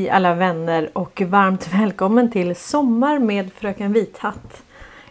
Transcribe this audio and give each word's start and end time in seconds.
Hej 0.00 0.10
alla 0.10 0.34
vänner 0.34 0.90
och 0.92 1.22
varmt 1.26 1.74
välkommen 1.74 2.30
till 2.30 2.56
Sommar 2.56 3.18
med 3.18 3.52
Fröken 3.52 3.92
Vithatt. 3.92 4.62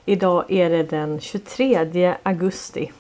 Idag 0.05 0.51
är 0.51 0.69
det 0.69 0.83
den 0.83 1.19
23 1.19 2.15
augusti. 2.23 2.91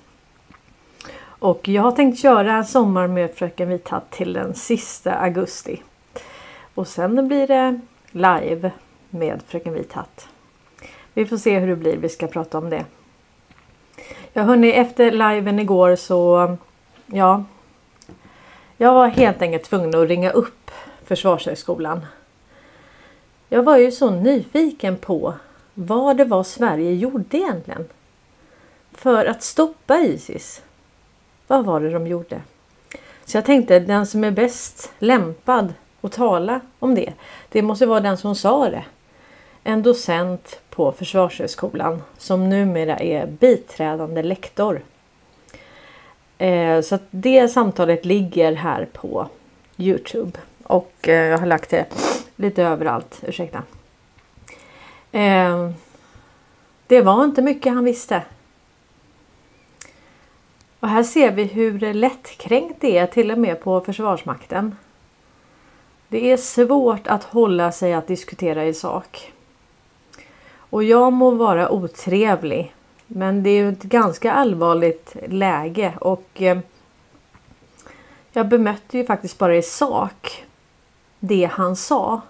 Och 1.21 1.67
jag 1.67 1.81
har 1.81 1.91
tänkt 1.91 2.19
köra 2.19 2.63
Sommar 2.63 3.07
med 3.07 3.31
Fröken 3.35 3.69
Vithatt 3.69 4.11
till 4.11 4.33
den 4.33 4.53
sista 4.55 5.13
augusti. 5.13 5.83
Och 6.75 6.87
sen 6.87 7.27
blir 7.27 7.47
det 7.47 7.79
live 8.11 8.71
med 9.09 9.41
Fröken 9.47 9.73
Vithatt. 9.73 10.27
Vi 11.13 11.25
får 11.25 11.37
se 11.37 11.59
hur 11.59 11.67
det 11.67 11.75
blir, 11.75 11.97
vi 11.97 12.09
ska 12.09 12.27
prata 12.27 12.57
om 12.57 12.69
det. 12.69 12.85
Ja 14.33 14.43
hörni, 14.43 14.71
efter 14.71 15.11
liven 15.11 15.59
igår 15.59 15.95
så 15.95 16.57
ja. 17.05 17.43
Jag 18.77 18.93
var 18.93 19.07
helt 19.07 19.41
enkelt 19.41 19.63
tvungen 19.63 19.95
att 19.95 20.07
ringa 20.07 20.31
upp 20.31 20.58
Försvarshögskolan. 21.09 22.05
Jag 23.47 23.63
var 23.63 23.77
ju 23.77 23.91
så 23.91 24.09
nyfiken 24.09 24.97
på 24.97 25.33
vad 25.73 26.17
det 26.17 26.25
var 26.25 26.43
Sverige 26.43 26.93
gjorde 26.93 27.37
egentligen. 27.37 27.85
För 28.91 29.25
att 29.25 29.43
stoppa 29.43 29.99
Isis. 29.99 30.61
Vad 31.47 31.65
var 31.65 31.79
det 31.79 31.89
de 31.89 32.07
gjorde? 32.07 32.41
Så 33.25 33.37
jag 33.37 33.45
tänkte 33.45 33.79
den 33.79 34.07
som 34.07 34.23
är 34.23 34.31
bäst 34.31 34.91
lämpad 34.99 35.73
att 36.01 36.11
tala 36.11 36.61
om 36.79 36.95
det. 36.95 37.13
Det 37.49 37.61
måste 37.61 37.85
vara 37.85 37.99
den 37.99 38.17
som 38.17 38.35
sa 38.35 38.69
det. 38.69 38.85
En 39.63 39.83
docent 39.83 40.59
på 40.69 40.91
Försvarshögskolan 40.91 42.01
som 42.17 42.49
numera 42.49 42.99
är 42.99 43.27
biträdande 43.27 44.23
lektor. 44.23 44.81
Eh, 46.37 46.81
så 46.81 46.99
det 47.11 47.47
samtalet 47.47 48.05
ligger 48.05 48.53
här 48.53 48.87
på 48.93 49.27
Youtube. 49.77 50.39
Och 50.69 50.93
eh, 51.07 51.25
jag 51.25 51.37
har 51.37 51.45
lagt 51.45 51.69
det 51.69 51.85
lite 52.35 52.63
överallt. 52.63 53.23
Ursäkta. 53.27 53.63
Eh, 55.11 55.71
det 56.87 57.01
var 57.01 57.23
inte 57.23 57.41
mycket 57.41 57.73
han 57.73 57.83
visste. 57.83 58.23
Och 60.79 60.87
här 60.87 61.03
ser 61.03 61.31
vi 61.31 61.43
hur 61.43 61.93
lättkränkt 61.93 62.81
det 62.81 62.97
är 62.97 63.07
till 63.07 63.31
och 63.31 63.37
med 63.37 63.61
på 63.61 63.81
Försvarsmakten. 63.81 64.75
Det 66.07 66.31
är 66.31 66.37
svårt 66.37 67.07
att 67.07 67.23
hålla 67.23 67.71
sig 67.71 67.93
att 67.93 68.07
diskutera 68.07 68.65
i 68.65 68.73
sak. 68.73 69.31
Och 70.51 70.83
jag 70.83 71.13
må 71.13 71.31
vara 71.31 71.69
otrevlig. 71.69 72.73
Men 73.07 73.43
det 73.43 73.49
är 73.49 73.61
ju 73.61 73.69
ett 73.69 73.83
ganska 73.83 74.31
allvarligt 74.31 75.15
läge 75.27 75.93
och 76.01 76.41
eh, 76.41 76.59
jag 78.31 78.47
bemötte 78.47 78.97
ju 78.97 79.05
faktiskt 79.05 79.37
bara 79.37 79.55
i 79.55 79.61
sak 79.61 80.45
det 81.19 81.49
han 81.53 81.75
sa. 81.75 82.21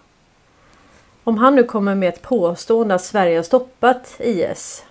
Om 1.24 1.38
han 1.38 1.56
nu 1.56 1.64
kommer 1.64 1.96
med 1.96 2.10
ett 2.10 2.22
påstående 2.22 2.96
att 2.96 3.04
Sverige 3.04 3.38
har 3.38 3.44
stoppat 3.44 4.16
IS. 4.20 4.86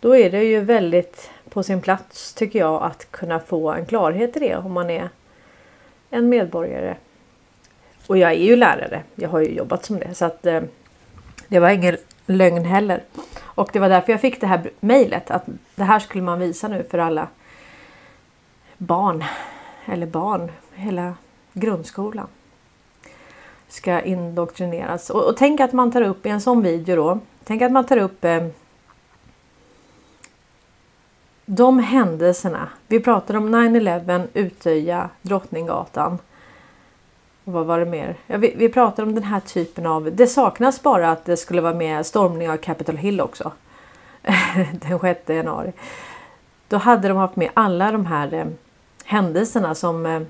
Då 0.00 0.16
är 0.16 0.30
det 0.30 0.44
ju 0.44 0.60
väldigt 0.60 1.30
på 1.48 1.62
sin 1.62 1.80
plats 1.80 2.34
tycker 2.34 2.58
jag 2.58 2.82
att 2.82 3.10
kunna 3.10 3.40
få 3.40 3.72
en 3.72 3.86
klarhet 3.86 4.36
i 4.36 4.40
det 4.40 4.56
om 4.56 4.72
man 4.72 4.90
är 4.90 5.08
en 6.10 6.28
medborgare. 6.28 6.96
Och 8.06 8.18
jag 8.18 8.30
är 8.30 8.44
ju 8.44 8.56
lärare. 8.56 9.02
Jag 9.14 9.28
har 9.28 9.40
ju 9.40 9.50
jobbat 9.50 9.84
som 9.84 9.98
det 9.98 10.14
så 10.14 10.24
att 10.24 10.46
eh, 10.46 10.60
det 11.48 11.58
var 11.58 11.70
ingen 11.70 11.96
lögn 12.26 12.64
heller. 12.64 13.02
Och 13.40 13.70
det 13.72 13.78
var 13.78 13.88
därför 13.88 14.12
jag 14.12 14.20
fick 14.20 14.40
det 14.40 14.46
här 14.46 14.70
mejlet 14.80 15.30
att 15.30 15.44
det 15.74 15.84
här 15.84 15.98
skulle 15.98 16.22
man 16.22 16.38
visa 16.38 16.68
nu 16.68 16.84
för 16.90 16.98
alla 16.98 17.28
barn 18.76 19.24
eller 19.86 20.06
barn, 20.06 20.52
hela 20.74 21.14
grundskolan 21.52 22.26
ska 23.68 24.00
indoktrineras. 24.00 25.10
Och, 25.10 25.24
och 25.24 25.36
tänk 25.36 25.60
att 25.60 25.72
man 25.72 25.92
tar 25.92 26.02
upp 26.02 26.26
i 26.26 26.28
en 26.28 26.40
sån 26.40 26.62
video 26.62 26.96
då. 26.96 27.18
Tänk 27.44 27.62
att 27.62 27.72
man 27.72 27.86
tar 27.86 27.96
upp 27.96 28.24
eh, 28.24 28.46
de 31.46 31.78
händelserna. 31.78 32.68
Vi 32.86 33.00
pratar 33.00 33.34
om 33.34 33.54
9-11, 33.54 34.26
Utöja, 34.34 35.10
Drottninggatan. 35.22 36.18
Och 37.44 37.52
vad 37.52 37.66
var 37.66 37.78
det 37.78 37.86
mer? 37.86 38.16
Ja, 38.26 38.36
vi, 38.36 38.54
vi 38.56 38.68
pratar 38.68 39.02
om 39.02 39.14
den 39.14 39.24
här 39.24 39.40
typen 39.40 39.86
av... 39.86 40.12
Det 40.12 40.26
saknas 40.26 40.82
bara 40.82 41.10
att 41.10 41.24
det 41.24 41.36
skulle 41.36 41.60
vara 41.60 41.74
med 41.74 42.06
stormning 42.06 42.50
av 42.50 42.56
Capitol 42.56 42.96
Hill 42.96 43.20
också. 43.20 43.52
den 44.72 44.98
6 45.00 45.28
januari. 45.28 45.72
Då 46.68 46.76
hade 46.76 47.08
de 47.08 47.16
haft 47.16 47.36
med 47.36 47.50
alla 47.54 47.92
de 47.92 48.06
här 48.06 48.34
eh, 48.34 48.46
händelserna 49.04 49.74
som 49.74 50.06
eh, 50.06 50.20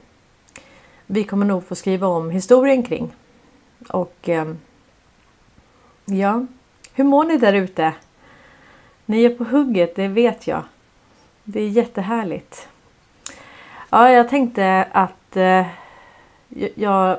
vi 1.11 1.25
kommer 1.25 1.47
nog 1.47 1.67
få 1.67 1.75
skriva 1.75 2.07
om 2.07 2.31
historien 2.31 2.83
kring. 2.83 3.15
Och 3.89 4.29
ehm, 4.29 4.59
ja, 6.05 6.47
hur 6.93 7.05
mår 7.05 7.25
ni 7.25 7.37
där 7.37 7.53
ute? 7.53 7.95
Ni 9.07 9.25
är 9.25 9.31
på 9.31 9.45
hugget, 9.45 9.97
det 9.97 10.09
vet 10.09 10.47
jag. 10.47 10.63
Det 11.45 11.61
är 11.61 11.69
jättehärligt. 11.69 12.69
Ja, 13.91 14.11
jag 14.11 14.29
tänkte 14.29 14.89
att 14.93 15.37
eh, 15.37 15.67
jag 16.75 17.19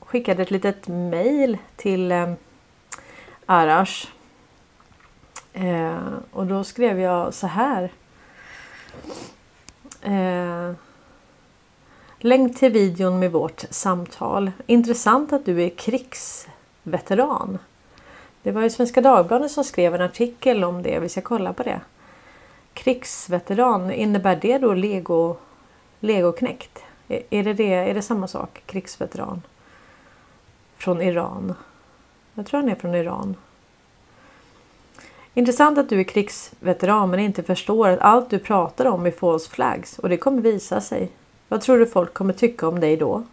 skickade 0.00 0.42
ett 0.42 0.50
litet 0.50 0.88
mail 0.88 1.58
till 1.76 2.12
eh, 2.12 2.32
Arash. 3.46 4.06
Eh, 5.52 5.98
och 6.32 6.46
då 6.46 6.64
skrev 6.64 7.00
jag 7.00 7.34
så 7.34 7.46
här. 7.46 7.90
Eh, 10.02 10.72
Länk 12.18 12.58
till 12.58 12.72
videon 12.72 13.18
med 13.18 13.32
vårt 13.32 13.64
samtal. 13.70 14.50
Intressant 14.66 15.32
att 15.32 15.44
du 15.44 15.62
är 15.62 15.68
krigsveteran. 15.68 17.58
Det 18.42 18.52
var 18.52 18.62
ju 18.62 18.70
Svenska 18.70 19.00
Dagbladet 19.00 19.50
som 19.50 19.64
skrev 19.64 19.94
en 19.94 20.00
artikel 20.00 20.64
om 20.64 20.82
det. 20.82 20.98
Vi 20.98 21.08
ska 21.08 21.20
kolla 21.20 21.52
på 21.52 21.62
det. 21.62 21.80
Krigsveteran, 22.72 23.90
innebär 23.90 24.36
det 24.36 24.58
då 24.58 24.74
lego, 24.74 25.36
legoknäckt? 26.00 26.82
Är 27.08 27.44
det, 27.44 27.52
det, 27.52 27.74
är 27.74 27.94
det 27.94 28.02
samma 28.02 28.28
sak? 28.28 28.62
Krigsveteran? 28.66 29.42
Från 30.76 31.02
Iran? 31.02 31.54
Jag 32.34 32.46
tror 32.46 32.60
han 32.60 32.70
är 32.70 32.74
från 32.74 32.94
Iran. 32.94 33.36
Intressant 35.34 35.78
att 35.78 35.88
du 35.88 36.00
är 36.00 36.04
krigsveteran 36.04 37.10
men 37.10 37.20
inte 37.20 37.42
förstår 37.42 37.88
att 37.88 38.00
allt 38.00 38.30
du 38.30 38.38
pratar 38.38 38.86
om 38.86 39.06
är 39.06 39.10
false 39.10 39.50
flags 39.50 39.98
och 39.98 40.08
det 40.08 40.16
kommer 40.16 40.42
visa 40.42 40.80
sig. 40.80 41.10
Vad 41.48 41.60
tror 41.60 41.78
du 41.78 41.86
folk 41.86 42.14
kommer 42.14 42.32
tycka 42.32 42.68
om 42.68 42.80
dig 42.80 42.96
då? 42.96 43.24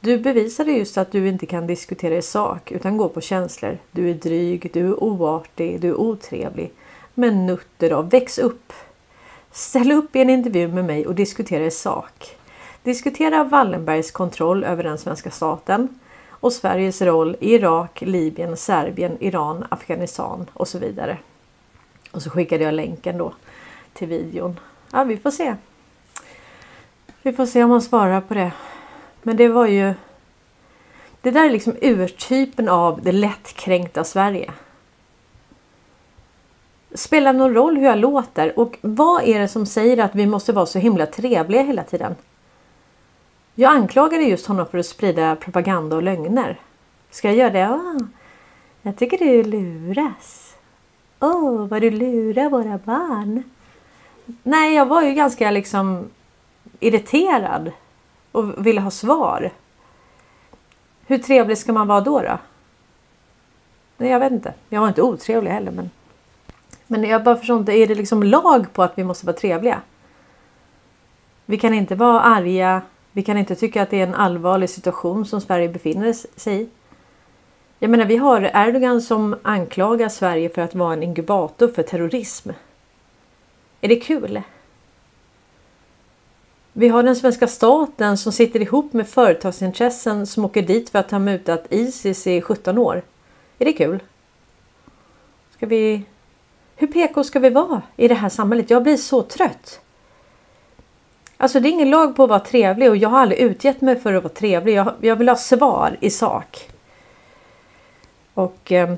Du 0.00 0.18
bevisade 0.18 0.72
just 0.72 0.98
att 0.98 1.12
du 1.12 1.28
inte 1.28 1.46
kan 1.46 1.66
diskutera 1.66 2.16
i 2.16 2.22
sak 2.22 2.72
utan 2.72 2.96
går 2.96 3.08
på 3.08 3.20
känslor. 3.20 3.78
Du 3.90 4.10
är 4.10 4.14
dryg, 4.14 4.70
du 4.72 4.88
är 4.88 5.04
oartig, 5.04 5.80
du 5.80 5.88
är 5.88 6.00
otrevlig. 6.00 6.72
Men 7.14 7.46
nutter 7.46 7.90
då, 7.90 8.02
väx 8.02 8.38
upp! 8.38 8.72
Ställ 9.50 9.92
upp 9.92 10.16
i 10.16 10.20
en 10.20 10.30
intervju 10.30 10.68
med 10.68 10.84
mig 10.84 11.06
och 11.06 11.14
diskutera 11.14 11.64
i 11.64 11.70
sak. 11.70 12.36
Diskutera 12.82 13.44
Wallenbergs 13.44 14.10
kontroll 14.10 14.64
över 14.64 14.84
den 14.84 14.98
svenska 14.98 15.30
staten 15.30 16.00
och 16.28 16.52
Sveriges 16.52 17.02
roll 17.02 17.36
i 17.40 17.54
Irak, 17.54 18.00
Libyen, 18.00 18.56
Serbien, 18.56 19.16
Iran, 19.20 19.64
Afghanistan 19.68 20.50
och 20.52 20.68
så 20.68 20.78
vidare. 20.78 21.18
Och 22.10 22.22
så 22.22 22.30
skickade 22.30 22.64
jag 22.64 22.74
länken 22.74 23.18
då 23.18 23.32
till 23.92 24.08
videon. 24.08 24.60
Ja, 24.92 25.04
vi 25.04 25.16
får 25.16 25.30
se. 25.30 25.56
Vi 27.22 27.32
får 27.32 27.46
se 27.46 27.64
om 27.64 27.70
han 27.70 27.82
svarar 27.82 28.20
på 28.20 28.34
det. 28.34 28.52
Men 29.22 29.36
det 29.36 29.48
var 29.48 29.66
ju... 29.66 29.94
Det 31.20 31.30
där 31.30 31.44
är 31.44 31.50
liksom 31.50 31.76
urtypen 31.82 32.68
av 32.68 33.02
det 33.02 33.12
lättkränkta 33.12 34.04
Sverige. 34.04 34.52
Spelar 36.94 37.32
någon 37.32 37.54
roll 37.54 37.76
hur 37.76 37.84
jag 37.86 37.98
låter? 37.98 38.58
Och 38.58 38.78
vad 38.80 39.22
är 39.22 39.38
det 39.38 39.48
som 39.48 39.66
säger 39.66 40.04
att 40.04 40.14
vi 40.14 40.26
måste 40.26 40.52
vara 40.52 40.66
så 40.66 40.78
himla 40.78 41.06
trevliga 41.06 41.62
hela 41.62 41.82
tiden? 41.82 42.16
Jag 43.54 43.72
anklagade 43.72 44.22
just 44.22 44.46
honom 44.46 44.66
för 44.66 44.78
att 44.78 44.86
sprida 44.86 45.36
propaganda 45.36 45.96
och 45.96 46.02
lögner. 46.02 46.60
Ska 47.10 47.28
jag 47.28 47.36
göra 47.36 47.50
det? 47.50 47.68
Oh, 47.68 48.06
jag 48.82 48.96
tycker 48.96 49.18
du 49.18 49.42
luras. 49.42 50.54
Åh, 51.20 51.30
oh, 51.30 51.68
vad 51.68 51.82
du 51.82 51.90
lurar 51.90 52.50
våra 52.50 52.78
barn. 52.78 53.42
Nej, 54.42 54.74
jag 54.74 54.86
var 54.86 55.02
ju 55.02 55.14
ganska 55.14 55.50
liksom 55.50 56.10
irriterad 56.84 57.72
och 58.32 58.66
ville 58.66 58.80
ha 58.80 58.90
svar. 58.90 59.50
Hur 61.06 61.18
trevlig 61.18 61.58
ska 61.58 61.72
man 61.72 61.86
vara 61.86 62.00
då? 62.00 62.20
då? 62.20 62.38
Nej, 63.96 64.10
jag 64.10 64.20
vet 64.20 64.32
inte. 64.32 64.54
Jag 64.68 64.80
var 64.80 64.88
inte 64.88 65.02
otrevlig 65.02 65.50
heller. 65.50 65.72
Men, 65.72 65.90
men 66.86 67.04
jag 67.04 67.24
bara 67.24 67.36
förstår 67.36 67.58
inte. 67.58 67.72
Är 67.72 67.86
det 67.86 67.94
liksom 67.94 68.22
lag 68.22 68.72
på 68.72 68.82
att 68.82 68.92
vi 68.98 69.04
måste 69.04 69.26
vara 69.26 69.36
trevliga? 69.36 69.80
Vi 71.46 71.58
kan 71.58 71.74
inte 71.74 71.94
vara 71.94 72.20
arga. 72.20 72.82
Vi 73.12 73.22
kan 73.22 73.38
inte 73.38 73.54
tycka 73.54 73.82
att 73.82 73.90
det 73.90 74.00
är 74.00 74.06
en 74.06 74.14
allvarlig 74.14 74.70
situation 74.70 75.26
som 75.26 75.40
Sverige 75.40 75.68
befinner 75.68 76.12
sig 76.12 76.62
i. 76.62 76.68
Jag 77.78 77.90
menar, 77.90 78.04
vi 78.04 78.16
har 78.16 78.50
Erdogan 78.54 79.00
som 79.00 79.36
anklagar 79.42 80.08
Sverige 80.08 80.48
för 80.48 80.62
att 80.62 80.74
vara 80.74 80.92
en 80.92 81.02
inkubator 81.02 81.68
för 81.68 81.82
terrorism. 81.82 82.50
Är 83.80 83.88
det 83.88 83.96
kul? 83.96 84.42
Vi 86.72 86.88
har 86.88 87.02
den 87.02 87.16
svenska 87.16 87.48
staten 87.48 88.18
som 88.18 88.32
sitter 88.32 88.60
ihop 88.60 88.92
med 88.92 89.08
företagsintressen 89.08 90.26
som 90.26 90.44
åker 90.44 90.62
dit 90.62 90.90
för 90.90 90.98
att 90.98 91.10
ha 91.10 91.18
mutat 91.18 91.66
Isis 91.70 92.26
i 92.26 92.40
17 92.40 92.78
år. 92.78 93.02
Är 93.58 93.64
det 93.64 93.72
kul? 93.72 94.02
Ska 95.50 95.66
vi... 95.66 96.02
Hur 96.76 96.86
PK 96.86 97.24
ska 97.24 97.38
vi 97.38 97.50
vara 97.50 97.82
i 97.96 98.08
det 98.08 98.14
här 98.14 98.28
samhället? 98.28 98.70
Jag 98.70 98.82
blir 98.82 98.96
så 98.96 99.22
trött. 99.22 99.80
Alltså 101.36 101.60
det 101.60 101.68
är 101.68 101.70
ingen 101.70 101.90
lag 101.90 102.16
på 102.16 102.24
att 102.24 102.30
vara 102.30 102.40
trevlig 102.40 102.90
och 102.90 102.96
jag 102.96 103.08
har 103.08 103.18
aldrig 103.18 103.40
utgett 103.40 103.80
mig 103.80 104.00
för 104.00 104.14
att 104.14 104.22
vara 104.22 104.32
trevlig. 104.32 104.74
Jag, 104.74 104.92
jag 105.00 105.16
vill 105.16 105.28
ha 105.28 105.36
svar 105.36 105.96
i 106.00 106.10
sak. 106.10 106.70
Och 108.34 108.72
eh, 108.72 108.94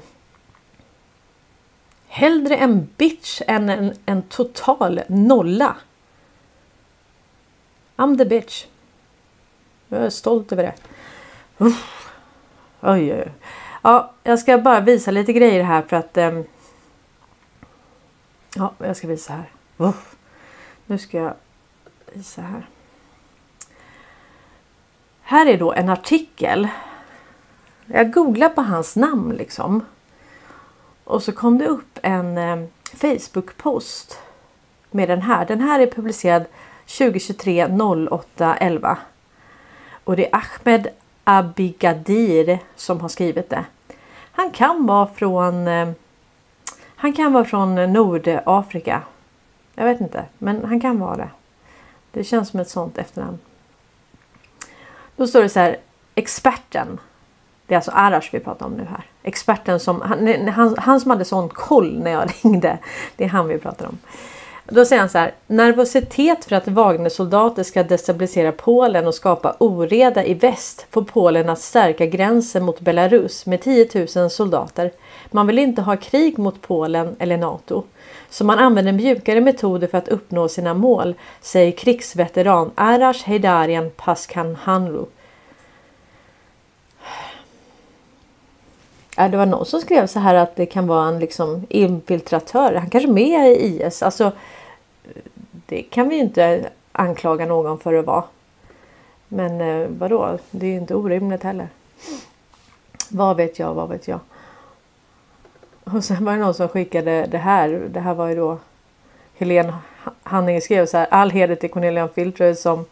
hellre 2.09 2.57
en 2.57 2.89
bitch 2.97 3.43
än 3.47 3.69
en, 3.69 3.93
en 4.07 4.23
total 4.23 5.01
nolla. 5.09 5.77
I'm 7.97 8.19
the 8.19 8.25
bitch. 8.25 8.67
Jag 9.89 10.03
är 10.03 10.11
stolt 10.11 10.53
över 10.53 10.63
det. 10.63 10.75
Uff. 11.59 12.11
Oj, 12.81 13.13
oj, 13.13 13.23
oj. 13.27 13.33
Ja, 13.83 14.13
jag 14.23 14.39
ska 14.39 14.59
bara 14.59 14.81
visa 14.81 15.11
lite 15.11 15.33
grejer 15.33 15.63
här 15.63 15.83
för 15.83 15.97
att... 15.97 16.17
Eh, 16.17 16.41
ja, 18.55 18.73
jag 18.79 18.97
ska 18.97 19.09
visa 19.09 19.33
här. 19.33 19.51
Uff. 19.77 20.17
Nu 20.87 20.99
ska 20.99 21.19
jag 21.19 21.35
visa 22.13 22.43
här. 22.43 22.67
Här 25.23 25.47
är 25.47 25.59
då 25.59 25.73
en 25.73 25.89
artikel. 25.89 26.69
Jag 27.87 28.13
googlar 28.13 28.49
på 28.49 28.63
hans 28.63 28.97
namn 28.97 29.35
liksom. 29.35 29.85
Och 31.05 31.23
så 31.23 31.33
kom 31.33 31.59
det 31.59 31.67
upp 31.67 31.99
en 32.03 32.39
eh, 32.39 32.67
Facebook-post 32.93 34.19
med 34.91 35.09
den 35.09 35.23
här. 35.23 35.47
Den 35.47 35.61
här 35.61 35.81
är 35.81 35.87
publicerad 35.87 36.45
2023 36.87 37.67
08 38.11 38.57
11. 38.57 38.99
Och 40.05 40.17
det 40.17 40.33
är 40.33 40.41
Ahmed 40.43 40.89
Abigadir 41.25 42.59
som 42.77 43.01
har 43.01 43.09
skrivit 43.09 43.51
det. 43.51 43.65
Han 44.33 44.51
kan 44.51 44.87
vara 44.87 45.07
från 45.07 45.69
eh, 45.69 45.91
Han 46.97 47.13
kan 47.13 47.33
vara 47.33 47.45
från 47.45 47.75
Nordafrika. 47.75 49.03
Jag 49.75 49.85
vet 49.85 50.01
inte, 50.01 50.25
men 50.39 50.65
han 50.65 50.81
kan 50.81 50.99
vara 50.99 51.17
det. 51.17 51.29
Det 52.11 52.25
känns 52.25 52.49
som 52.49 52.61
ett 52.61 52.69
sånt 52.69 52.99
efternamn. 52.99 53.39
Då 55.17 55.27
står 55.27 55.43
det 55.43 55.49
så 55.49 55.61
här. 55.61 55.77
Experten. 56.15 57.01
Det 57.67 57.75
är 57.75 57.77
alltså 57.77 57.91
Arash 57.91 58.29
vi 58.33 58.41
pratar 58.41 58.67
om 58.67 58.73
nu 58.73 58.85
här. 58.85 59.05
Experten 59.23 59.81
som 59.81 60.01
han, 60.01 60.49
han, 60.49 60.75
han 60.79 61.01
som 61.01 61.11
hade 61.11 61.25
sån 61.25 61.49
koll 61.49 61.99
när 62.03 62.11
jag 62.11 62.33
ringde. 62.43 62.79
Det 63.17 63.25
är 63.25 63.29
han 63.29 63.49
vi 63.49 63.59
pratar 63.59 63.87
om. 63.87 63.99
Då 64.69 64.85
säger 64.85 65.01
han 65.01 65.09
så 65.09 65.19
här. 65.19 65.35
Nervositet 65.47 66.45
för 66.45 66.57
att 66.57 66.69
Wagnersoldater 66.69 67.63
ska 67.63 67.83
destabilisera 67.83 68.53
Polen 68.53 69.07
och 69.07 69.15
skapa 69.15 69.57
oreda 69.59 70.25
i 70.25 70.35
väst 70.35 70.87
får 70.91 71.03
Polen 71.03 71.49
att 71.49 71.59
stärka 71.59 72.07
gränsen 72.07 72.65
mot 72.65 72.81
Belarus 72.81 73.47
med 73.47 73.61
10 73.61 73.89
000 74.17 74.31
soldater. 74.31 74.91
Man 75.31 75.47
vill 75.47 75.59
inte 75.59 75.83
ha 75.83 75.97
krig 75.97 76.39
mot 76.39 76.63
Polen 76.63 77.17
eller 77.19 77.37
Nato. 77.37 77.83
Så 78.31 78.45
man 78.45 78.59
använder 78.59 78.93
mjukare 78.93 79.41
metoder 79.41 79.87
för 79.87 79.99
att 79.99 80.09
uppnå 80.09 80.49
sina 80.49 80.75
mål, 80.75 81.15
säger 81.41 81.73
krigsveteran 81.73 82.71
Arash 82.75 83.25
Heydarian 83.25 83.91
Paskanhanlu. 83.97 85.05
Äh, 89.19 89.31
det 89.31 89.37
var 89.37 89.47
någon 89.47 89.67
som 89.67 89.81
skrev 89.81 90.07
så 90.07 90.21
här 90.21 90.35
att 90.35 90.57
det 90.57 90.67
kan 90.67 90.87
vara 90.87 91.09
en 91.09 91.19
liksom 91.19 91.67
infiltratör. 91.69 92.75
Han 92.75 92.91
kanske 92.91 93.11
är 93.11 93.13
med 93.13 93.51
i 93.51 93.83
IS. 93.83 94.03
Alltså, 94.03 94.33
det 95.67 95.83
kan 95.83 96.09
vi 96.09 96.15
ju 96.15 96.21
inte 96.21 96.71
anklaga 96.93 97.47
någon 97.47 97.79
för 97.79 97.95
att 97.95 98.07
vara. 98.07 98.25
Men 99.29 99.61
eh, 99.61 99.89
vadå? 99.89 100.39
Det 100.51 100.67
är 100.67 100.71
ju 100.71 100.77
inte 100.77 100.95
orimligt 100.95 101.43
heller. 101.43 101.69
Vad 103.09 103.37
vet 103.37 103.59
jag, 103.59 103.75
vad 103.75 103.89
vet 103.89 104.09
jag. 104.09 104.21
Och 105.85 106.05
sen 106.05 106.25
var 106.25 106.33
det 106.33 106.39
någon 106.39 106.55
som 106.55 106.69
skickade 106.69 107.27
det 107.31 107.39
här. 107.39 107.69
Det 107.69 108.01
här 108.01 108.15
var 108.15 108.29
ju 108.29 108.35
då 108.35 108.59
Helene 109.35 109.75
Hanninge 110.23 110.61
skrev 110.61 110.87
så 110.87 110.97
här. 110.97 111.07
All 111.11 111.31
heder 111.31 111.55
till 111.55 111.71
Cornelia 111.71 112.09
Filtre 112.09 112.55
som 112.55 112.85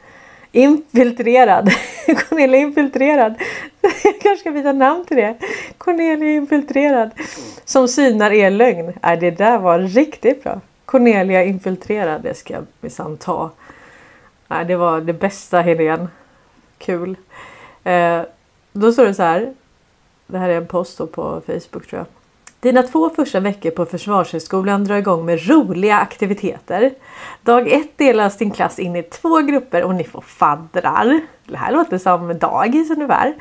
infiltrerad. 0.53 1.71
Cornelia 2.29 2.61
infiltrerad. 2.61 3.35
Jag 3.81 4.21
kanske 4.21 4.37
ska 4.37 4.51
byta 4.51 4.73
namn 4.73 5.05
till 5.05 5.17
det. 5.17 5.37
Cornelia 5.79 6.33
infiltrerad. 6.33 7.11
Som 7.65 7.89
synar 7.89 8.31
er 8.31 8.51
lögn. 8.51 8.93
Äh, 9.03 9.19
det 9.21 9.31
där 9.31 9.59
var 9.59 9.79
riktigt 9.79 10.43
bra. 10.43 10.61
Cornelia 10.85 11.45
infiltrerad. 11.45 12.23
Det 12.23 12.35
ska 12.35 12.55
jag 12.55 12.67
minsann 12.81 13.17
ta. 13.17 13.51
Äh, 14.51 14.67
det 14.67 14.77
var 14.77 15.01
det 15.01 15.13
bästa 15.13 15.61
Helene. 15.61 16.09
Kul. 16.79 17.17
Eh, 17.85 18.23
då 18.73 18.93
står 18.93 19.05
det 19.05 19.15
så 19.15 19.23
här. 19.23 19.55
Det 20.27 20.39
här 20.39 20.49
är 20.49 20.57
en 20.57 20.67
post 20.67 20.99
på 20.99 21.43
Facebook 21.47 21.87
tror 21.87 21.99
jag. 21.99 22.07
Dina 22.63 22.83
två 22.83 23.11
första 23.11 23.41
veckor 23.41 23.71
på 23.71 23.87
Försvarshögskolan 23.87 24.85
drar 24.85 24.97
igång 24.97 25.25
med 25.25 25.49
roliga 25.49 25.97
aktiviteter. 25.97 26.95
Dag 27.43 27.69
ett 27.69 27.99
delas 27.99 28.37
din 28.37 28.51
klass 28.51 28.79
in 28.79 28.97
i 28.97 29.03
två 29.03 29.41
grupper 29.41 29.85
och 29.85 29.95
ni 29.95 30.05
får 30.05 30.21
faddrar. 30.21 31.21
Det 31.47 31.57
här 31.57 31.73
låter 31.73 31.99
som 31.99 32.39
dagis 32.39 32.91
ungefär. 32.91 33.35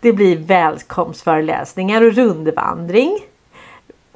Det 0.00 0.12
blir 0.12 0.36
välkomstföreläsningar 0.36 2.02
och 2.02 2.12
rundvandring. 2.12 3.18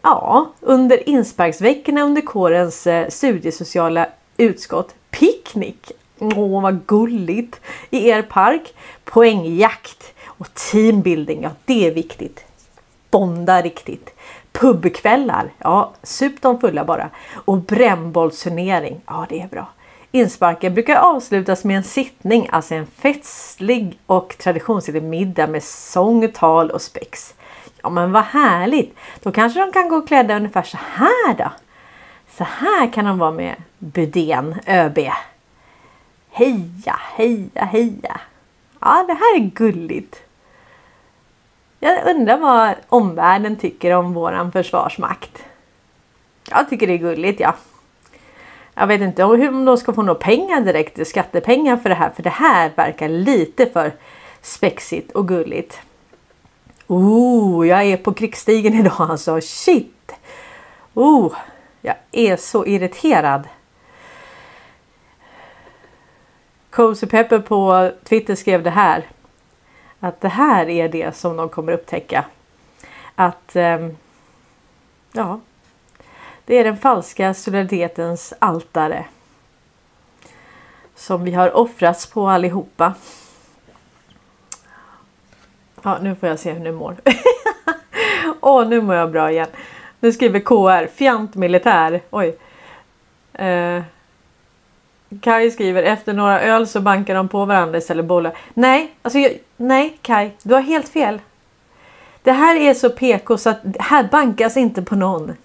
Ja, 0.03 0.53
under 0.61 1.09
insparksveckorna 1.09 2.03
under 2.03 2.23
kårens 2.23 2.87
eh, 2.87 3.09
studiesociala 3.09 4.09
utskott 4.37 4.95
picknick. 5.11 5.93
Åh, 6.19 6.63
vad 6.63 6.87
gulligt! 6.87 7.61
I 7.91 8.09
er 8.09 8.23
park, 8.23 8.75
poängjakt 9.05 10.15
och 10.27 10.55
teambuilding. 10.55 11.43
Ja, 11.43 11.51
det 11.65 11.87
är 11.87 11.95
viktigt. 11.95 12.45
Bonda 13.11 13.63
riktigt. 13.63 14.14
Pubkvällar, 14.61 15.53
ja 15.59 15.93
sup 16.03 16.43
de 16.43 16.61
fulla 16.61 16.85
bara. 16.85 17.09
Och 17.35 17.59
brännbollsturnering, 17.59 19.01
ja 19.07 19.27
det 19.29 19.41
är 19.41 19.49
bra. 19.49 19.67
Insparken 20.11 20.75
brukar 20.75 20.97
avslutas 20.97 21.65
med 21.65 21.77
en 21.77 21.83
sittning, 21.85 22.49
alltså 22.53 22.75
en 22.75 22.87
festlig 22.87 23.99
och 24.07 24.39
traditionsenlig 24.39 25.03
middag 25.03 25.47
med 25.47 25.63
sång, 25.63 26.33
tal 26.33 26.71
och 26.71 26.83
spex. 26.83 27.35
Ja 27.83 27.91
men 27.91 28.13
vad 28.13 28.25
härligt! 28.25 28.97
Då 29.23 29.33
kanske 29.33 29.61
de 29.61 29.73
kan 29.73 29.89
gå 29.89 30.03
klädda 30.03 30.37
ungefär 30.37 30.63
så 30.63 30.79
här 30.93 31.35
då. 31.39 31.51
Så 32.39 32.45
här 32.45 32.93
kan 32.93 33.05
de 33.05 33.19
vara 33.19 33.31
med 33.31 33.55
Budén, 33.79 34.55
ÖB. 34.67 34.99
Heja, 36.31 37.01
heja, 37.17 37.65
heja! 37.65 38.21
Ja, 38.81 39.05
det 39.09 39.15
här 39.15 39.37
är 39.37 39.51
gulligt. 39.55 40.23
Jag 41.85 42.17
undrar 42.17 42.39
vad 42.39 42.75
omvärlden 42.89 43.57
tycker 43.57 43.91
om 43.91 44.15
våran 44.15 44.53
försvarsmakt. 44.53 45.45
Jag 46.51 46.71
tycker 46.71 46.87
det 46.87 46.93
är 46.93 46.99
gulligt 46.99 47.41
ja. 47.41 47.55
Jag 48.75 48.87
vet 48.87 49.01
inte 49.01 49.25
hur 49.25 49.67
de 49.67 49.77
ska 49.77 49.93
få 49.93 50.03
några 50.03 50.21
pengar 50.21 50.61
direkt, 50.61 51.07
skattepengar 51.07 51.77
för 51.77 51.89
det 51.89 51.95
här. 51.95 52.11
För 52.11 52.23
det 52.23 52.31
här 52.31 52.71
verkar 52.75 53.09
lite 53.09 53.67
för 53.67 53.93
spexigt 54.43 55.13
och 55.13 55.29
gulligt. 55.29 55.81
Oh, 56.87 57.69
jag 57.69 57.85
är 57.85 57.97
på 57.97 58.15
krigsstigen 58.15 58.75
idag 58.75 59.11
alltså. 59.11 59.41
Shit! 59.41 60.13
Oh, 60.95 61.37
jag 61.81 61.97
är 62.13 62.37
så 62.37 62.67
irriterad. 62.67 63.49
Cozy 66.71 67.07
Pepper 67.07 67.39
på 67.39 67.91
Twitter 68.05 68.35
skrev 68.35 68.63
det 68.63 68.71
här. 68.71 69.05
Att 70.05 70.21
det 70.21 70.29
här 70.29 70.69
är 70.69 70.89
det 70.89 71.17
som 71.17 71.37
de 71.37 71.49
kommer 71.49 71.73
upptäcka. 71.73 72.25
Att 73.15 73.57
eh, 73.57 73.89
ja, 75.13 75.41
det 76.45 76.59
är 76.59 76.65
den 76.65 76.77
falska 76.77 77.35
solidaritetens 77.35 78.35
altare. 78.39 79.05
Som 80.95 81.25
vi 81.25 81.33
har 81.33 81.57
offrats 81.57 82.07
på 82.07 82.29
allihopa. 82.29 82.95
Ja, 85.83 85.99
nu 86.03 86.15
får 86.15 86.29
jag 86.29 86.39
se 86.39 86.53
hur 86.53 86.61
ni 86.61 86.73
mår. 86.73 86.97
Åh, 88.41 88.63
oh, 88.63 88.69
nu 88.69 88.81
mår 88.81 88.95
jag 88.95 89.11
bra 89.11 89.31
igen. 89.31 89.49
Nu 90.01 90.13
skriver 90.13 90.41
KR, 90.41 90.87
fjant 90.87 91.35
militär. 91.35 92.01
Oj. 92.11 92.37
Eh, 93.33 93.83
Kai 95.21 95.51
skriver 95.51 95.83
efter 95.83 96.13
några 96.13 96.41
öl 96.41 96.67
så 96.67 96.81
bankar 96.81 97.15
de 97.15 97.29
på 97.29 97.45
varandra 97.45 97.79
istället 97.79 98.05
bollar. 98.05 98.37
Nej, 98.55 98.95
alltså 99.03 99.19
jag, 99.19 99.39
nej 99.57 99.99
Kai, 100.03 100.31
du 100.43 100.55
har 100.55 100.61
helt 100.61 100.89
fel. 100.89 101.21
Det 102.23 102.33
här 102.33 102.57
är 102.57 102.75
så 102.75 102.91
PK 102.91 103.39
så 103.39 103.51
att 103.51 103.59
här 103.79 104.09
bankas 104.11 104.57
inte 104.57 104.83
på 104.83 104.97
någon. 104.97 105.37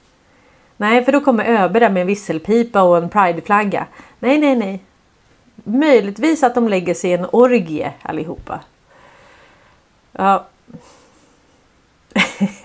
Nej, 0.77 1.05
för 1.05 1.11
då 1.11 1.21
kommer 1.21 1.45
ÖB 1.45 1.73
där 1.73 1.89
med 1.89 2.01
en 2.01 2.07
visselpipa 2.07 2.81
och 2.81 2.97
en 2.97 3.09
prideflagga. 3.09 3.85
Nej, 4.19 4.37
nej, 4.37 4.55
nej. 4.55 4.83
Möjligtvis 5.55 6.43
att 6.43 6.55
de 6.55 6.67
lägger 6.67 6.93
sig 6.93 7.09
i 7.09 7.13
en 7.13 7.25
orgie 7.31 7.93
allihopa. 8.01 8.59
Ja. 10.11 10.47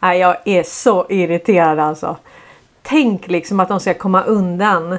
Nej, 0.00 0.18
jag 0.18 0.36
är 0.44 0.62
så 0.62 1.06
irriterad 1.08 1.78
alltså. 1.78 2.16
Tänk 2.88 3.28
liksom 3.28 3.60
att 3.60 3.68
de 3.68 3.80
ska 3.80 3.94
komma 3.94 4.22
undan 4.22 4.98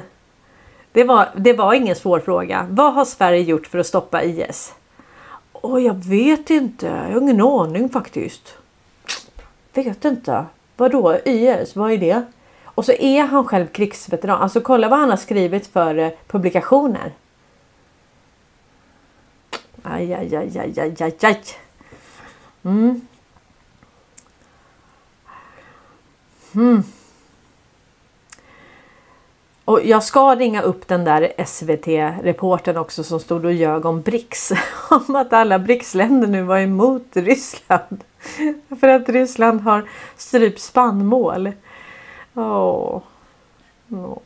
Det 0.92 1.04
var, 1.04 1.28
det 1.36 1.52
var 1.52 1.74
ingen 1.74 1.96
svår 1.96 2.20
fråga. 2.20 2.66
Vad 2.70 2.94
har 2.94 3.04
Sverige 3.04 3.40
gjort 3.40 3.66
för 3.66 3.78
att 3.78 3.86
stoppa 3.86 4.22
IS? 4.22 4.74
Åh, 5.52 5.82
jag 5.82 6.04
vet 6.04 6.50
inte. 6.50 6.86
Jag 6.86 7.14
har 7.14 7.20
ingen 7.20 7.40
aning 7.40 7.88
faktiskt. 7.88 8.54
Vet 9.74 10.04
inte. 10.04 10.44
Vadå 10.76 11.18
IS? 11.24 11.76
Vad 11.76 11.92
är 11.92 11.98
det? 11.98 12.22
Och 12.64 12.84
så 12.84 12.92
är 12.92 13.22
han 13.22 13.44
själv 13.44 13.66
krigsveteran. 13.66 14.42
Alltså 14.42 14.60
kolla 14.60 14.88
vad 14.88 14.98
han 14.98 15.10
har 15.10 15.16
skrivit 15.16 15.66
för 15.66 15.98
eh, 15.98 16.10
publikationer. 16.26 17.12
Aj, 19.82 20.14
aj, 20.14 20.36
aj, 20.36 20.58
aj, 20.58 20.80
aj, 20.80 21.02
aj, 21.02 21.16
aj. 21.22 21.40
Mm. 22.62 23.06
Mm. 26.54 26.82
Och 29.70 29.80
jag 29.84 30.02
ska 30.02 30.34
ringa 30.34 30.62
upp 30.62 30.88
den 30.88 31.04
där 31.04 31.32
SVT-reporten 31.46 32.76
också 32.76 33.04
som 33.04 33.20
stod 33.20 33.44
och 33.44 33.52
ljög 33.52 33.84
om 33.84 34.00
BRICS. 34.00 34.52
Om 34.90 35.16
att 35.16 35.32
alla 35.32 35.58
BRICS-länder 35.58 36.28
nu 36.28 36.42
var 36.42 36.58
emot 36.58 37.06
Ryssland. 37.12 38.04
För 38.80 38.88
att 38.88 39.08
Ryssland 39.08 39.60
har 39.60 39.88
strypt 40.16 40.60
spannmål. 40.60 41.52
Åh. 42.34 43.02
Oh. 43.88 44.18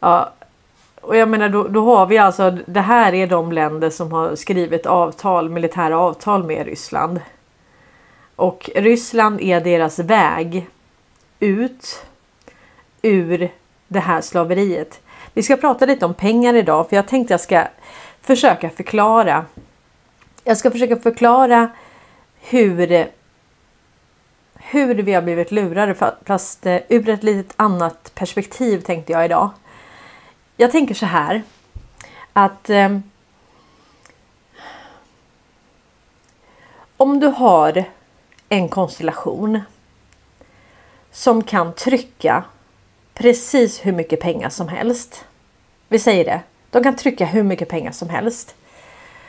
Ja, 0.00 0.32
och 1.00 1.16
jag 1.16 1.28
menar 1.28 1.48
då, 1.48 1.68
då 1.68 1.84
har 1.96 2.06
vi 2.06 2.18
alltså 2.18 2.58
det 2.66 2.80
här 2.80 3.14
är 3.14 3.26
de 3.26 3.52
länder 3.52 3.90
som 3.90 4.12
har 4.12 4.36
skrivit 4.36 4.86
avtal, 4.86 5.48
militära 5.48 5.98
avtal 5.98 6.44
med 6.44 6.66
Ryssland. 6.66 7.20
Och 8.36 8.70
Ryssland 8.74 9.40
är 9.40 9.60
deras 9.60 9.98
väg 9.98 10.66
ut 11.40 12.04
ur 13.02 13.50
det 13.88 14.00
här 14.00 14.20
slaveriet. 14.20 15.00
Vi 15.32 15.42
ska 15.42 15.56
prata 15.56 15.86
lite 15.86 16.06
om 16.06 16.14
pengar 16.14 16.54
idag 16.54 16.88
för 16.88 16.96
jag 16.96 17.08
tänkte 17.08 17.34
jag 17.34 17.40
ska 17.40 17.66
försöka 18.20 18.70
förklara. 18.70 19.44
Jag 20.44 20.56
ska 20.56 20.70
försöka 20.70 20.96
förklara 20.96 21.68
hur 22.40 23.08
hur 24.54 24.94
vi 24.94 25.14
har 25.14 25.22
blivit 25.22 25.52
lurade 25.52 26.14
fast 26.24 26.66
eh, 26.66 26.80
ur 26.88 27.08
ett 27.08 27.22
litet 27.22 27.52
annat 27.56 28.12
perspektiv 28.14 28.80
tänkte 28.80 29.12
jag 29.12 29.24
idag. 29.24 29.50
Jag 30.56 30.72
tänker 30.72 30.94
så 30.94 31.06
här 31.06 31.42
att 32.32 32.70
eh, 32.70 32.98
om 36.96 37.20
du 37.20 37.26
har 37.26 37.84
en 38.54 38.68
konstellation 38.68 39.60
som 41.10 41.42
kan 41.42 41.74
trycka 41.74 42.44
precis 43.14 43.86
hur 43.86 43.92
mycket 43.92 44.20
pengar 44.20 44.48
som 44.48 44.68
helst. 44.68 45.24
Vi 45.88 45.98
säger 45.98 46.24
det. 46.24 46.40
De 46.70 46.82
kan 46.82 46.96
trycka 46.96 47.24
hur 47.24 47.42
mycket 47.42 47.68
pengar 47.68 47.92
som 47.92 48.08
helst. 48.08 48.54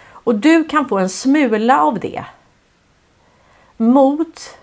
Och 0.07 0.35
du 0.35 0.63
kan 0.63 0.89
få 0.89 0.97
en 0.97 1.09
smula 1.09 1.81
av 1.81 1.99
det 1.99 2.25
mot 3.77 4.57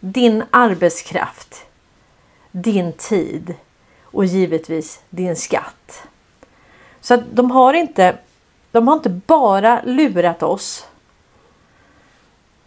din 0.00 0.44
arbetskraft, 0.50 1.66
din 2.52 2.92
tid 2.92 3.54
och 4.02 4.24
givetvis 4.24 5.00
din 5.10 5.36
skatt. 5.36 6.02
Så 7.00 7.14
att 7.14 7.20
de 7.30 7.50
har 7.50 7.74
inte, 7.74 8.18
de 8.72 8.88
har 8.88 8.94
inte 8.94 9.10
bara 9.10 9.82
lurat 9.84 10.42
oss 10.42 10.86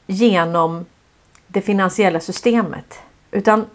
genom 0.08 0.86
det 1.52 1.62
finansiella 1.62 2.20
systemet. 2.20 3.00
Utan 3.32 3.66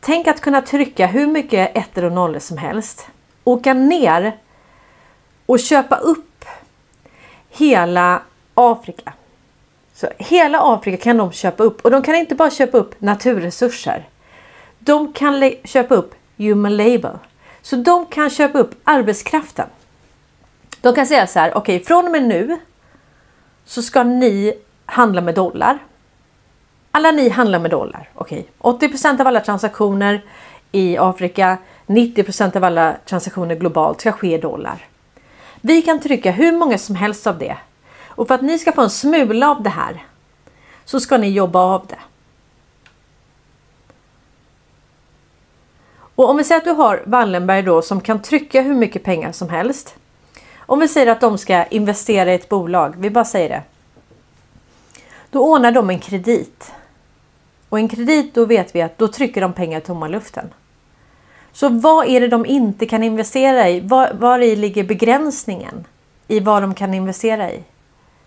tänk 0.00 0.26
att 0.26 0.40
kunna 0.40 0.62
trycka 0.62 1.06
hur 1.06 1.26
mycket 1.26 1.76
ettor 1.76 2.04
och 2.04 2.12
nollor 2.12 2.38
som 2.38 2.58
helst. 2.58 3.06
Åka 3.44 3.74
ner 3.74 4.36
och 5.46 5.60
köpa 5.60 5.96
upp 5.96 6.44
hela 7.50 8.22
Afrika. 8.54 9.12
Så 9.94 10.08
hela 10.18 10.74
Afrika 10.74 10.96
kan 10.96 11.16
de 11.16 11.32
köpa 11.32 11.62
upp 11.62 11.80
och 11.80 11.90
de 11.90 12.02
kan 12.02 12.14
inte 12.14 12.34
bara 12.34 12.50
köpa 12.50 12.78
upp 12.78 13.00
naturresurser. 13.00 14.08
De 14.78 15.12
kan 15.12 15.52
köpa 15.64 15.94
upp 15.94 16.14
human 16.36 16.76
labor. 16.76 17.18
Så 17.62 17.76
de 17.76 18.06
kan 18.06 18.30
köpa 18.30 18.58
upp 18.58 18.74
arbetskraften. 18.84 19.66
De 20.80 20.94
kan 20.94 21.06
säga 21.06 21.26
så 21.26 21.38
här, 21.38 21.50
okej 21.56 21.76
okay, 21.76 21.86
från 21.86 22.04
och 22.04 22.12
med 22.12 22.22
nu 22.22 22.58
så 23.64 23.82
ska 23.82 24.02
ni 24.02 24.54
handla 24.86 25.20
med 25.20 25.34
dollar. 25.34 25.78
Alla 26.92 27.10
ni 27.10 27.28
handlar 27.28 27.58
med 27.58 27.70
dollar. 27.70 28.08
Okej, 28.14 28.48
okay. 28.58 28.88
80% 28.88 29.20
av 29.20 29.26
alla 29.26 29.40
transaktioner 29.40 30.24
i 30.72 30.98
Afrika, 30.98 31.58
90% 31.86 32.56
av 32.56 32.64
alla 32.64 32.96
transaktioner 33.06 33.54
globalt 33.54 34.00
ska 34.00 34.12
ske 34.12 34.34
i 34.34 34.38
dollar. 34.38 34.86
Vi 35.60 35.82
kan 35.82 36.00
trycka 36.00 36.30
hur 36.30 36.52
många 36.52 36.78
som 36.78 36.96
helst 36.96 37.26
av 37.26 37.38
det. 37.38 37.56
Och 38.06 38.28
för 38.28 38.34
att 38.34 38.42
ni 38.42 38.58
ska 38.58 38.72
få 38.72 38.82
en 38.82 38.90
smula 38.90 39.50
av 39.50 39.62
det 39.62 39.70
här 39.70 40.04
så 40.84 41.00
ska 41.00 41.18
ni 41.18 41.30
jobba 41.30 41.58
av 41.58 41.86
det. 41.86 41.98
Och 46.14 46.30
om 46.30 46.36
vi 46.36 46.44
säger 46.44 46.58
att 46.60 46.64
du 46.64 46.70
har 46.70 47.02
Wallenberg 47.06 47.62
då 47.62 47.82
som 47.82 48.00
kan 48.00 48.22
trycka 48.22 48.62
hur 48.62 48.74
mycket 48.74 49.02
pengar 49.02 49.32
som 49.32 49.48
helst. 49.48 49.94
Om 50.58 50.80
vi 50.80 50.88
säger 50.88 51.06
att 51.06 51.20
de 51.20 51.38
ska 51.38 51.64
investera 51.64 52.32
i 52.32 52.34
ett 52.34 52.48
bolag, 52.48 52.94
vi 52.98 53.10
bara 53.10 53.24
säger 53.24 53.48
det. 53.48 53.62
Då 55.30 55.52
ordnar 55.52 55.72
de 55.72 55.90
en 55.90 55.98
kredit. 55.98 56.72
Och 57.70 57.78
en 57.78 57.88
kredit 57.88 58.34
då 58.34 58.44
vet 58.44 58.74
vi 58.74 58.82
att 58.82 58.98
då 58.98 59.08
trycker 59.08 59.40
de 59.40 59.52
pengar 59.52 59.78
i 59.78 59.82
tomma 59.82 60.08
luften. 60.08 60.54
Så 61.52 61.68
vad 61.68 62.06
är 62.06 62.20
det 62.20 62.28
de 62.28 62.46
inte 62.46 62.86
kan 62.86 63.02
investera 63.02 63.68
i? 63.68 63.80
Var, 63.80 64.12
var 64.12 64.38
i 64.38 64.56
ligger 64.56 64.84
begränsningen 64.84 65.86
i 66.28 66.40
vad 66.40 66.62
de 66.62 66.74
kan 66.74 66.94
investera 66.94 67.50
i? 67.52 67.62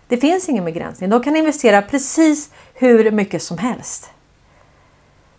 Det 0.08 0.16
finns 0.16 0.48
ingen 0.48 0.64
begränsning. 0.64 1.10
De 1.10 1.22
kan 1.22 1.36
investera 1.36 1.82
precis 1.82 2.50
hur 2.74 3.10
mycket 3.10 3.42
som 3.42 3.58
helst. 3.58 4.10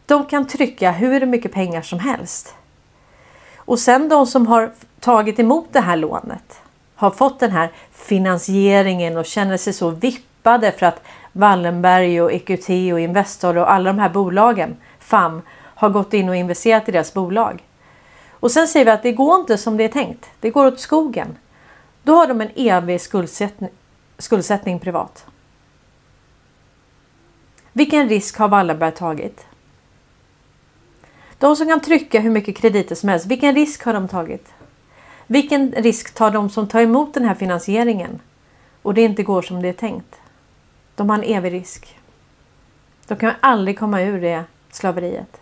De 0.06 0.26
kan 0.26 0.48
trycka 0.48 0.92
hur 0.92 1.26
mycket 1.26 1.54
pengar 1.54 1.82
som 1.82 2.00
helst. 2.00 2.56
Och 3.58 3.80
sen 3.80 4.10
de 4.10 4.28
som 4.28 4.48
har 4.48 4.72
tagit 5.00 5.40
emot 5.40 5.68
det 5.72 5.80
här 5.80 5.96
lånet 5.96 6.62
har 6.96 7.12
fått 7.12 7.40
den 7.40 7.52
här 7.52 7.72
finansieringen 7.92 9.18
och 9.18 9.26
känner 9.26 9.58
sig 9.58 9.74
så 9.74 9.90
vippade 9.90 10.72
för 10.72 10.86
att 10.86 11.02
Wallenberg 11.38 12.22
och 12.22 12.32
EQT 12.32 12.70
och 12.70 13.00
Investor 13.00 13.58
och 13.58 13.72
alla 13.72 13.94
de 13.94 14.00
här 14.00 14.10
bolagen, 14.10 14.78
FAM, 15.00 15.42
har 15.76 15.90
gått 15.90 16.14
in 16.14 16.30
och 16.30 16.36
investerat 16.36 16.90
i 16.90 16.92
deras 16.92 17.14
bolag. 17.14 17.64
Och 18.30 18.52
sen 18.52 18.68
säger 18.68 18.86
vi 18.86 18.92
att 18.92 19.04
det 19.04 19.12
går 19.12 19.40
inte 19.40 19.58
som 19.58 19.78
det 19.78 19.84
är 19.84 19.90
tänkt. 19.90 20.30
Det 20.40 20.50
går 20.50 20.66
åt 20.66 20.80
skogen. 20.80 21.38
Då 22.04 22.16
har 22.16 22.28
de 22.28 22.42
en 22.42 22.50
evig 22.56 23.02
skuldsättning, 23.02 23.70
skuldsättning 24.18 24.80
privat. 24.80 25.26
Vilken 27.74 28.10
risk 28.10 28.38
har 28.38 28.48
Wallenberg 28.48 28.92
tagit? 28.92 29.46
De 31.38 31.56
som 31.56 31.68
kan 31.68 31.80
trycka 31.80 32.20
hur 32.20 32.32
mycket 32.32 32.58
krediter 32.58 32.96
som 32.96 33.10
helst, 33.10 33.26
vilken 33.26 33.56
risk 33.56 33.84
har 33.84 33.94
de 33.94 34.08
tagit? 34.08 34.54
Vilken 35.28 35.72
risk 35.72 36.14
tar 36.14 36.32
de 36.32 36.50
som 36.50 36.68
tar 36.68 36.82
emot 36.82 37.14
den 37.14 37.26
här 37.26 37.36
finansieringen 37.36 38.20
och 38.82 38.94
det 38.94 39.02
inte 39.02 39.24
går 39.24 39.42
som 39.42 39.62
det 39.62 39.70
är 39.70 39.74
tänkt? 39.74 40.16
De 40.96 41.10
har 41.10 41.18
en 41.18 41.24
evig 41.24 41.54
risk. 41.54 42.00
De 43.08 43.18
kan 43.18 43.34
aldrig 43.40 43.80
komma 43.80 44.02
ur 44.02 44.22
det 44.22 44.44
slaveriet. 44.72 45.42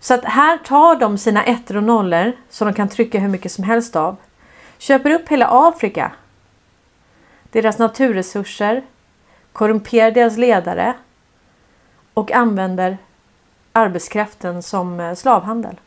Så 0.00 0.14
att 0.14 0.24
här 0.24 0.58
tar 0.58 0.96
de 0.96 1.18
sina 1.18 1.44
ettor 1.44 1.76
och 1.76 1.82
nollor 1.82 2.32
som 2.50 2.66
de 2.68 2.74
kan 2.74 2.88
trycka 2.88 3.18
hur 3.18 3.28
mycket 3.28 3.52
som 3.52 3.64
helst 3.64 3.96
av. 3.96 4.16
Köper 4.78 5.10
upp 5.10 5.28
hela 5.28 5.48
Afrika. 5.50 6.12
Deras 7.50 7.78
naturresurser. 7.78 8.82
Korrumperar 9.52 10.10
deras 10.10 10.36
ledare. 10.36 10.94
Och 12.14 12.32
använder 12.32 12.98
arbetskraften 13.72 14.62
som 14.62 15.00
eh, 15.00 15.14
slavhandel. 15.14 15.80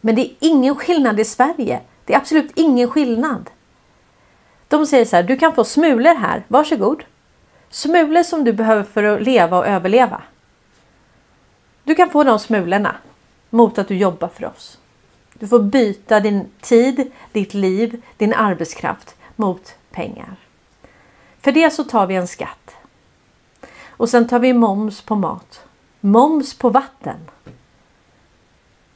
Men 0.00 0.14
det 0.14 0.22
är 0.22 0.36
ingen 0.40 0.74
skillnad 0.74 1.20
i 1.20 1.24
Sverige. 1.24 1.80
Det 2.04 2.14
är 2.14 2.18
absolut 2.18 2.52
ingen 2.54 2.90
skillnad. 2.90 3.50
De 4.68 4.86
säger 4.86 5.04
så 5.04 5.16
här, 5.16 5.22
du 5.22 5.36
kan 5.36 5.54
få 5.54 5.64
smulor 5.64 6.14
här, 6.14 6.44
varsågod. 6.48 7.04
Smulor 7.70 8.22
som 8.22 8.44
du 8.44 8.52
behöver 8.52 8.82
för 8.82 9.04
att 9.04 9.22
leva 9.22 9.58
och 9.58 9.66
överleva. 9.66 10.22
Du 11.84 11.94
kan 11.94 12.10
få 12.10 12.24
de 12.24 12.38
smulorna 12.38 12.96
mot 13.50 13.78
att 13.78 13.88
du 13.88 13.96
jobbar 13.96 14.28
för 14.28 14.44
oss. 14.44 14.78
Du 15.34 15.48
får 15.48 15.60
byta 15.60 16.20
din 16.20 16.50
tid, 16.60 17.12
ditt 17.32 17.54
liv, 17.54 18.02
din 18.16 18.34
arbetskraft 18.34 19.16
mot 19.36 19.74
pengar. 19.90 20.36
För 21.40 21.52
det 21.52 21.70
så 21.70 21.84
tar 21.84 22.06
vi 22.06 22.14
en 22.14 22.28
skatt. 22.28 22.76
Och 23.88 24.08
sen 24.08 24.28
tar 24.28 24.38
vi 24.38 24.52
moms 24.52 25.02
på 25.02 25.14
mat. 25.14 25.64
Moms 26.00 26.54
på 26.58 26.70
vatten. 26.70 27.16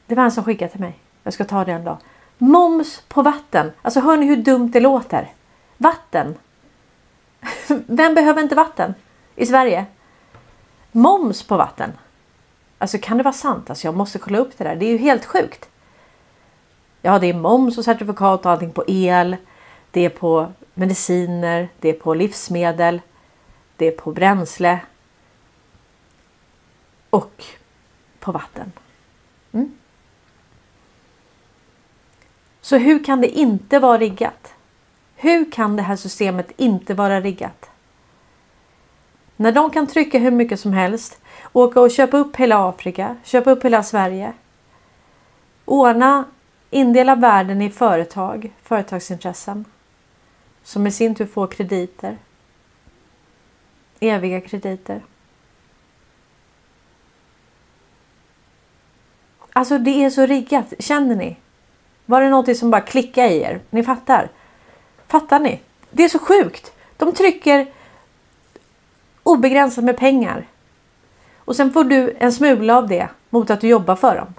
Det 0.05 0.15
var 0.15 0.23
en 0.23 0.31
som 0.31 0.43
skickade 0.43 0.71
till 0.71 0.81
mig. 0.81 0.97
Jag 1.23 1.33
ska 1.33 1.45
ta 1.45 1.65
det 1.65 1.71
en 1.71 1.83
dag. 1.83 1.97
Moms 2.37 3.03
på 3.07 3.21
vatten. 3.21 3.71
Alltså 3.81 3.99
hör 3.99 4.17
ni 4.17 4.25
hur 4.25 4.37
dumt 4.37 4.71
det 4.71 4.79
låter? 4.79 5.31
Vatten. 5.77 6.37
Vem 7.67 8.15
behöver 8.15 8.41
inte 8.41 8.55
vatten 8.55 8.93
i 9.35 9.45
Sverige? 9.45 9.85
Moms 10.91 11.43
på 11.43 11.57
vatten. 11.57 11.91
Alltså 12.77 12.97
kan 12.97 13.17
det 13.17 13.23
vara 13.23 13.33
sant? 13.33 13.69
Alltså 13.69 13.87
jag 13.87 13.95
måste 13.95 14.19
kolla 14.19 14.37
upp 14.37 14.57
det 14.57 14.63
där. 14.63 14.75
Det 14.75 14.85
är 14.85 14.91
ju 14.91 14.97
helt 14.97 15.25
sjukt. 15.25 15.69
Ja, 17.01 17.19
det 17.19 17.27
är 17.27 17.33
moms 17.33 17.77
och 17.77 17.85
certifikat 17.85 18.45
och 18.45 18.51
allting 18.51 18.71
på 18.71 18.83
el. 18.87 19.35
Det 19.91 20.05
är 20.05 20.09
på 20.09 20.51
mediciner, 20.73 21.69
det 21.79 21.89
är 21.89 21.93
på 21.93 22.13
livsmedel, 22.13 23.01
det 23.77 23.87
är 23.87 23.91
på 23.91 24.11
bränsle. 24.11 24.79
Och 27.09 27.43
på 28.19 28.31
vatten. 28.31 28.71
Mm. 29.51 29.77
Så 32.61 32.77
hur 32.77 33.03
kan 33.03 33.21
det 33.21 33.27
inte 33.27 33.79
vara 33.79 33.97
riggat? 33.97 34.52
Hur 35.23 35.51
kan 35.51 35.75
det 35.75 35.81
här 35.81 35.95
systemet 35.95 36.51
inte 36.57 36.93
vara 36.93 37.21
riggat? 37.21 37.69
När 39.35 39.51
de 39.51 39.69
kan 39.69 39.87
trycka 39.87 40.19
hur 40.19 40.31
mycket 40.31 40.59
som 40.59 40.73
helst, 40.73 41.21
åka 41.53 41.81
och 41.81 41.91
köpa 41.91 42.17
upp 42.17 42.35
hela 42.35 42.69
Afrika, 42.69 43.17
köpa 43.23 43.51
upp 43.51 43.65
hela 43.65 43.83
Sverige. 43.83 44.33
Ordna, 45.65 46.25
indela 46.69 47.15
världen 47.15 47.61
i 47.61 47.69
företag, 47.69 48.53
företagsintressen. 48.63 49.65
Som 50.63 50.87
i 50.87 50.91
sin 50.91 51.15
tur 51.15 51.25
får 51.25 51.47
krediter. 51.47 52.17
Eviga 53.99 54.41
krediter. 54.41 55.01
Alltså 59.53 59.77
det 59.77 60.03
är 60.03 60.09
så 60.09 60.25
riggat, 60.25 60.73
känner 60.79 61.15
ni? 61.15 61.37
Var 62.05 62.21
det 62.21 62.29
något 62.29 62.57
som 62.57 62.71
bara 62.71 62.81
klickade 62.81 63.29
i 63.29 63.41
er? 63.41 63.61
Ni 63.69 63.83
fattar? 63.83 64.29
Fattar 65.13 65.39
ni? 65.39 65.59
Det 65.91 66.03
är 66.03 66.09
så 66.09 66.19
sjukt. 66.19 66.73
De 66.97 67.13
trycker 67.13 67.71
obegränsat 69.23 69.83
med 69.83 69.97
pengar. 69.97 70.47
Och 71.37 71.55
sen 71.55 71.73
får 71.73 71.83
du 71.83 72.15
en 72.19 72.33
smula 72.33 72.77
av 72.77 72.87
det 72.87 73.09
mot 73.29 73.49
att 73.49 73.61
du 73.61 73.67
jobbar 73.67 73.95
för 73.95 74.15
dem. 74.15 74.33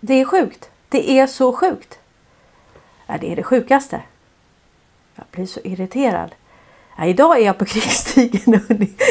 Det 0.00 0.14
är 0.14 0.24
sjukt. 0.24 0.70
Det 0.88 1.10
är 1.10 1.26
så 1.26 1.52
sjukt. 1.52 1.98
Ja, 3.06 3.14
det 3.20 3.32
är 3.32 3.36
det 3.36 3.42
sjukaste. 3.42 4.02
Jag 5.14 5.24
blir 5.30 5.46
så 5.46 5.60
irriterad. 5.64 6.34
Ja, 6.98 7.04
idag 7.04 7.40
är 7.40 7.46
jag 7.46 7.58
på 7.58 7.64
krigsstigen. 7.74 8.60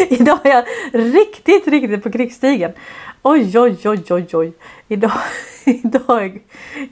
idag 0.09 0.45
är 0.45 0.49
jag 0.49 0.65
riktigt, 0.93 1.67
riktigt 1.67 2.03
på 2.03 2.11
krigsstigen. 2.11 2.73
Oj, 3.23 3.57
oj, 3.57 3.77
oj, 3.85 4.03
oj, 4.09 4.27
oj. 4.33 4.53
Idag, 4.87 5.11
idag, 5.65 6.41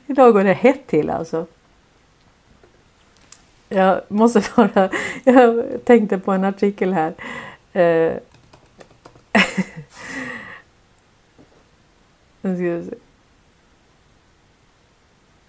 idag 0.07 0.33
går 0.33 0.43
det 0.43 0.53
hett 0.53 0.87
till 0.87 1.09
alltså. 1.09 1.45
Jag 3.69 4.01
måste 4.07 4.43
bara... 4.55 4.89
Jag 5.23 5.65
tänkte 5.85 6.17
på 6.17 6.31
en 6.31 6.43
artikel 6.43 6.93
här. 6.93 7.13
Eh, 7.73 8.13
nu 12.41 12.55
ska 12.55 12.63
vi 12.63 12.83
se. 12.89 12.95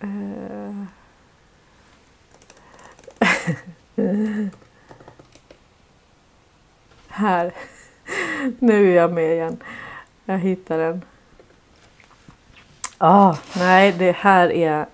Eh. 0.00 0.84
Här. 7.08 7.52
Nu 8.58 8.90
är 8.90 8.96
jag 8.96 9.12
med 9.12 9.32
igen. 9.32 9.56
Jag 10.30 10.38
hittar 10.38 10.78
den. 10.78 11.04
Ah, 12.98 13.36
nej, 13.56 13.92
det 13.92 14.12
här 14.12 14.52
är... 14.52 14.86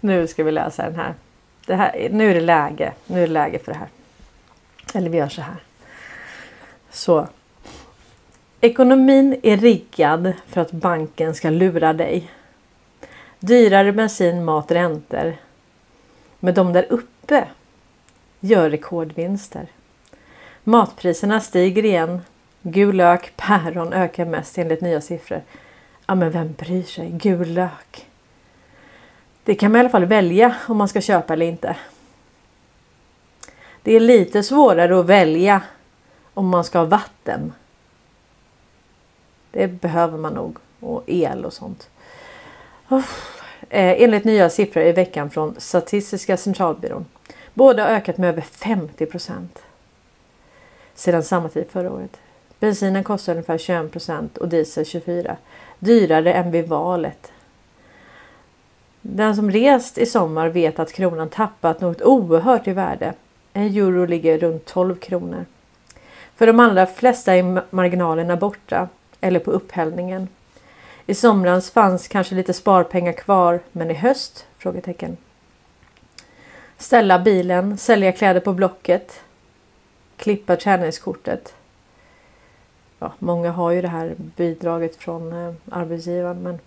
Nu 0.00 0.26
ska 0.26 0.44
vi 0.44 0.52
läsa 0.52 0.82
den 0.82 0.94
här. 0.94 1.14
Det 1.66 1.74
här. 1.74 2.08
Nu 2.10 2.30
är 2.30 2.34
det 2.34 2.40
läge. 2.40 2.92
Nu 3.06 3.22
är 3.22 3.26
det 3.26 3.32
läge 3.32 3.58
för 3.58 3.72
det 3.72 3.78
här. 3.78 3.88
Eller 4.94 5.10
vi 5.10 5.18
gör 5.18 5.28
så 5.28 5.42
här. 5.42 5.56
Så. 6.90 7.28
Ekonomin 8.60 9.40
är 9.42 9.56
riggad 9.56 10.32
för 10.46 10.60
att 10.60 10.72
banken 10.72 11.34
ska 11.34 11.50
lura 11.50 11.92
dig. 11.92 12.30
Dyrare 13.40 13.92
bensin, 13.92 14.44
mat, 14.44 14.70
räntor. 14.70 15.36
Men 16.40 16.54
de 16.54 16.72
där 16.72 16.86
uppe 16.90 17.48
gör 18.40 18.70
rekordvinster. 18.70 19.66
Matpriserna 20.64 21.40
stiger 21.40 21.84
igen. 21.84 22.20
Gul 22.62 22.96
lök, 22.96 23.32
päron 23.36 23.92
ökar 23.92 24.24
mest 24.24 24.58
enligt 24.58 24.80
nya 24.80 25.00
siffror. 25.00 25.42
Ja, 26.06 26.14
men 26.14 26.30
vem 26.30 26.52
bryr 26.52 26.82
sig? 26.82 27.10
Gul 27.10 27.48
lök. 27.48 28.06
Det 29.44 29.54
kan 29.54 29.72
man 29.72 29.76
i 29.76 29.80
alla 29.80 29.90
fall 29.90 30.04
välja 30.04 30.56
om 30.68 30.76
man 30.76 30.88
ska 30.88 31.00
köpa 31.00 31.32
eller 31.32 31.46
inte. 31.46 31.76
Det 33.82 33.96
är 33.96 34.00
lite 34.00 34.42
svårare 34.42 35.00
att 35.00 35.06
välja 35.06 35.62
om 36.34 36.48
man 36.48 36.64
ska 36.64 36.78
ha 36.78 36.84
vatten. 36.84 37.52
Det 39.50 39.66
behöver 39.66 40.18
man 40.18 40.32
nog. 40.32 40.58
Och 40.80 41.02
el 41.06 41.44
och 41.44 41.52
sånt. 41.52 41.88
Oh. 42.90 43.04
enligt 43.70 44.24
nya 44.24 44.50
siffror 44.50 44.84
i 44.84 44.92
veckan 44.92 45.30
från 45.30 45.54
Statistiska 45.58 46.36
centralbyrån. 46.36 47.06
Båda 47.54 47.84
har 47.84 47.90
ökat 47.90 48.18
med 48.18 48.28
över 48.28 48.40
50 48.40 49.06
procent. 49.06 49.62
Sedan 50.94 51.22
samma 51.22 51.48
tid 51.48 51.66
förra 51.70 51.92
året. 51.92 52.16
Bensinen 52.60 53.04
kostar 53.04 53.32
ungefär 53.32 53.58
21 53.58 53.92
procent 53.92 54.38
och 54.38 54.48
diesel 54.48 54.84
24. 54.86 55.36
Dyrare 55.78 56.32
än 56.32 56.50
vid 56.50 56.68
valet. 56.68 57.32
Den 59.02 59.36
som 59.36 59.50
rest 59.50 59.98
i 59.98 60.06
sommar 60.06 60.48
vet 60.48 60.78
att 60.78 60.92
kronan 60.92 61.28
tappat 61.28 61.80
något 61.80 62.02
oerhört 62.02 62.68
i 62.68 62.72
värde 62.72 63.14
en 63.52 63.62
euro 63.62 64.06
ligger 64.06 64.38
runt 64.38 64.66
12 64.66 64.94
kronor. 64.94 65.44
För 66.36 66.46
de 66.46 66.60
allra 66.60 66.86
flesta 66.86 67.34
är 67.34 67.62
marginalerna 67.74 68.36
borta 68.36 68.88
eller 69.20 69.40
på 69.40 69.50
upphällningen. 69.50 70.28
I 71.06 71.14
somras 71.14 71.70
fanns 71.70 72.08
kanske 72.08 72.34
lite 72.34 72.52
sparpengar 72.52 73.12
kvar, 73.12 73.60
men 73.72 73.90
i 73.90 73.94
höst? 73.94 74.46
Frågetecken. 74.58 75.16
Ställa 76.78 77.18
bilen, 77.18 77.78
sälja 77.78 78.12
kläder 78.12 78.40
på 78.40 78.52
Blocket, 78.52 79.20
klippa 80.16 80.56
träningskortet. 80.56 81.54
Ja, 82.98 83.12
många 83.18 83.50
har 83.50 83.70
ju 83.70 83.82
det 83.82 83.88
här 83.88 84.14
bidraget 84.18 84.96
från 84.96 85.32
eh, 85.32 85.54
arbetsgivaren, 85.70 86.42
men 86.42 86.58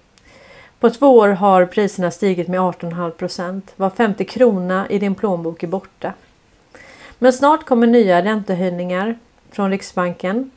på 0.80 0.90
två 0.90 1.18
år 1.18 1.30
har 1.30 1.66
priserna 1.66 2.12
stigit 2.12 2.48
med 2.48 2.60
18,5 2.60 3.12
procent. 3.12 3.74
Var 3.76 3.90
50 3.90 4.26
krona 4.26 4.90
i 4.90 5.00
din 5.00 5.16
plånbok 5.16 5.64
är 5.64 5.68
borta. 5.68 6.14
Men 7.20 7.34
snart 7.34 7.66
kommer 7.66 7.88
nya 7.88 8.24
räntehöjningar 8.24 9.20
från 9.52 9.72
Riksbanken. 9.72 10.52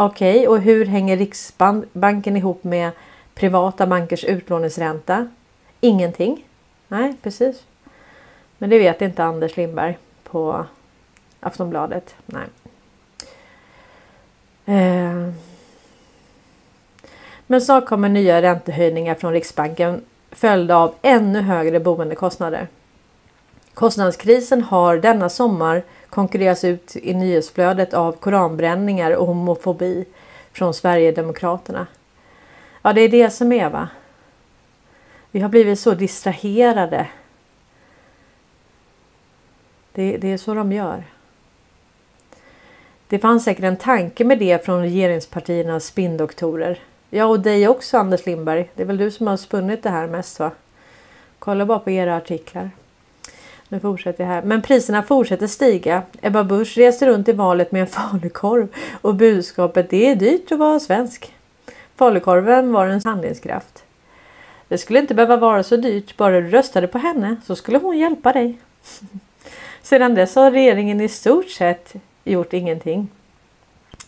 Okej, 0.00 0.38
okay, 0.38 0.46
och 0.46 0.60
hur 0.60 0.86
hänger 0.86 1.16
Riksbanken 1.16 2.36
ihop 2.36 2.64
med 2.64 2.90
privata 3.34 3.86
bankers 3.86 4.24
utlåningsränta? 4.24 5.28
Ingenting. 5.80 6.44
Nej, 6.88 7.14
precis. 7.22 7.62
Men 8.58 8.70
det 8.70 8.78
vet 8.78 9.02
inte 9.02 9.24
Anders 9.24 9.56
Lindberg 9.56 9.98
på 10.24 10.64
Aftonbladet. 11.40 12.14
Nej. 12.26 12.44
Eh. 14.64 15.32
Men 17.46 17.60
snart 17.60 17.86
kommer 17.86 18.08
nya 18.08 18.42
räntehöjningar 18.42 19.14
från 19.14 19.32
Riksbanken 19.32 20.04
följda 20.30 20.76
av 20.76 20.94
ännu 21.02 21.40
högre 21.40 21.80
boendekostnader. 21.80 22.68
Kostnadskrisen 23.74 24.62
har 24.62 24.96
denna 24.96 25.28
sommar 25.28 25.82
konkurreras 26.10 26.64
ut 26.64 26.96
i 26.96 27.14
nyhetsflödet 27.14 27.94
av 27.94 28.12
koranbränningar 28.12 29.10
och 29.10 29.26
homofobi 29.26 30.04
från 30.52 30.74
Sverigedemokraterna. 30.74 31.86
Ja, 32.82 32.92
det 32.92 33.00
är 33.00 33.08
det 33.08 33.30
som 33.30 33.52
är 33.52 33.70
va. 33.70 33.88
Vi 35.30 35.40
har 35.40 35.48
blivit 35.48 35.80
så 35.80 35.94
distraherade. 35.94 37.06
Det, 39.92 40.16
det 40.16 40.32
är 40.32 40.38
så 40.38 40.54
de 40.54 40.72
gör. 40.72 41.04
Det 43.08 43.18
fanns 43.18 43.44
säkert 43.44 43.64
en 43.64 43.76
tanke 43.76 44.24
med 44.24 44.38
det 44.38 44.64
från 44.64 44.82
regeringspartiernas 44.82 45.84
spindoktorer. 45.84 46.78
Ja, 47.10 47.24
och 47.24 47.40
dig 47.40 47.68
också 47.68 47.98
Anders 47.98 48.26
Lindberg. 48.26 48.70
Det 48.74 48.82
är 48.82 48.86
väl 48.86 48.96
du 48.96 49.10
som 49.10 49.26
har 49.26 49.36
spunnit 49.36 49.82
det 49.82 49.90
här 49.90 50.06
mest 50.06 50.40
va? 50.40 50.50
Kolla 51.38 51.66
bara 51.66 51.78
på 51.78 51.90
era 51.90 52.16
artiklar. 52.16 52.70
Nu 53.68 53.80
fortsätter 53.80 54.24
jag 54.24 54.30
här. 54.30 54.42
Men 54.42 54.62
priserna 54.62 55.02
fortsätter 55.02 55.46
stiga. 55.46 56.02
Ebba 56.22 56.44
Busch 56.44 56.78
reste 56.78 57.06
runt 57.06 57.28
i 57.28 57.32
valet 57.32 57.72
med 57.72 57.80
en 57.80 57.86
falukorv 57.86 58.68
och 59.00 59.14
budskapet 59.14 59.90
det 59.90 60.06
är 60.06 60.16
dyrt 60.16 60.52
att 60.52 60.58
vara 60.58 60.80
svensk. 60.80 61.34
Falukorven 61.96 62.72
var 62.72 62.86
en 62.86 63.00
handlingskraft. 63.04 63.84
Det 64.68 64.78
skulle 64.78 64.98
inte 64.98 65.14
behöva 65.14 65.36
vara 65.36 65.62
så 65.62 65.76
dyrt, 65.76 66.16
bara 66.16 66.40
du 66.40 66.48
röstade 66.48 66.86
på 66.86 66.98
henne 66.98 67.36
så 67.44 67.56
skulle 67.56 67.78
hon 67.78 67.98
hjälpa 67.98 68.32
dig. 68.32 68.58
Sedan 69.82 70.14
dess 70.14 70.34
har 70.34 70.50
regeringen 70.50 71.00
i 71.00 71.08
stort 71.08 71.50
sett 71.50 71.94
gjort 72.24 72.52
ingenting. 72.52 73.08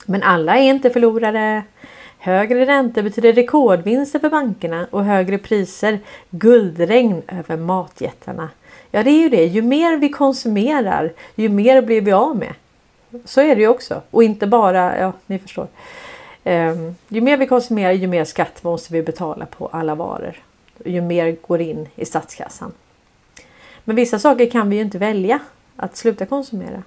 Men 0.06 0.22
alla 0.22 0.58
är 0.58 0.62
inte 0.62 0.90
förlorare. 0.90 1.62
Högre 2.18 2.66
räntor 2.66 3.02
betyder 3.02 3.32
rekordvinster 3.32 4.18
för 4.18 4.30
bankerna 4.30 4.86
och 4.90 5.04
högre 5.04 5.38
priser 5.38 5.98
guldregn 6.30 7.22
över 7.28 7.56
matjättarna. 7.56 8.48
Ja, 8.90 9.02
det 9.02 9.10
är 9.10 9.22
ju 9.22 9.28
det. 9.28 9.44
Ju 9.44 9.62
mer 9.62 9.96
vi 9.96 10.08
konsumerar, 10.08 11.12
ju 11.34 11.48
mer 11.48 11.82
blir 11.82 12.00
vi 12.00 12.12
av 12.12 12.36
med. 12.36 12.54
Så 13.24 13.40
är 13.40 13.54
det 13.54 13.60
ju 13.60 13.68
också. 13.68 14.02
Och 14.10 14.24
inte 14.24 14.46
bara, 14.46 14.98
ja, 14.98 15.12
ni 15.26 15.38
förstår. 15.38 15.66
Um, 16.44 16.96
ju 17.08 17.20
mer 17.20 17.36
vi 17.36 17.46
konsumerar, 17.46 17.92
ju 17.92 18.06
mer 18.06 18.24
skatt 18.24 18.62
måste 18.62 18.92
vi 18.92 19.02
betala 19.02 19.46
på 19.46 19.66
alla 19.66 19.94
varor. 19.94 20.36
Ju 20.84 21.00
mer 21.00 21.36
går 21.46 21.60
in 21.60 21.88
i 21.94 22.04
statskassan. 22.04 22.72
Men 23.84 23.96
vissa 23.96 24.18
saker 24.18 24.50
kan 24.50 24.70
vi 24.70 24.76
ju 24.76 24.82
inte 24.82 24.98
välja 24.98 25.38
att 25.76 25.96
sluta 25.96 26.26
konsumera. 26.26 26.82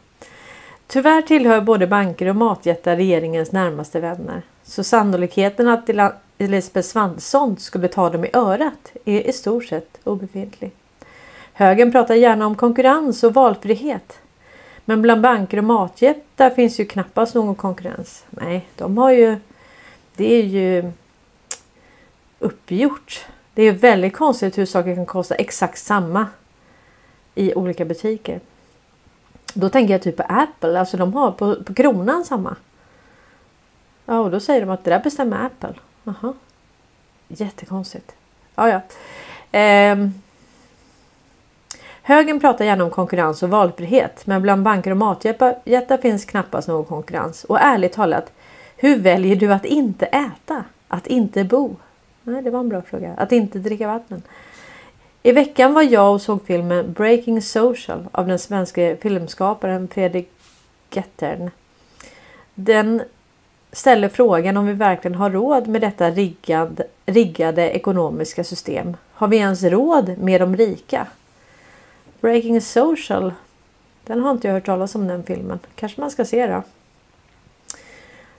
Tyvärr 0.87 1.21
tillhör 1.21 1.61
både 1.61 1.87
banker 1.87 2.29
och 2.29 2.35
matjättar 2.35 2.95
regeringens 2.95 3.51
närmaste 3.51 3.99
vänner. 3.99 4.41
Så 4.63 4.83
sannolikheten 4.83 5.67
att 5.67 5.89
Elisabeth 6.37 6.87
Svantesson 6.87 7.57
skulle 7.57 7.87
ta 7.87 8.09
dem 8.09 8.25
i 8.25 8.29
örat 8.33 8.91
är 9.05 9.29
i 9.29 9.33
stort 9.33 9.65
sett 9.65 9.99
obefintlig. 10.03 10.71
Högern 11.53 11.91
pratar 11.91 12.15
gärna 12.15 12.45
om 12.45 12.55
konkurrens 12.55 13.23
och 13.23 13.33
valfrihet. 13.33 14.19
Men 14.85 15.01
bland 15.01 15.21
banker 15.21 15.57
och 15.57 15.63
matjättar 15.63 16.49
finns 16.49 16.79
ju 16.79 16.85
knappast 16.85 17.35
någon 17.35 17.55
konkurrens. 17.55 18.25
Nej, 18.29 18.67
de 18.75 18.97
har 18.97 19.11
ju... 19.11 19.37
Det 20.15 20.33
är 20.33 20.43
ju 20.43 20.91
uppgjort. 22.39 23.25
Det 23.53 23.63
är 23.63 23.71
väldigt 23.71 24.13
konstigt 24.13 24.57
hur 24.57 24.65
saker 24.65 24.95
kan 24.95 25.05
kosta 25.05 25.35
exakt 25.35 25.79
samma 25.79 26.27
i 27.35 27.53
olika 27.53 27.85
butiker. 27.85 28.39
Då 29.53 29.69
tänker 29.69 29.93
jag 29.93 30.01
typ 30.01 30.17
på 30.17 30.23
Apple, 30.23 30.79
alltså 30.79 30.97
de 30.97 31.13
har 31.13 31.31
på, 31.31 31.63
på 31.63 31.73
kronan 31.73 32.25
samma. 32.25 32.55
Ja, 34.05 34.19
och 34.19 34.31
då 34.31 34.39
säger 34.39 34.61
de 34.61 34.69
att 34.69 34.83
det 34.83 34.89
där 34.89 34.99
bestämmer 34.99 35.45
Apple. 35.45 35.73
Jaha. 36.03 36.33
Jättekonstigt. 37.27 38.15
Ja, 38.55 38.69
ja. 38.69 38.81
Ehm. 39.51 40.22
Högern 42.05 42.39
pratar 42.39 42.65
gärna 42.65 42.83
om 42.83 42.89
konkurrens 42.89 43.43
och 43.43 43.49
valfrihet, 43.49 44.27
men 44.27 44.41
bland 44.41 44.63
banker 44.63 44.91
och 44.91 44.97
matjättar 44.97 45.97
finns 45.97 46.25
knappast 46.25 46.67
någon 46.67 46.85
konkurrens. 46.85 47.43
Och 47.43 47.59
ärligt 47.61 47.93
talat, 47.93 48.31
hur 48.77 48.97
väljer 48.97 49.35
du 49.35 49.53
att 49.53 49.65
inte 49.65 50.05
äta? 50.05 50.63
Att 50.87 51.07
inte 51.07 51.43
bo? 51.43 51.75
Nej, 52.23 52.41
det 52.41 52.49
var 52.49 52.59
en 52.59 52.69
bra 52.69 52.81
fråga. 52.81 53.13
Att 53.17 53.31
inte 53.31 53.59
dricka 53.59 53.87
vatten. 53.87 54.21
I 55.23 55.31
veckan 55.31 55.73
var 55.73 55.81
jag 55.81 56.13
och 56.13 56.21
såg 56.21 56.45
filmen 56.45 56.93
Breaking 56.93 57.41
Social 57.41 58.07
av 58.11 58.27
den 58.27 58.39
svenska 58.39 58.95
filmskaparen 59.01 59.87
Fredrik 59.87 60.31
Gettern. 60.91 61.49
Den 62.55 63.01
ställer 63.71 64.09
frågan 64.09 64.57
om 64.57 64.65
vi 64.65 64.73
verkligen 64.73 65.15
har 65.15 65.29
råd 65.29 65.67
med 65.67 65.81
detta 65.81 66.09
riggad, 66.09 66.81
riggade 67.05 67.71
ekonomiska 67.71 68.43
system. 68.43 68.97
Har 69.13 69.27
vi 69.27 69.37
ens 69.37 69.63
råd 69.63 70.17
med 70.17 70.41
de 70.41 70.55
rika? 70.57 71.07
Breaking 72.23 72.61
Social. 72.61 73.33
Den 74.03 74.19
har 74.19 74.31
inte 74.31 74.47
jag 74.47 74.53
hört 74.53 74.65
talas 74.65 74.95
om 74.95 75.07
den 75.07 75.23
filmen. 75.23 75.59
Kanske 75.75 76.01
man 76.01 76.11
ska 76.11 76.25
se 76.25 76.47
då. 76.47 76.63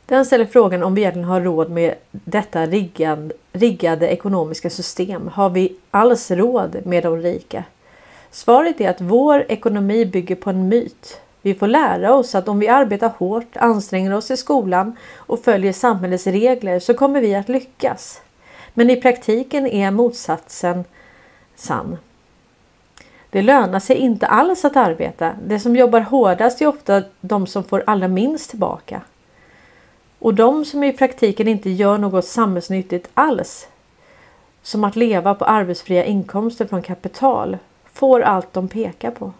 Den 0.06 0.26
ställer 0.26 0.44
frågan 0.44 0.82
om 0.82 0.94
vi 0.94 1.00
egentligen 1.00 1.28
har 1.28 1.40
råd 1.40 1.70
med 1.70 1.94
detta 2.10 2.66
riggad, 2.66 3.32
riggade 3.52 4.08
ekonomiska 4.08 4.70
system. 4.70 5.28
Har 5.28 5.50
vi 5.50 5.76
alls 5.90 6.30
råd 6.30 6.76
med 6.84 7.02
de 7.02 7.16
rika? 7.16 7.64
Svaret 8.30 8.80
är 8.80 8.90
att 8.90 9.00
vår 9.00 9.44
ekonomi 9.48 10.06
bygger 10.06 10.36
på 10.36 10.50
en 10.50 10.68
myt. 10.68 11.20
Vi 11.42 11.54
får 11.54 11.66
lära 11.66 12.14
oss 12.14 12.34
att 12.34 12.48
om 12.48 12.58
vi 12.58 12.68
arbetar 12.68 13.12
hårt, 13.18 13.56
anstränger 13.56 14.14
oss 14.14 14.30
i 14.30 14.36
skolan 14.36 14.96
och 15.14 15.44
följer 15.44 15.72
samhällets 15.72 16.26
regler 16.26 16.80
så 16.80 16.94
kommer 16.94 17.20
vi 17.20 17.34
att 17.34 17.48
lyckas. 17.48 18.22
Men 18.74 18.90
i 18.90 19.00
praktiken 19.00 19.66
är 19.66 19.90
motsatsen 19.90 20.84
sann. 21.56 21.96
Det 23.34 23.42
lönar 23.42 23.80
sig 23.80 23.96
inte 23.96 24.26
alls 24.26 24.64
att 24.64 24.76
arbeta. 24.76 25.32
De 25.46 25.58
som 25.58 25.76
jobbar 25.76 26.00
hårdast 26.00 26.62
är 26.62 26.66
ofta 26.66 27.02
de 27.20 27.46
som 27.46 27.64
får 27.64 27.84
allra 27.86 28.08
minst 28.08 28.50
tillbaka. 28.50 29.00
Och 30.18 30.34
de 30.34 30.64
som 30.64 30.84
i 30.84 30.92
praktiken 30.92 31.48
inte 31.48 31.70
gör 31.70 31.98
något 31.98 32.24
samhällsnyttigt 32.24 33.08
alls, 33.14 33.68
som 34.62 34.84
att 34.84 34.96
leva 34.96 35.34
på 35.34 35.44
arbetsfria 35.44 36.04
inkomster 36.04 36.66
från 36.66 36.82
kapital, 36.82 37.58
får 37.92 38.20
allt 38.20 38.52
de 38.52 38.68
pekar 38.68 39.10
på. 39.10 39.32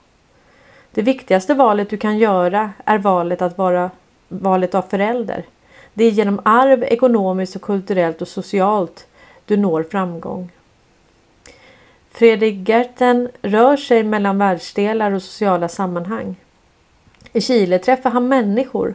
Det 0.90 1.02
viktigaste 1.02 1.54
valet 1.54 1.90
du 1.90 1.96
kan 1.96 2.18
göra 2.18 2.70
är 2.84 2.98
valet 2.98 3.42
att 3.42 3.58
vara 3.58 3.90
valet 4.28 4.74
av 4.74 4.82
förälder. 4.82 5.44
Det 5.92 6.04
är 6.04 6.10
genom 6.10 6.40
arv, 6.44 6.84
ekonomiskt 6.84 7.56
och 7.56 7.62
kulturellt 7.62 8.22
och 8.22 8.28
socialt 8.28 9.06
du 9.44 9.56
når 9.56 9.82
framgång. 9.82 10.50
Fredrik 12.14 12.68
Gerten 12.68 13.28
rör 13.42 13.76
sig 13.76 14.04
mellan 14.04 14.38
världsdelar 14.38 15.12
och 15.12 15.22
sociala 15.22 15.68
sammanhang. 15.68 16.36
I 17.32 17.40
Chile 17.40 17.78
träffar 17.78 18.10
han 18.10 18.28
människor 18.28 18.94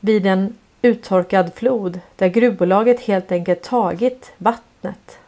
vid 0.00 0.26
en 0.26 0.56
uttorkad 0.82 1.54
flod 1.54 2.00
där 2.16 2.28
gruvbolaget 2.28 3.00
helt 3.00 3.32
enkelt 3.32 3.62
tagit 3.62 4.32
vattnet. 4.38 5.18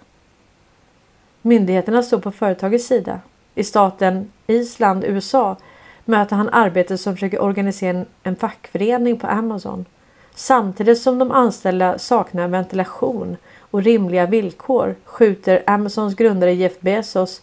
Myndigheterna 1.42 2.02
står 2.02 2.18
på 2.18 2.30
företagets 2.30 2.86
sida. 2.86 3.20
I 3.54 3.64
staten 3.64 4.32
Island, 4.46 5.04
USA 5.04 5.56
möter 6.04 6.36
han 6.36 6.48
arbetare 6.48 6.98
som 6.98 7.14
försöker 7.14 7.42
organisera 7.42 8.04
en 8.22 8.36
fackförening 8.36 9.18
på 9.18 9.26
Amazon. 9.26 9.84
Samtidigt 10.34 11.00
som 11.00 11.18
de 11.18 11.30
anställda 11.30 11.98
saknar 11.98 12.48
ventilation 12.48 13.36
och 13.70 13.82
rimliga 13.82 14.26
villkor 14.26 14.94
skjuter 15.04 15.62
Amazons 15.66 16.14
grundare 16.14 16.54
Jeff 16.54 16.80
Bezos 16.80 17.42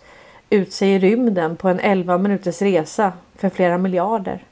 ut 0.50 0.74
sig 0.74 0.90
i 0.90 1.00
rymden 1.00 1.56
på 1.56 1.70
en 1.70 1.80
11 1.80 2.18
minuters 2.18 2.62
resa 2.62 3.14
för 3.36 3.50
flera 3.50 3.78
miljarder. 3.78 4.44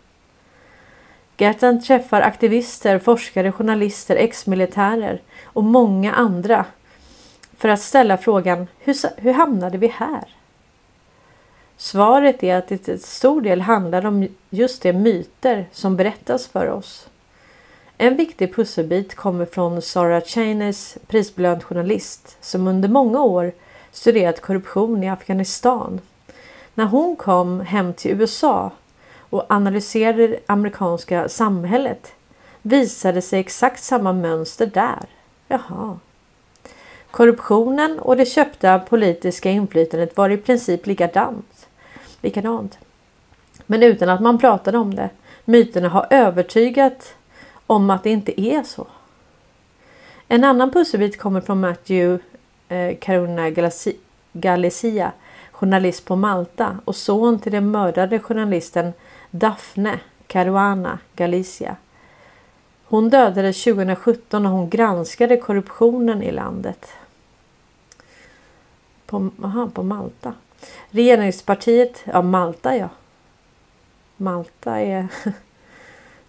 Gertan 1.38 1.84
träffar 1.84 2.22
aktivister, 2.22 3.00
forskare, 3.00 3.52
journalister, 3.52 4.16
ex-militärer 4.16 5.22
och 5.44 5.64
många 5.64 6.14
andra 6.14 6.66
för 7.58 7.70
att 7.70 7.82
ställa 7.82 8.18
frågan 8.18 8.68
hur, 8.80 9.22
hur 9.22 9.34
hamnade 9.34 9.78
vi 9.78 9.88
här? 9.88 10.24
Svaret 11.78 12.44
är 12.44 12.56
att 12.56 12.68
det 12.68 12.78
till 12.78 13.04
stor 13.04 13.42
del 13.42 13.62
handlar 13.62 14.06
om 14.06 14.28
just 14.50 14.82
de 14.82 14.94
myter 14.94 15.66
som 15.72 15.96
berättas 15.96 16.48
för 16.48 16.70
oss. 16.70 17.08
En 18.04 18.16
viktig 18.16 18.56
pusselbit 18.56 19.16
kommer 19.16 19.46
från 19.46 19.82
Sarah 19.82 20.24
Cheneys 20.24 20.98
prisbelönt 21.08 21.64
journalist 21.64 22.38
som 22.42 22.68
under 22.68 22.90
många 22.90 23.22
år 23.22 23.52
studerat 23.92 24.42
korruption 24.42 25.04
i 25.04 25.10
Afghanistan. 25.10 26.02
När 26.76 26.86
hon 26.86 27.16
kom 27.16 27.60
hem 27.60 27.94
till 27.94 28.12
USA 28.12 28.72
och 29.30 29.46
analyserade 29.50 30.28
det 30.28 30.40
amerikanska 30.46 31.30
samhället 31.30 32.14
visade 32.62 33.22
sig 33.22 33.40
exakt 33.40 33.84
samma 33.84 34.14
mönster 34.14 34.66
där. 34.66 35.06
Jaha. 35.48 36.00
Korruptionen 37.12 38.00
och 38.00 38.18
det 38.18 38.26
köpta 38.26 38.80
politiska 38.80 39.50
inflytandet 39.50 40.18
var 40.18 40.30
i 40.30 40.38
princip 40.38 40.86
likadant. 40.86 41.68
likadant. 42.22 42.78
Men 43.66 43.84
utan 43.84 44.10
att 44.10 44.22
man 44.22 44.38
pratade 44.38 44.78
om 44.78 44.96
det. 44.96 45.10
Myterna 45.46 45.90
har 45.90 46.08
övertygat 46.10 47.16
om 47.74 47.90
att 47.90 48.04
det 48.04 48.10
inte 48.10 48.42
är 48.42 48.64
så. 48.64 48.88
En 50.28 50.44
annan 50.44 50.72
pusselbit 50.72 51.20
kommer 51.20 51.42
från 51.42 51.60
Matthew 51.60 52.24
eh, 52.70 52.98
Caruna 53.02 53.50
Galicia, 54.34 55.12
journalist 55.52 56.06
på 56.06 56.16
Malta 56.16 56.78
och 56.86 56.96
son 56.96 57.40
till 57.40 57.52
den 57.52 57.72
mördade 57.72 58.20
journalisten 58.20 58.94
Daphne 59.32 60.00
Caruana 60.28 61.00
Galicia. 61.16 61.76
Hon 62.86 63.10
dödades 63.10 63.64
2017 63.64 64.44
när 64.44 64.50
hon 64.50 64.70
granskade 64.70 65.38
korruptionen 65.38 66.24
i 66.24 66.32
landet. 66.32 66.90
På, 69.06 69.30
aha, 69.44 69.70
på 69.74 69.84
Malta. 69.84 70.34
Regeringspartiet, 70.90 72.04
ja 72.06 72.22
Malta 72.22 72.78
ja. 72.78 72.90
Malta 74.18 74.80
är, 74.80 75.08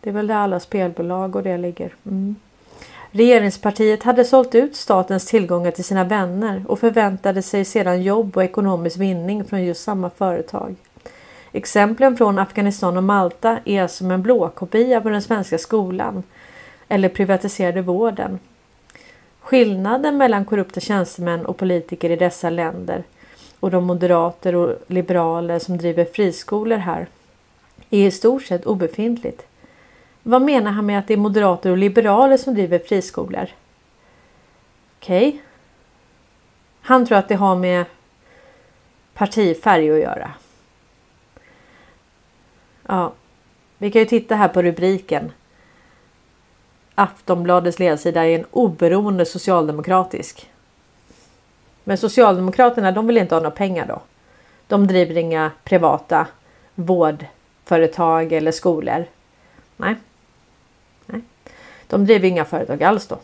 det 0.05 0.11
är 0.11 0.15
väl 0.15 0.27
där 0.27 0.35
alla 0.35 0.61
spelbolag 0.61 1.37
och 1.37 1.43
det 1.43 1.59
ligger. 1.59 1.95
Mm. 2.07 2.37
Regeringspartiet 3.11 4.03
hade 4.03 4.25
sålt 4.25 4.55
ut 4.55 4.77
statens 4.77 5.27
tillgångar 5.27 5.71
till 5.71 5.85
sina 5.85 6.05
vänner 6.05 6.65
och 6.69 6.79
förväntade 6.79 7.43
sig 7.43 7.65
sedan 7.65 8.03
jobb 8.03 8.37
och 8.37 8.45
ekonomisk 8.45 8.97
vinning 8.97 9.45
från 9.45 9.65
just 9.65 9.85
samma 9.85 10.11
företag. 10.11 10.75
Exemplen 11.53 12.17
från 12.17 12.39
Afghanistan 12.39 12.97
och 12.97 13.05
Malta 13.05 13.59
är 13.65 13.87
som 13.87 14.11
en 14.11 14.23
blåkopia 14.23 15.01
på 15.01 15.09
den 15.09 15.23
svenska 15.23 15.59
skolan 15.59 16.23
eller 16.89 17.09
privatiserade 17.09 17.83
vården. 17.83 18.39
Skillnaden 19.41 20.17
mellan 20.17 20.45
korrupta 20.45 20.81
tjänstemän 20.81 21.47
och 21.47 21.57
politiker 21.57 22.11
i 22.11 22.17
dessa 22.17 22.51
länder 22.51 23.03
och 23.61 23.71
de 23.71 23.85
moderater 23.85 24.55
och 24.55 24.77
liberaler 24.87 25.59
som 25.59 25.77
driver 25.77 26.05
friskolor 26.05 26.77
här 26.77 27.07
är 27.91 28.07
i 28.07 28.11
stort 28.11 28.43
sett 28.43 28.67
obefintligt. 28.67 29.47
Vad 30.27 30.43
menar 30.43 30.71
han 30.71 30.87
med 30.87 30.99
att 30.99 31.07
det 31.07 31.15
är 31.15 31.19
moderater 31.19 31.71
och 31.71 31.79
liberaler 31.79 32.37
som 32.37 32.55
driver 32.55 32.79
friskolor? 32.79 33.49
Okej. 34.99 35.29
Okay. 35.29 35.41
Han 36.81 37.07
tror 37.07 37.19
att 37.19 37.29
det 37.29 37.35
har 37.35 37.57
med 37.57 37.85
partifärg 39.15 39.91
att 39.91 39.99
göra. 39.99 40.31
Ja, 42.87 43.13
vi 43.79 43.91
kan 43.91 44.01
ju 44.01 44.07
titta 44.07 44.35
här 44.35 44.49
på 44.49 44.63
rubriken. 44.63 45.33
Aftonbladets 46.95 47.79
ledarsida 47.79 48.27
är 48.27 48.39
en 48.39 48.47
oberoende 48.51 49.27
socialdemokratisk. 49.27 50.51
Men 51.85 51.99
Socialdemokraterna 51.99 52.93
de 52.93 53.07
vill 53.07 53.19
inte 53.19 53.35
ha 53.35 53.41
några 53.41 53.57
pengar 53.57 53.87
då. 53.87 54.03
De 54.67 54.87
driver 54.87 55.17
inga 55.17 55.51
privata 55.65 56.27
vårdföretag 56.75 58.33
eller 58.33 58.53
skolor. 58.53 58.95
Nej. 58.97 59.07
Nej. 59.77 59.97
De 61.89 62.07
driver 62.07 62.29
inga 62.29 62.45
företag 62.45 62.83
alls 62.83 63.07
då. 63.07 63.19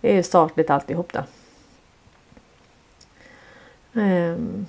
Det 0.00 0.18
är 0.18 0.22
statligt 0.22 0.70
alltihop 0.70 1.12
då. 1.12 1.20
Um. 4.00 4.66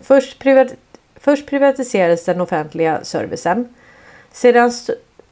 Först, 0.00 0.38
privat, 0.38 0.74
först 1.16 1.46
privatiserades 1.46 2.24
den 2.24 2.40
offentliga 2.40 3.04
servicen. 3.04 3.74
Sedan, 4.32 4.72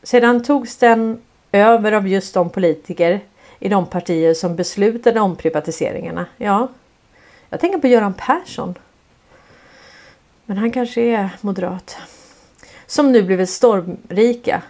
sedan 0.03 0.43
togs 0.43 0.77
den 0.77 1.21
över 1.53 1.93
av 1.93 2.09
just 2.09 2.35
de 2.35 2.51
politiker 2.51 3.21
i 3.59 3.69
de 3.69 3.87
partier 3.87 4.35
som 4.35 4.57
beslutade 4.57 5.21
om 5.21 5.37
privatiseringarna. 5.37 6.27
Ja, 6.37 6.69
jag 7.51 7.61
tänker 7.61 7.79
på 7.79 7.87
Göran 7.87 8.15
Persson. 8.15 8.75
Men 10.45 10.59
han 10.59 10.71
kanske 10.71 11.01
är 11.01 11.29
moderat. 11.41 11.97
Som 12.87 13.13
nu 13.13 13.23
blivit 13.23 13.51
stormrika. 13.51 14.63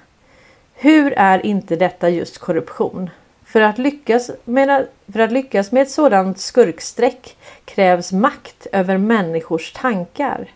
Hur 0.80 1.12
är 1.16 1.46
inte 1.46 1.76
detta 1.76 2.08
just 2.08 2.38
korruption? 2.38 3.10
För 3.44 3.60
att 3.60 3.78
lyckas 3.78 4.30
med, 4.44 4.86
för 5.12 5.20
att 5.20 5.32
lyckas 5.32 5.72
med 5.72 5.82
ett 5.82 5.90
sådant 5.90 6.40
skurkstreck 6.40 7.36
krävs 7.64 8.12
makt 8.12 8.66
över 8.72 8.98
människors 8.98 9.72
tankar. 9.72 10.48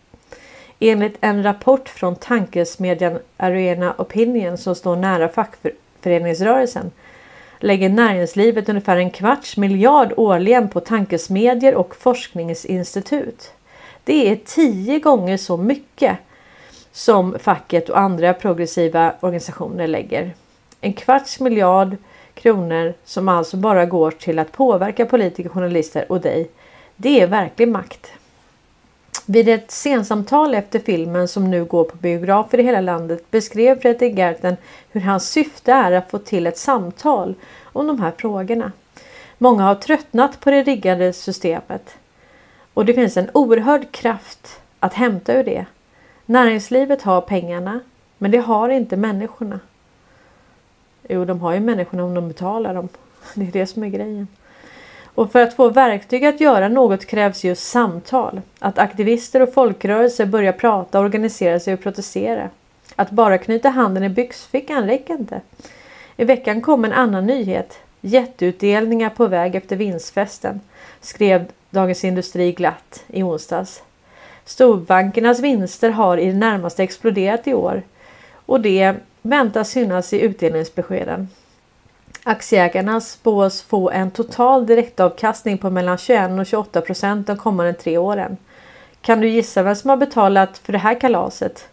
Enligt 0.78 1.16
en 1.20 1.42
rapport 1.42 1.88
från 1.88 2.16
tankesmedjan 2.16 3.18
Arena 3.36 3.94
Opinion 3.98 4.58
som 4.58 4.74
står 4.74 4.96
nära 4.96 5.28
fackföreningsrörelsen 5.28 6.90
lägger 7.60 7.88
näringslivet 7.88 8.68
ungefär 8.68 8.96
en 8.96 9.10
kvarts 9.10 9.56
miljard 9.56 10.12
årligen 10.16 10.68
på 10.68 10.80
tankesmedjor 10.80 11.74
och 11.74 11.96
forskningsinstitut. 11.96 13.52
Det 14.04 14.30
är 14.30 14.36
tio 14.36 14.98
gånger 14.98 15.36
så 15.36 15.56
mycket 15.56 16.18
som 16.92 17.38
facket 17.38 17.88
och 17.88 17.98
andra 17.98 18.34
progressiva 18.34 19.14
organisationer 19.20 19.86
lägger. 19.86 20.34
En 20.80 20.92
kvarts 20.92 21.40
miljard 21.40 21.96
kronor 22.34 22.94
som 23.04 23.28
alltså 23.28 23.56
bara 23.56 23.86
går 23.86 24.10
till 24.10 24.38
att 24.38 24.52
påverka 24.52 25.06
politiker, 25.06 25.50
journalister 25.50 26.12
och 26.12 26.20
dig. 26.20 26.50
Det 26.96 27.20
är 27.20 27.26
verklig 27.26 27.68
makt. 27.68 28.12
Vid 29.26 29.48
ett 29.48 29.70
sensamtal 29.70 30.54
efter 30.54 30.78
filmen 30.78 31.28
som 31.28 31.50
nu 31.50 31.64
går 31.64 31.84
på 31.84 31.96
biografer 31.96 32.60
i 32.60 32.62
hela 32.62 32.80
landet 32.80 33.30
beskrev 33.30 33.80
Fredrik 33.80 34.18
Gerten 34.18 34.56
hur 34.90 35.00
hans 35.00 35.30
syfte 35.30 35.72
är 35.72 35.92
att 35.92 36.10
få 36.10 36.18
till 36.18 36.46
ett 36.46 36.58
samtal 36.58 37.34
om 37.62 37.86
de 37.86 38.00
här 38.00 38.12
frågorna. 38.16 38.72
Många 39.38 39.62
har 39.62 39.74
tröttnat 39.74 40.40
på 40.40 40.50
det 40.50 40.62
riggade 40.62 41.12
systemet 41.12 41.94
och 42.74 42.84
det 42.84 42.94
finns 42.94 43.16
en 43.16 43.30
oerhörd 43.34 43.92
kraft 43.92 44.60
att 44.78 44.94
hämta 44.94 45.34
ur 45.34 45.44
det. 45.44 45.66
Näringslivet 46.26 47.02
har 47.02 47.20
pengarna 47.20 47.80
men 48.18 48.30
det 48.30 48.38
har 48.38 48.68
inte 48.68 48.96
människorna. 48.96 49.60
Jo, 51.08 51.24
de 51.24 51.40
har 51.40 51.52
ju 51.52 51.60
människorna 51.60 52.04
om 52.04 52.14
de 52.14 52.28
betalar 52.28 52.74
dem. 52.74 52.88
Det 53.34 53.46
är 53.46 53.52
det 53.52 53.66
som 53.66 53.82
är 53.82 53.88
grejen. 53.88 54.28
Och 55.14 55.32
för 55.32 55.42
att 55.42 55.56
få 55.56 55.68
verktyg 55.68 56.24
att 56.24 56.40
göra 56.40 56.68
något 56.68 57.06
krävs 57.06 57.44
just 57.44 57.68
samtal. 57.68 58.40
Att 58.58 58.78
aktivister 58.78 59.42
och 59.42 59.54
folkrörelser 59.54 60.26
börjar 60.26 60.52
prata, 60.52 61.00
organisera 61.00 61.60
sig 61.60 61.74
och 61.74 61.82
protestera. 61.82 62.50
Att 62.96 63.10
bara 63.10 63.38
knyta 63.38 63.68
handen 63.68 64.04
i 64.04 64.08
byxfickan 64.08 64.86
räcker 64.86 65.14
inte. 65.14 65.40
I 66.16 66.24
veckan 66.24 66.60
kom 66.60 66.84
en 66.84 66.92
annan 66.92 67.26
nyhet. 67.26 67.78
Jätteutdelningar 68.00 69.10
på 69.10 69.26
väg 69.26 69.54
efter 69.54 69.76
vinstfesten, 69.76 70.60
skrev 71.00 71.44
Dagens 71.70 72.04
Industri 72.04 72.52
glatt 72.52 73.04
i 73.06 73.22
onsdags. 73.22 73.82
Storbankernas 74.44 75.40
vinster 75.40 75.90
har 75.90 76.18
i 76.18 76.26
det 76.26 76.38
närmaste 76.38 76.82
exploderat 76.82 77.46
i 77.48 77.54
år 77.54 77.82
och 78.46 78.60
det 78.60 78.94
väntas 79.22 79.70
synas 79.70 80.12
i 80.12 80.20
utdelningsbeskeden. 80.20 81.28
Aktieägarna 82.24 83.00
spås 83.00 83.62
få 83.62 83.90
en 83.90 84.10
total 84.10 84.66
direktavkastning 84.66 85.58
på 85.58 85.70
mellan 85.70 85.98
21 85.98 86.30
och 86.40 86.46
28 86.46 86.80
procent 86.80 87.26
de 87.26 87.36
kommande 87.36 87.72
tre 87.72 87.98
åren. 87.98 88.36
Kan 89.00 89.20
du 89.20 89.28
gissa 89.28 89.62
vem 89.62 89.76
som 89.76 89.90
har 89.90 89.96
betalat 89.96 90.58
för 90.58 90.72
det 90.72 90.78
här 90.78 91.00
kalaset? 91.00 91.68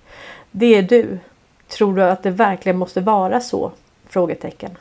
Det 0.52 0.76
är 0.76 0.82
du. 0.82 1.20
Tror 1.68 1.96
du 1.96 2.04
att 2.04 2.24
det 2.24 2.32
verkligen 2.32 2.78
måste 2.78 3.02
vara 3.02 3.42
så? 3.42 3.72
Frågetecken. 4.08 4.78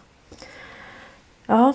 Ja. 1.47 1.73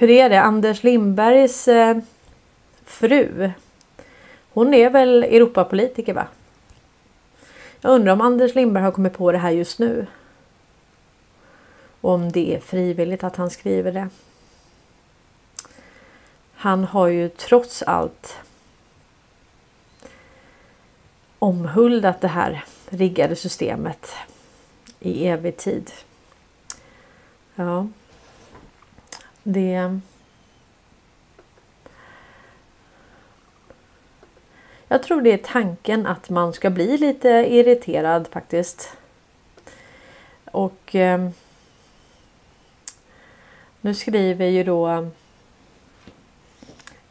Hur 0.00 0.10
är 0.10 0.28
det? 0.28 0.40
Anders 0.40 0.82
Lindbergs 0.82 1.68
eh, 1.68 1.98
fru. 2.84 3.50
Hon 4.52 4.74
är 4.74 4.90
väl 4.90 5.24
Europapolitiker 5.24 6.14
va? 6.14 6.26
Jag 7.80 7.92
undrar 7.92 8.12
om 8.12 8.20
Anders 8.20 8.54
Lindberg 8.54 8.84
har 8.84 8.92
kommit 8.92 9.12
på 9.12 9.32
det 9.32 9.38
här 9.38 9.50
just 9.50 9.78
nu. 9.78 10.06
Och 12.00 12.10
om 12.10 12.32
det 12.32 12.54
är 12.54 12.60
frivilligt 12.60 13.24
att 13.24 13.36
han 13.36 13.50
skriver 13.50 13.92
det. 13.92 14.08
Han 16.54 16.84
har 16.84 17.06
ju 17.06 17.28
trots 17.28 17.82
allt 17.82 18.38
omhuldat 21.38 22.20
det 22.20 22.28
här 22.28 22.64
riggade 22.88 23.36
systemet 23.36 24.12
i 25.00 25.26
evig 25.26 25.56
tid. 25.56 25.90
Ja. 27.54 27.86
Det... 29.42 30.00
Jag 34.88 35.02
tror 35.02 35.22
det 35.22 35.32
är 35.32 35.38
tanken 35.38 36.06
att 36.06 36.30
man 36.30 36.52
ska 36.52 36.70
bli 36.70 36.98
lite 36.98 37.28
irriterad 37.28 38.28
faktiskt. 38.28 38.96
Och 40.44 40.94
eh, 40.94 41.30
nu 43.80 43.94
skriver 43.94 44.46
ju 44.46 44.64
då 44.64 45.10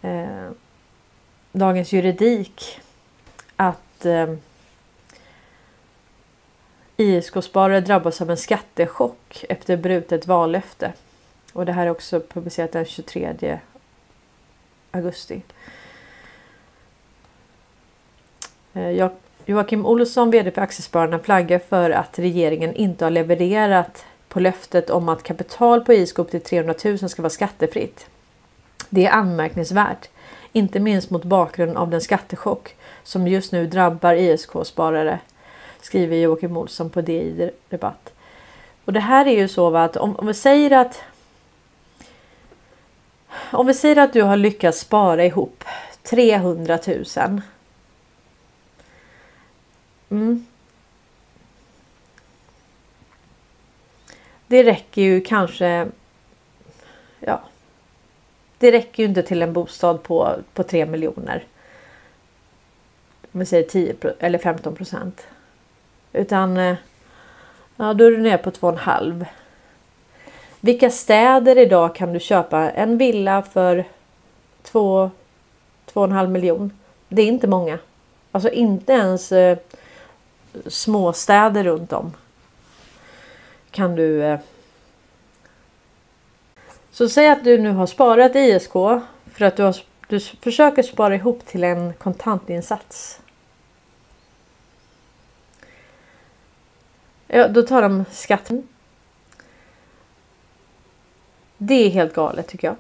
eh, 0.01 0.49
Dagens 1.51 1.93
Juridik 1.93 2.79
att 3.55 4.05
eh, 4.05 4.33
ISK-sparare 6.97 7.81
drabbas 7.81 8.21
av 8.21 8.31
en 8.31 8.37
skattechock 8.37 9.45
efter 9.49 9.77
brutet 9.77 10.27
vallöfte. 10.27 10.93
Och 11.53 11.65
det 11.65 11.71
här 11.71 11.85
är 11.85 11.89
också 11.89 12.19
publicerat 12.19 12.71
den 12.71 12.85
23 12.85 13.59
augusti. 14.91 15.41
Eh, 18.73 19.09
Joakim 19.45 19.85
Olsson, 19.85 20.31
VD 20.31 20.51
för 20.51 20.61
Aktiespararna, 20.61 21.19
flaggar 21.19 21.59
för 21.59 21.91
att 21.91 22.19
regeringen 22.19 22.73
inte 22.73 23.05
har 23.05 23.11
levererat 23.11 24.05
på 24.27 24.39
löftet 24.39 24.89
om 24.89 25.09
att 25.09 25.23
kapital 25.23 25.81
på 25.81 25.93
ISK 25.93 26.19
upp 26.19 26.31
till 26.31 26.41
300 26.41 26.73
000 26.85 27.09
ska 27.09 27.21
vara 27.21 27.29
skattefritt. 27.29 28.07
Det 28.89 29.05
är 29.05 29.11
anmärkningsvärt, 29.11 30.09
inte 30.51 30.79
minst 30.79 31.09
mot 31.09 31.23
bakgrund 31.23 31.77
av 31.77 31.89
den 31.89 32.01
skattechock 32.01 32.75
som 33.03 33.27
just 33.27 33.51
nu 33.51 33.67
drabbar 33.67 34.13
ISK-sparare, 34.13 35.19
skriver 35.81 36.17
Joakim 36.17 36.57
Olsson 36.57 36.89
på 36.89 37.01
DI 37.01 37.51
Debatt. 37.69 38.13
Och 38.85 38.93
det 38.93 38.99
här 38.99 39.25
är 39.25 39.37
ju 39.37 39.47
så 39.47 39.77
att 39.77 39.97
om, 39.97 40.15
om 40.15 40.27
vi 40.27 40.33
säger 40.33 40.71
att 40.71 41.01
om 43.31 43.67
vi 43.67 43.73
säger 43.73 43.97
att 43.97 44.13
du 44.13 44.21
har 44.21 44.37
lyckats 44.37 44.79
spara 44.79 45.25
ihop 45.25 45.63
300 46.03 46.79
000 46.87 47.41
Mm. 50.09 50.45
Det 54.47 54.63
räcker 54.63 55.01
ju 55.01 55.21
kanske. 55.21 55.87
Ja. 57.19 57.41
Det 58.57 58.71
räcker 58.71 59.03
ju 59.03 59.09
inte 59.09 59.23
till 59.23 59.41
en 59.41 59.53
bostad 59.53 60.03
på, 60.03 60.35
på 60.53 60.63
3 60.63 60.85
miljoner. 60.85 61.43
Om 63.31 63.39
vi 63.39 63.45
säger 63.45 63.63
10 63.63 63.95
eller 64.19 64.39
15 64.39 64.75
procent. 64.75 65.27
Utan 66.13 66.57
eh, 66.57 66.75
ja, 67.75 67.93
då 67.93 68.05
är 68.05 68.11
du 68.11 68.17
nere 68.17 68.37
på 68.37 68.51
2,5. 68.51 69.25
Vilka 70.61 70.89
städer 70.89 71.57
idag 71.57 71.95
kan 71.95 72.13
du 72.13 72.19
köpa 72.19 72.71
en 72.71 72.97
villa 72.97 73.41
för 73.41 73.85
2 74.63 75.11
2,5 75.93 76.27
miljon? 76.27 76.71
Det 77.07 77.21
är 77.21 77.27
inte 77.27 77.47
många. 77.47 77.79
Alltså 78.31 78.49
inte 78.49 78.93
ens 78.93 79.31
eh, 79.31 79.57
småstäder 80.67 81.63
runt 81.63 81.93
om. 81.93 82.13
kan 83.71 83.95
du 83.95 84.23
eh, 84.23 84.39
så 86.91 87.09
säg 87.09 87.29
att 87.29 87.43
du 87.43 87.57
nu 87.57 87.71
har 87.71 87.87
sparat 87.87 88.35
ISK 88.35 88.73
för 89.33 89.45
att 89.45 89.55
du, 89.55 89.63
har, 89.63 89.75
du 90.07 90.19
försöker 90.19 90.83
spara 90.83 91.15
ihop 91.15 91.45
till 91.45 91.63
en 91.63 91.93
kontantinsats. 91.93 93.19
Ja, 97.27 97.47
då 97.47 97.61
tar 97.61 97.81
de 97.81 98.05
skatten. 98.11 98.67
Det 101.61 101.85
är 101.85 101.89
helt 101.89 102.13
galet 102.13 102.47
tycker 102.47 102.67
jag. 102.67 102.75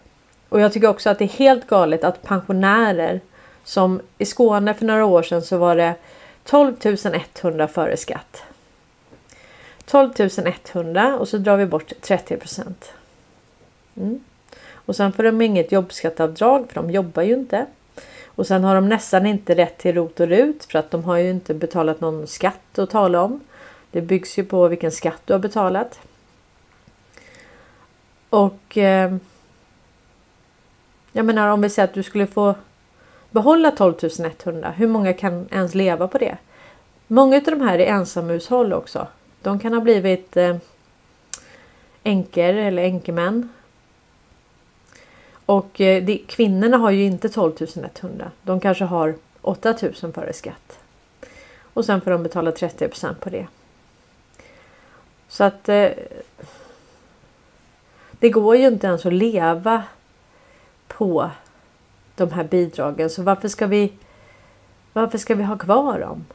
Och 0.49 0.59
jag 0.59 0.73
tycker 0.73 0.87
också 0.87 1.09
att 1.09 1.19
det 1.19 1.25
är 1.25 1.29
helt 1.29 1.67
galet 1.67 2.03
att 2.03 2.21
pensionärer 2.21 3.21
som 3.63 4.01
i 4.17 4.25
Skåne 4.25 4.73
för 4.73 4.85
några 4.85 5.05
år 5.05 5.23
sedan 5.23 5.41
så 5.41 5.57
var 5.57 5.75
det 5.75 5.95
12 6.43 6.75
100 7.41 7.67
före 7.67 7.97
skatt. 7.97 8.43
12 9.85 10.11
100 10.73 11.19
och 11.19 11.27
så 11.27 11.37
drar 11.37 11.57
vi 11.57 11.65
bort 11.65 11.93
30 12.01 12.37
procent. 12.37 12.93
Mm. 13.97 14.23
Och 14.73 14.95
sen 14.95 15.13
får 15.13 15.23
de 15.23 15.41
inget 15.41 15.71
jobbskatteavdrag 15.71 16.67
för 16.67 16.75
de 16.75 16.91
jobbar 16.91 17.23
ju 17.23 17.33
inte. 17.33 17.65
Och 18.25 18.47
sen 18.47 18.63
har 18.63 18.75
de 18.75 18.89
nästan 18.89 19.25
inte 19.25 19.55
rätt 19.55 19.77
till 19.77 19.95
ROT 19.95 20.19
och 20.19 20.27
RUT 20.27 20.65
för 20.65 20.79
att 20.79 20.91
de 20.91 21.03
har 21.03 21.17
ju 21.17 21.29
inte 21.29 21.53
betalat 21.53 22.01
någon 22.01 22.27
skatt 22.27 22.79
att 22.79 22.89
tala 22.89 23.21
om. 23.21 23.39
Det 23.91 24.01
byggs 24.01 24.37
ju 24.37 24.43
på 24.43 24.67
vilken 24.67 24.91
skatt 24.91 25.21
du 25.25 25.33
har 25.33 25.39
betalat. 25.39 25.99
Och 28.29 28.77
eh, 28.77 29.15
jag 31.11 31.25
menar 31.25 31.47
om 31.47 31.61
vi 31.61 31.69
säger 31.69 31.87
att 31.87 31.93
du 31.93 32.03
skulle 32.03 32.27
få 32.27 32.55
behålla 33.31 33.71
12 33.71 33.95
100. 34.43 34.71
Hur 34.71 34.87
många 34.87 35.13
kan 35.13 35.47
ens 35.51 35.75
leva 35.75 36.07
på 36.07 36.17
det? 36.17 36.37
Många 37.07 37.37
av 37.37 37.43
de 37.43 37.61
här 37.61 37.79
är 37.79 37.85
ensamhushåll 37.85 38.73
också. 38.73 39.07
De 39.41 39.59
kan 39.59 39.73
ha 39.73 39.81
blivit 39.81 40.37
eh, 40.37 40.57
änkor 42.03 42.43
eller 42.43 42.83
änkemän. 42.83 43.49
Och 45.45 45.81
eh, 45.81 46.03
det, 46.03 46.17
kvinnorna 46.17 46.77
har 46.77 46.91
ju 46.91 47.03
inte 47.03 47.29
12 47.29 47.53
100. 48.01 48.31
De 48.41 48.59
kanske 48.59 48.83
har 48.83 49.15
8000 49.41 50.13
före 50.13 50.33
skatt. 50.33 50.79
Och 51.61 51.85
sen 51.85 52.01
får 52.01 52.11
de 52.11 52.23
betala 52.23 52.51
30% 52.51 53.15
på 53.15 53.29
det. 53.29 53.47
Så 55.27 55.43
att 55.43 55.69
eh, 55.69 55.89
det 58.19 58.29
går 58.29 58.55
ju 58.55 58.67
inte 58.67 58.87
ens 58.87 59.05
att 59.05 59.13
leva 59.13 59.83
på 60.87 61.29
de 62.15 62.31
här 62.31 62.43
bidragen. 62.43 63.09
Så 63.09 63.23
varför 63.23 63.47
ska 63.47 63.67
vi 63.67 63.93
varför 64.93 65.17
ska 65.17 65.35
vi 65.35 65.43
ha 65.43 65.57
kvar 65.57 65.99
dem? 65.99 66.25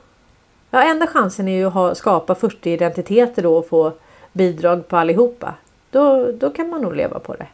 Ja, 0.71 0.83
enda 0.83 1.07
chansen 1.07 1.49
är 1.49 1.57
ju 1.57 1.65
att 1.65 1.73
ha, 1.73 1.95
skapa 1.95 2.35
40 2.35 2.71
identiteter 2.71 3.43
då 3.43 3.57
och 3.57 3.69
få 3.69 3.93
bidrag 4.33 4.89
på 4.89 4.97
allihopa. 4.97 5.55
Då, 5.91 6.33
då 6.33 6.51
kan 6.51 6.69
man 6.69 6.81
nog 6.81 6.97
leva 6.97 7.19
på 7.19 7.35
det. 7.35 7.47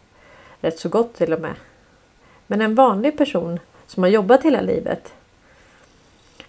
Rätt 0.60 0.78
så 0.78 0.88
gott 0.88 1.14
till 1.14 1.32
och 1.32 1.40
med. 1.40 1.54
Men 2.46 2.60
en 2.60 2.74
vanlig 2.74 3.18
person 3.18 3.58
som 3.86 4.02
har 4.02 4.10
jobbat 4.10 4.42
hela 4.42 4.60
livet. 4.60 5.12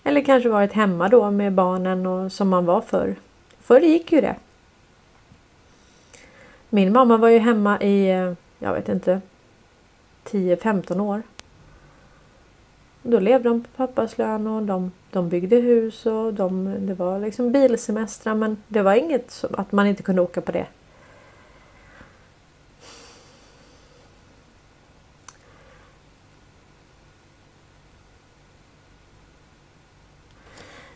Eller 0.03 0.23
kanske 0.23 0.49
varit 0.49 0.73
hemma 0.73 1.09
då 1.09 1.31
med 1.31 1.53
barnen 1.53 2.05
och 2.05 2.31
som 2.31 2.49
man 2.49 2.65
var 2.65 2.81
förr. 2.81 3.15
Förr 3.61 3.79
gick 3.79 4.11
ju 4.11 4.21
det. 4.21 4.35
Min 6.73 6.93
mamma 6.93 7.17
var 7.17 7.29
ju 7.29 7.37
hemma 7.37 7.81
i, 7.81 8.11
eh, 8.11 8.33
jag 8.59 8.73
vet 8.73 8.89
inte, 8.89 9.21
10-15 10.23 10.99
år. 10.99 11.21
Då 13.03 13.19
levde 13.19 13.49
de 13.49 13.63
på 13.63 13.69
pappas 13.75 14.17
lön 14.17 14.47
och 14.47 14.63
de, 14.63 14.91
de 15.11 15.29
byggde 15.29 15.55
hus 15.55 16.05
och 16.05 16.33
de, 16.33 16.75
det 16.87 16.93
var 16.93 17.19
liksom 17.19 17.51
bilsemestrar 17.51 18.35
men 18.35 18.57
det 18.67 18.81
var 18.81 18.93
inget 18.93 19.31
som 19.31 19.55
att 19.55 19.71
man 19.71 19.87
inte 19.87 20.03
kunde 20.03 20.21
åka 20.21 20.41
på 20.41 20.51
det. 20.51 20.67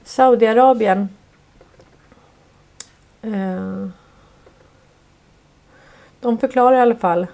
Saudiarabien 0.04 1.10
eh, 3.22 3.88
de 6.26 6.38
förklarar 6.38 6.78
i 6.78 6.80
alla 6.80 6.96
fall 6.96 7.28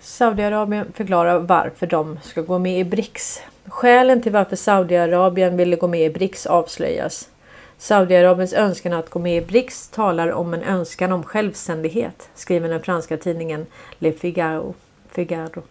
Saudiarabien 0.00 0.92
förklarar 0.94 1.38
varför 1.38 1.86
de 1.86 2.18
ska 2.22 2.42
gå 2.42 2.58
med 2.58 2.80
i 2.80 2.84
BRICS. 2.84 3.42
Skälen 3.66 4.22
till 4.22 4.32
varför 4.32 4.56
Saudiarabien 4.56 5.56
ville 5.56 5.76
gå 5.76 5.88
med 5.88 6.00
i 6.00 6.10
BRICS 6.10 6.46
avslöjas. 6.46 7.28
Saudiarabiens 7.78 8.52
önskan 8.52 8.92
att 8.92 9.10
gå 9.10 9.18
med 9.18 9.36
i 9.36 9.46
BRICS 9.46 9.88
talar 9.88 10.32
om 10.32 10.54
en 10.54 10.62
önskan 10.62 11.12
om 11.12 11.22
självständighet, 11.22 12.28
skriver 12.34 12.68
den 12.68 12.82
franska 12.82 13.16
tidningen 13.16 13.66
Le 13.98 14.12
Figaro. 14.12 14.74
Figaro. 15.10 15.62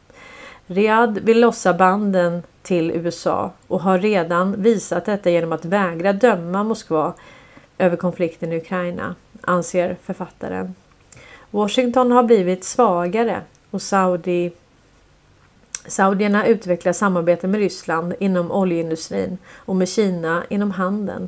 Riyadh 0.65 1.19
vill 1.21 1.39
lossa 1.39 1.73
banden 1.73 2.43
till 2.67 2.91
USA 2.91 3.51
och 3.67 3.81
har 3.81 3.99
redan 3.99 4.61
visat 4.61 5.05
detta 5.05 5.29
genom 5.29 5.51
att 5.51 5.65
vägra 5.65 6.13
döma 6.13 6.63
Moskva 6.63 7.13
över 7.77 7.97
konflikten 7.97 8.53
i 8.53 8.57
Ukraina, 8.57 9.15
anser 9.41 9.97
författaren. 10.03 10.75
Washington 11.51 12.11
har 12.11 12.23
blivit 12.23 12.63
svagare 12.63 13.41
och 13.71 13.81
Saudi 13.81 14.51
Saudierna 15.87 16.47
utvecklar 16.47 16.93
samarbete 16.93 17.47
med 17.47 17.59
Ryssland 17.59 18.13
inom 18.19 18.51
oljeindustrin 18.51 19.37
och 19.55 19.75
med 19.75 19.89
Kina 19.89 20.43
inom 20.49 20.71
handeln. 20.71 21.27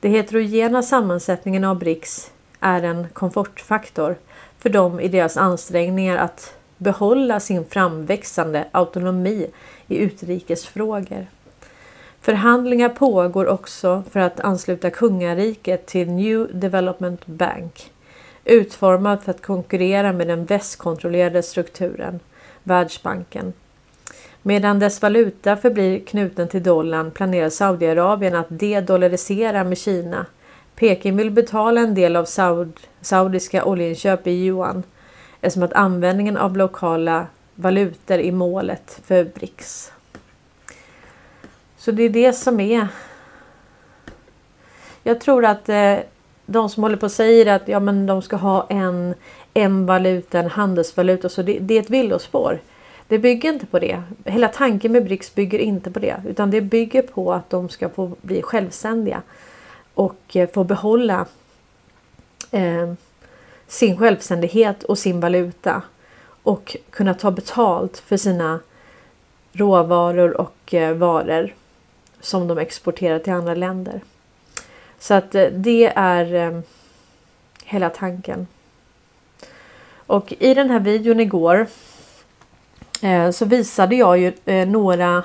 Den 0.00 0.10
heterogena 0.10 0.82
sammansättningen 0.82 1.64
av 1.64 1.78
BRICS 1.78 2.30
är 2.60 2.82
en 2.82 3.06
komfortfaktor 3.12 4.16
för 4.58 4.70
dem 4.70 5.00
i 5.00 5.08
deras 5.08 5.36
ansträngningar 5.36 6.16
att 6.16 6.54
behålla 6.76 7.40
sin 7.40 7.64
framväxande 7.64 8.68
autonomi 8.72 9.50
i 9.88 9.96
utrikesfrågor. 9.96 11.26
Förhandlingar 12.20 12.88
pågår 12.88 13.46
också 13.46 14.02
för 14.10 14.20
att 14.20 14.40
ansluta 14.40 14.90
kungariket 14.90 15.86
till 15.86 16.10
New 16.10 16.48
Development 16.52 17.26
Bank 17.26 17.90
utformad 18.48 19.22
för 19.22 19.30
att 19.30 19.42
konkurrera 19.42 20.12
med 20.12 20.28
den 20.28 20.44
västkontrollerade 20.44 21.42
strukturen, 21.42 22.20
Världsbanken. 22.62 23.52
Medan 24.42 24.78
dess 24.78 25.02
valuta 25.02 25.56
förblir 25.56 26.00
knuten 26.00 26.48
till 26.48 26.62
dollarn 26.62 27.10
planerar 27.10 27.50
Saudiarabien 27.50 28.34
att 28.34 28.46
de-dollarisera 28.48 29.64
med 29.64 29.78
Kina. 29.78 30.26
Peking 30.74 31.16
vill 31.16 31.30
betala 31.30 31.80
en 31.80 31.94
del 31.94 32.16
av 32.16 32.24
Saud 32.24 32.72
saudiska 33.00 33.64
oljeinköp 33.64 34.26
i 34.26 34.30
yuan 34.30 34.82
eftersom 35.40 35.62
att 35.62 35.72
användningen 35.72 36.36
av 36.36 36.56
lokala 36.56 37.26
valutor 37.60 38.18
i 38.18 38.32
målet 38.32 39.00
för 39.04 39.24
BRICS. 39.24 39.92
Så 41.76 41.90
det 41.90 42.02
är 42.02 42.08
det 42.08 42.32
som 42.32 42.60
är. 42.60 42.88
Jag 45.02 45.20
tror 45.20 45.44
att 45.44 45.68
eh, 45.68 45.96
de 46.46 46.68
som 46.68 46.82
håller 46.82 46.96
på 46.96 47.06
och 47.06 47.12
säger 47.12 47.46
att 47.46 47.68
ja, 47.68 47.80
men 47.80 48.06
de 48.06 48.22
ska 48.22 48.36
ha 48.36 48.66
en, 48.70 49.14
en 49.54 49.86
valuta, 49.86 50.38
en 50.38 50.50
handelsvaluta, 50.50 51.28
så 51.28 51.42
det, 51.42 51.58
det 51.58 51.74
är 51.74 51.82
ett 51.82 51.90
villospår. 51.90 52.60
Det 53.08 53.18
bygger 53.18 53.52
inte 53.52 53.66
på 53.66 53.78
det. 53.78 54.02
Hela 54.24 54.48
tanken 54.48 54.92
med 54.92 55.04
BRICS 55.04 55.34
bygger 55.34 55.58
inte 55.58 55.90
på 55.90 55.98
det, 55.98 56.22
utan 56.28 56.50
det 56.50 56.60
bygger 56.60 57.02
på 57.02 57.32
att 57.32 57.50
de 57.50 57.68
ska 57.68 57.88
få 57.88 58.16
bli 58.22 58.42
självständiga 58.42 59.22
och 59.94 60.36
eh, 60.36 60.48
få 60.50 60.64
behålla 60.64 61.26
eh, 62.50 62.92
sin 63.66 63.96
självständighet 63.96 64.82
och 64.82 64.98
sin 64.98 65.20
valuta 65.20 65.82
och 66.48 66.76
kunna 66.90 67.14
ta 67.14 67.30
betalt 67.30 67.98
för 67.98 68.16
sina 68.16 68.60
råvaror 69.52 70.40
och 70.40 70.74
eh, 70.74 70.94
varor 70.94 71.54
som 72.20 72.48
de 72.48 72.58
exporterar 72.58 73.18
till 73.18 73.32
andra 73.32 73.54
länder. 73.54 74.00
Så 74.98 75.14
att 75.14 75.34
eh, 75.34 75.46
det 75.46 75.92
är 75.96 76.34
eh, 76.34 76.60
hela 77.64 77.90
tanken. 77.90 78.46
Och 80.06 80.34
i 80.38 80.54
den 80.54 80.70
här 80.70 80.80
videon 80.80 81.20
igår 81.20 81.66
så 83.32 83.44
visade 83.44 83.96
jag 83.96 84.18
ju 84.18 84.32
några 84.66 85.24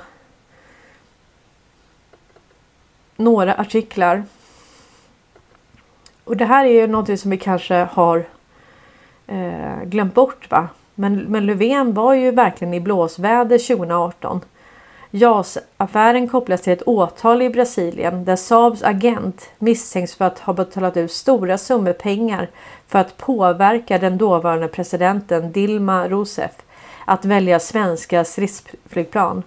några 3.16 3.54
artiklar. 3.54 4.24
Och 6.24 6.36
det 6.36 6.44
här 6.44 6.64
är 6.64 6.70
ju 6.70 6.86
någonting 6.86 7.18
som 7.18 7.30
vi 7.30 7.38
kanske 7.38 7.74
har 7.74 8.24
eh, 9.26 9.82
glömt 9.84 10.14
bort 10.14 10.50
va. 10.50 10.68
Men, 10.94 11.16
men 11.16 11.46
Löfven 11.46 11.94
var 11.94 12.14
ju 12.14 12.30
verkligen 12.30 12.74
i 12.74 12.80
blåsväder 12.80 13.58
2018. 13.76 14.40
JAS-affären 15.10 16.28
kopplas 16.28 16.60
till 16.60 16.72
ett 16.72 16.82
åtal 16.88 17.42
i 17.42 17.50
Brasilien 17.50 18.24
där 18.24 18.36
Saabs 18.36 18.82
agent 18.82 19.50
misstänks 19.58 20.14
för 20.14 20.24
att 20.24 20.38
ha 20.38 20.52
betalat 20.52 20.96
ut 20.96 21.12
stora 21.12 21.58
summor 21.58 21.92
pengar 21.92 22.50
för 22.86 22.98
att 22.98 23.16
påverka 23.16 23.98
den 23.98 24.18
dåvarande 24.18 24.68
presidenten 24.68 25.52
Dilma 25.52 26.08
Rousseff 26.08 26.52
att 27.04 27.24
välja 27.24 27.60
svenska 27.60 28.24
stridsflygplan. 28.24 29.42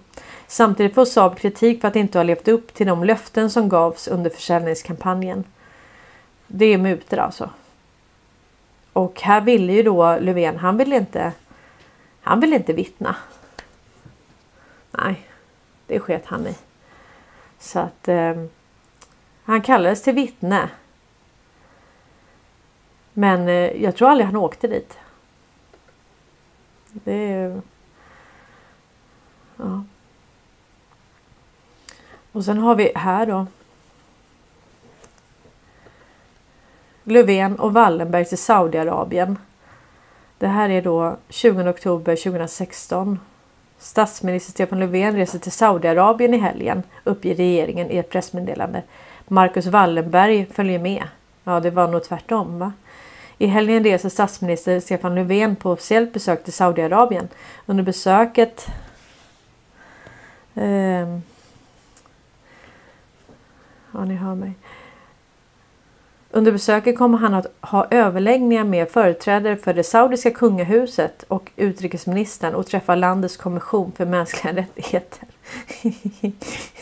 Samtidigt 0.46 0.94
får 0.94 1.04
Saab 1.04 1.38
kritik 1.38 1.80
för 1.80 1.88
att 1.88 1.96
inte 1.96 2.18
ha 2.18 2.22
levt 2.22 2.48
upp 2.48 2.74
till 2.74 2.86
de 2.86 3.04
löften 3.04 3.50
som 3.50 3.68
gavs 3.68 4.08
under 4.08 4.30
försäljningskampanjen. 4.30 5.44
Det 6.46 6.66
är 6.66 6.78
mutor 6.78 7.18
alltså. 7.18 7.50
Och 8.92 9.20
här 9.20 9.40
ville 9.40 9.72
ju 9.72 9.82
då 9.82 10.18
Löfven, 10.18 10.56
han 10.56 10.76
ville 10.76 10.96
inte 10.96 11.32
han 12.28 12.40
ville 12.40 12.56
inte 12.56 12.72
vittna. 12.72 13.16
Nej, 14.90 15.28
det 15.86 16.00
sket 16.00 16.26
han 16.26 16.46
i. 16.46 16.56
Så 17.58 17.78
att 17.78 18.08
eh, 18.08 18.44
han 19.42 19.62
kallades 19.62 20.02
till 20.02 20.14
vittne. 20.14 20.70
Men 23.12 23.48
eh, 23.48 23.82
jag 23.82 23.96
tror 23.96 24.08
aldrig 24.08 24.26
han 24.26 24.36
åkte 24.36 24.68
dit. 24.68 24.98
Det 26.92 27.32
är... 27.32 27.60
Ja. 29.56 29.84
Och 32.32 32.44
sen 32.44 32.58
har 32.58 32.74
vi 32.74 32.92
här 32.94 33.26
då. 33.26 33.46
Löfven 37.10 37.56
och 37.56 37.72
Wallenberg 37.72 38.24
till 38.24 38.38
Saudiarabien. 38.38 39.38
Det 40.38 40.46
här 40.46 40.68
är 40.68 40.82
då 40.82 41.16
20 41.28 41.68
oktober 41.68 42.16
2016. 42.16 43.18
Statsminister 43.78 44.52
Stefan 44.52 44.78
Löfven 44.78 45.16
reser 45.16 45.38
till 45.38 45.52
Saudiarabien 45.52 46.34
i 46.34 46.38
helgen, 46.38 46.82
uppger 47.04 47.34
regeringen 47.34 47.90
i 47.90 47.96
ett 47.96 48.10
pressmeddelande. 48.10 48.82
Marcus 49.28 49.66
Wallenberg 49.66 50.46
följer 50.46 50.78
med. 50.78 51.04
Ja, 51.44 51.60
det 51.60 51.70
var 51.70 51.88
nog 51.88 52.04
tvärtom 52.04 52.58
va? 52.58 52.72
I 53.38 53.46
helgen 53.46 53.84
reser 53.84 54.08
statsminister 54.08 54.80
Stefan 54.80 55.14
Löfven 55.14 55.56
på 55.56 55.70
officiellt 55.70 56.12
besök 56.12 56.44
till 56.44 56.52
Saudiarabien. 56.52 57.28
Under 57.66 57.84
besöket 57.84 58.66
eh, 60.54 61.18
Ja, 63.92 64.04
ni 64.04 64.14
hör 64.14 64.34
mig. 64.34 64.52
Under 66.38 66.52
besöket 66.52 66.98
kommer 66.98 67.18
han 67.18 67.34
att 67.34 67.46
ha 67.60 67.86
överläggningar 67.90 68.64
med 68.64 68.88
företrädare 68.90 69.56
för 69.56 69.74
det 69.74 69.84
saudiska 69.84 70.30
kungahuset 70.30 71.22
och 71.28 71.50
utrikesministern 71.56 72.54
och 72.54 72.66
träffa 72.66 72.94
landets 72.94 73.36
kommission 73.36 73.92
för 73.92 74.06
mänskliga 74.06 74.56
rättigheter. 74.56 75.28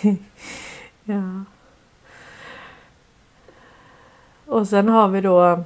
ja. 1.04 1.44
Och 4.46 4.68
sen 4.68 4.88
har 4.88 5.08
vi 5.08 5.20
då 5.20 5.64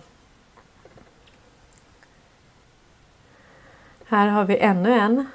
Här 4.06 4.26
har 4.26 4.44
vi 4.44 4.58
ännu 4.58 4.92
en. 4.92 5.26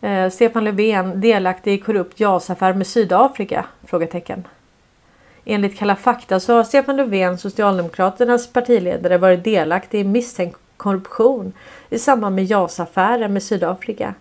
Eh, 0.00 0.30
Stefan 0.30 0.64
Löfven 0.64 1.20
delaktig 1.20 1.74
i 1.74 1.78
korrupt 1.78 2.20
JAS-affär 2.20 2.74
med 2.74 2.86
Sydafrika? 2.86 3.66
Frågetecken. 3.84 4.44
Enligt 5.44 5.78
Kalla 5.78 5.96
fakta 5.96 6.40
så 6.40 6.54
har 6.54 6.64
Stefan 6.64 6.96
Löfven, 6.96 7.38
Socialdemokraternas 7.38 8.52
partiledare, 8.52 9.18
varit 9.18 9.44
delaktig 9.44 10.00
i 10.00 10.04
misstänkt 10.04 10.58
korruption 10.76 11.52
i 11.90 11.98
samband 11.98 12.36
med 12.36 12.44
JAS-affären 12.44 13.32
med 13.32 13.42
Sydafrika. 13.42 14.14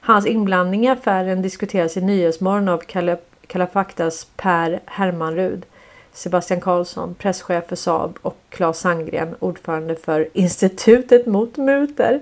Hans 0.00 0.26
inblandning 0.26 0.86
i 0.86 0.88
affären 0.88 1.42
diskuteras 1.42 1.96
i 1.96 2.00
Nyhetsmorgon 2.00 2.68
av 2.68 2.78
Kalla, 2.78 3.16
Kalla 3.46 3.66
faktas 3.66 4.26
Per 4.36 4.80
Hermanrud. 4.86 5.66
Sebastian 6.12 6.60
Karlsson, 6.60 7.14
presschef 7.14 7.68
för 7.68 7.76
Saab 7.76 8.18
och 8.22 8.38
Claes 8.48 8.78
Sandgren, 8.78 9.34
ordförande 9.38 9.96
för 9.96 10.28
Institutet 10.32 11.26
mot 11.26 11.56
mutor. 11.56 12.20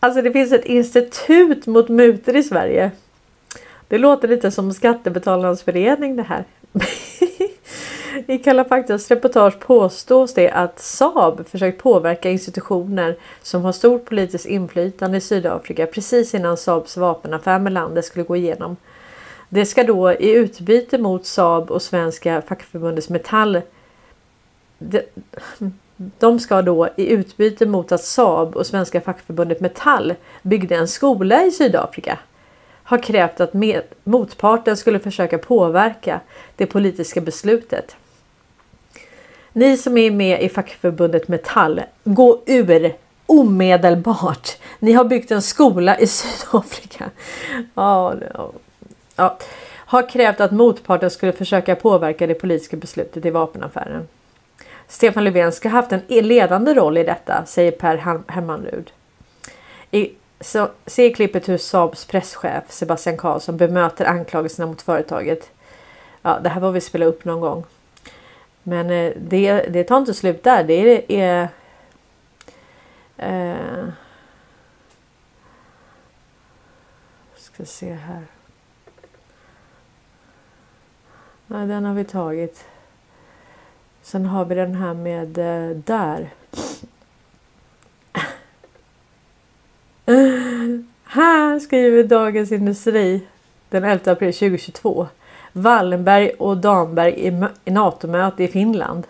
Alltså 0.00 0.22
det 0.22 0.32
finns 0.32 0.52
ett 0.52 0.64
institut 0.64 1.66
mot 1.66 1.88
mutor 1.88 2.36
i 2.36 2.42
Sverige. 2.42 2.90
Det 3.88 3.98
låter 3.98 4.28
lite 4.28 4.50
som 4.50 4.72
Skattebetalarnas 4.72 5.62
förening 5.62 6.16
det 6.16 6.22
här. 6.22 6.44
I 8.26 8.38
Kalla 8.38 8.64
faktas 8.64 9.10
reportage 9.10 9.60
påstås 9.60 10.34
det 10.34 10.50
att 10.50 10.78
Saab 10.78 11.46
försökt 11.46 11.82
påverka 11.82 12.30
institutioner 12.30 13.16
som 13.42 13.64
har 13.64 13.72
stort 13.72 14.04
politiskt 14.04 14.46
inflytande 14.46 15.16
i 15.16 15.20
Sydafrika 15.20 15.86
precis 15.86 16.34
innan 16.34 16.56
Saabs 16.56 16.96
vapenaffär 16.96 17.58
med 17.58 17.72
landet 17.72 18.04
skulle 18.04 18.24
gå 18.24 18.36
igenom. 18.36 18.76
Det 19.48 19.66
ska 19.66 19.84
då 19.84 20.12
i 20.12 20.32
utbyte 20.32 20.98
mot 20.98 21.26
Saab 21.26 21.70
och 21.70 21.82
Svenska 21.82 22.42
fackförbundets 22.42 23.08
Metall 23.08 23.60
de 25.96 26.40
ska 26.40 26.62
då 26.62 26.88
i 26.96 27.06
utbyte 27.06 27.66
mot 27.66 27.92
att 27.92 28.04
Saab 28.04 28.56
och 28.56 28.66
Svenska 28.66 29.00
fackförbundet 29.00 29.60
Metall 29.60 30.14
byggde 30.42 30.74
en 30.74 30.88
skola 30.88 31.44
i 31.44 31.50
Sydafrika 31.50 32.18
har 32.86 32.98
krävt 32.98 33.40
att 33.40 33.54
med, 33.54 33.82
motparten 34.04 34.76
skulle 34.76 34.98
försöka 34.98 35.38
påverka 35.38 36.20
det 36.56 36.66
politiska 36.66 37.20
beslutet. 37.20 37.96
Ni 39.52 39.76
som 39.76 39.98
är 39.98 40.10
med 40.10 40.42
i 40.42 40.48
fackförbundet 40.48 41.28
Metall, 41.28 41.82
gå 42.04 42.42
ur 42.46 42.94
omedelbart. 43.26 44.56
Ni 44.78 44.92
har 44.92 45.04
byggt 45.04 45.30
en 45.30 45.42
skola 45.42 45.98
i 45.98 46.06
Sydafrika. 46.06 47.10
Ja, 47.74 48.14
ja, 49.16 49.38
har 49.72 50.08
krävt 50.08 50.40
att 50.40 50.52
motparten 50.52 51.10
skulle 51.10 51.32
försöka 51.32 51.76
påverka 51.76 52.26
det 52.26 52.34
politiska 52.34 52.76
beslutet 52.76 53.26
i 53.26 53.30
vapenaffären. 53.30 54.08
Stefan 54.88 55.24
Löfven 55.24 55.52
ska 55.52 55.68
ha 55.68 55.76
haft 55.76 55.92
en 55.92 56.02
ledande 56.08 56.74
roll 56.74 56.98
i 56.98 57.04
detta, 57.04 57.44
säger 57.46 57.72
Per 57.72 57.96
Hermanrud. 58.28 58.90
I 59.90 60.10
så, 60.40 60.70
se 60.86 61.12
klippet 61.12 61.48
hur 61.48 61.58
Saabs 61.58 62.04
presschef 62.04 62.70
Sebastian 62.70 63.16
Karlsson 63.16 63.56
bemöter 63.56 64.04
anklagelserna 64.04 64.66
mot 64.66 64.82
företaget. 64.82 65.50
Ja, 66.22 66.38
det 66.42 66.48
här 66.48 66.60
var 66.60 66.72
vi 66.72 66.80
spela 66.80 67.06
upp 67.06 67.24
någon 67.24 67.40
gång. 67.40 67.64
Men 68.62 68.90
eh, 68.90 69.12
det, 69.16 69.52
det 69.52 69.84
tar 69.84 69.98
inte 69.98 70.14
slut 70.14 70.42
där. 70.42 70.64
Det 70.64 71.20
är... 71.20 71.48
eh, 73.16 73.88
ska 77.56 77.64
se 77.64 77.92
här. 77.92 78.22
Ja, 81.46 81.56
den 81.56 81.84
har 81.84 81.94
vi 81.94 82.04
tagit. 82.04 82.64
Sen 84.02 84.26
har 84.26 84.44
vi 84.44 84.54
den 84.54 84.74
här 84.74 84.94
med 84.94 85.38
eh, 85.38 85.76
där. 85.76 86.30
Här 91.04 91.58
skriver 91.58 92.04
Dagens 92.04 92.52
Industri 92.52 93.20
den 93.68 93.84
11 93.84 94.12
april 94.12 94.32
2022. 94.32 95.08
Wallenberg 95.52 96.30
och 96.30 96.56
Damberg 96.56 97.12
i, 97.64 97.70
NATO-möte 97.70 98.44
i 98.44 98.48
Finland. 98.48 99.06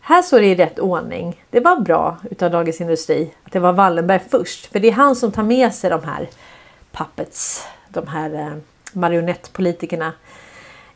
Här 0.00 0.22
står 0.22 0.40
det 0.40 0.46
i 0.46 0.54
rätt 0.54 0.78
ordning. 0.78 1.44
Det 1.50 1.60
var 1.60 1.76
bra 1.76 2.16
utav 2.30 2.50
Dagens 2.50 2.80
Industri 2.80 3.34
att 3.44 3.52
det 3.52 3.58
var 3.58 3.72
Wallenberg 3.72 4.20
först. 4.30 4.66
För 4.66 4.80
det 4.80 4.88
är 4.88 4.92
han 4.92 5.16
som 5.16 5.32
tar 5.32 5.42
med 5.42 5.74
sig 5.74 5.90
de 5.90 6.04
här 6.04 6.28
puppets, 6.92 7.66
de 7.88 8.06
här 8.06 8.34
eh, 8.34 8.52
marionettpolitikerna 8.92 10.12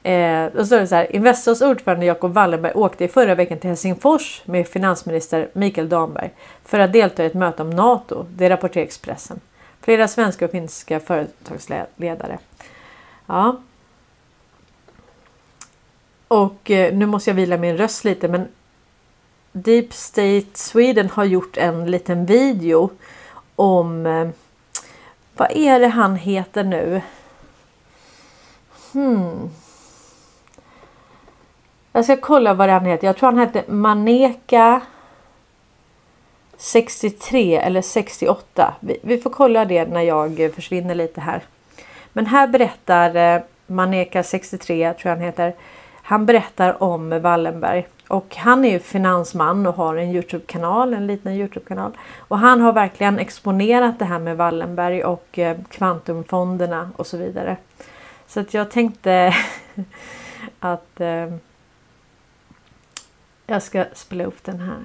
Eh, 0.05 0.47
och 0.47 0.67
så 0.67 0.75
är 0.75 0.81
det 0.81 0.87
så 0.87 0.95
här. 0.95 1.17
Investors 1.17 1.63
ordförande 1.63 2.07
Jacob 2.07 2.33
Wallenberg 2.33 2.73
åkte 2.75 3.05
i 3.05 3.09
förra 3.09 3.35
veckan 3.35 3.59
till 3.59 3.69
Helsingfors 3.71 4.43
med 4.45 4.69
finansminister 4.69 5.49
Mikael 5.53 5.89
Damberg 5.89 6.31
för 6.65 6.79
att 6.79 6.93
delta 6.93 7.23
i 7.23 7.27
ett 7.27 7.35
möte 7.35 7.63
om 7.63 7.71
NATO. 7.71 8.27
Det 8.31 8.51
rapporterar 8.51 8.85
Expressen. 8.85 9.41
Flera 9.81 10.09
svenska 10.09 10.45
och 10.45 10.51
finska 10.51 11.01
företagsledare. 11.01 12.39
Ja. 13.27 13.61
Och 16.29 16.71
eh, 16.71 16.95
nu 16.95 17.07
måste 17.07 17.31
jag 17.31 17.35
vila 17.35 17.57
min 17.57 17.77
röst 17.77 18.05
lite 18.05 18.29
men 18.29 18.49
Deep 19.53 19.93
State 19.93 20.47
Sweden 20.55 21.11
har 21.11 21.25
gjort 21.25 21.57
en 21.57 21.91
liten 21.91 22.27
video 22.27 22.91
om 23.57 24.07
eh, 24.07 24.29
vad 25.37 25.51
är 25.51 25.81
det 25.81 25.89
han 25.89 26.17
heter 26.17 26.65
nu? 26.65 27.03
Hmm. 28.93 29.51
Jag 31.97 32.05
ska 32.05 32.17
kolla 32.17 32.55
vad 32.55 32.69
han 32.69 32.85
heter. 32.85 33.07
Jag 33.07 33.17
tror 33.17 33.27
han 33.31 33.39
hette 33.39 33.65
Maneka 33.67 34.81
63 36.57 37.57
eller 37.57 37.83
68. 37.83 38.75
Vi, 38.81 38.99
vi, 39.03 39.19
får 39.19 39.31
kolla 39.31 39.65
det 39.65 39.85
när 39.85 40.01
jag 40.01 40.51
försvinner 40.55 40.95
lite 40.95 41.21
här. 41.21 41.43
Men 42.13 42.27
här 42.27 42.47
berättar 42.47 43.17
eh, 43.17 43.43
Maneka 43.67 44.23
63 44.23 44.95
tror 44.95 45.11
jag 45.11 45.17
han 45.17 45.25
heter. 45.25 45.55
Han 46.03 46.27
berättar 46.27 46.83
om 46.83 47.21
Wallenberg 47.21 47.87
och 48.09 48.37
han 48.37 48.65
är 48.65 48.71
ju 48.71 48.79
finansman 48.79 49.67
och 49.67 49.75
har 49.75 49.97
en 49.97 50.11
Youtube-kanal, 50.11 50.95
en 50.95 51.07
liten 51.07 51.33
Youtube-kanal. 51.33 51.93
Och 52.19 52.39
han 52.39 52.61
har 52.61 52.73
verkligen 52.73 53.19
exponerat 53.19 53.99
det 53.99 54.05
här 54.05 54.19
med 54.19 54.37
Wallenberg 54.37 55.05
och 55.05 55.39
eh, 55.39 55.57
kvantumfonderna 55.71 56.91
och 56.97 57.07
så 57.07 57.17
vidare. 57.17 57.57
Så 58.27 58.41
att 58.41 58.55
jag 58.55 58.71
tänkte 58.71 59.35
att 60.61 61.01
eh, 61.01 61.27
jag 63.47 63.63
ska 63.63 63.85
spela 63.93 64.25
upp 64.25 64.45
den 64.45 64.61
här. 64.61 64.85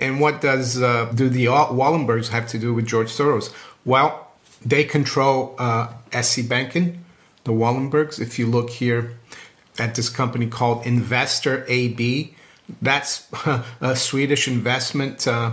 And 0.00 0.20
what 0.20 0.40
does 0.40 0.80
uh, 0.80 1.06
do 1.14 1.28
the 1.28 1.46
Wallenbergs 1.46 2.28
have 2.28 2.46
to 2.48 2.58
do 2.58 2.74
with 2.74 2.86
George 2.86 3.08
Soros? 3.08 3.52
Well, 3.84 4.28
they 4.64 4.84
control 4.84 5.54
uh, 5.58 5.92
SC 6.20 6.48
Banken, 6.48 7.04
the 7.44 7.52
Wallenbergs. 7.52 8.20
If 8.20 8.38
you 8.38 8.46
look 8.46 8.70
here 8.70 9.16
at 9.78 9.94
this 9.94 10.08
company 10.08 10.46
called 10.46 10.84
Investor 10.86 11.64
AB, 11.68 12.34
that's 12.82 13.26
a 13.80 13.96
Swedish 13.96 14.48
investment 14.48 15.26
uh, 15.26 15.52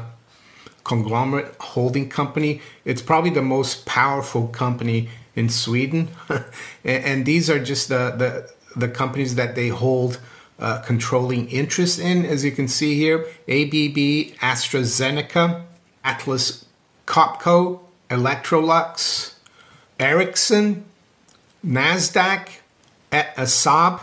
conglomerate 0.84 1.56
holding 1.60 2.10
company. 2.10 2.62
It's 2.84 3.02
probably 3.02 3.32
the 3.32 3.42
most 3.42 3.86
powerful 3.86 4.48
company 4.48 5.10
in 5.36 5.50
Sweden, 5.50 6.10
and, 6.86 7.26
these 7.26 7.50
are 7.50 7.62
just 7.62 7.90
the, 7.90 8.12
the 8.12 8.50
the 8.76 8.88
companies 8.88 9.36
that 9.36 9.56
they 9.56 9.70
hold 9.70 10.20
uh, 10.60 10.80
controlling 10.82 11.50
interest 11.50 12.00
in, 12.00 12.26
as 12.26 12.46
you 12.46 12.52
can 12.52 12.68
see 12.68 12.96
here 12.96 13.20
ABB, 13.48 14.36
AstraZeneca, 14.40 15.64
Atlas 16.04 16.66
Copco, 17.06 17.82
Electrolux, 18.10 19.34
Ericsson, 20.00 20.86
NASDAQ, 21.66 22.50
Asab, 23.12 24.02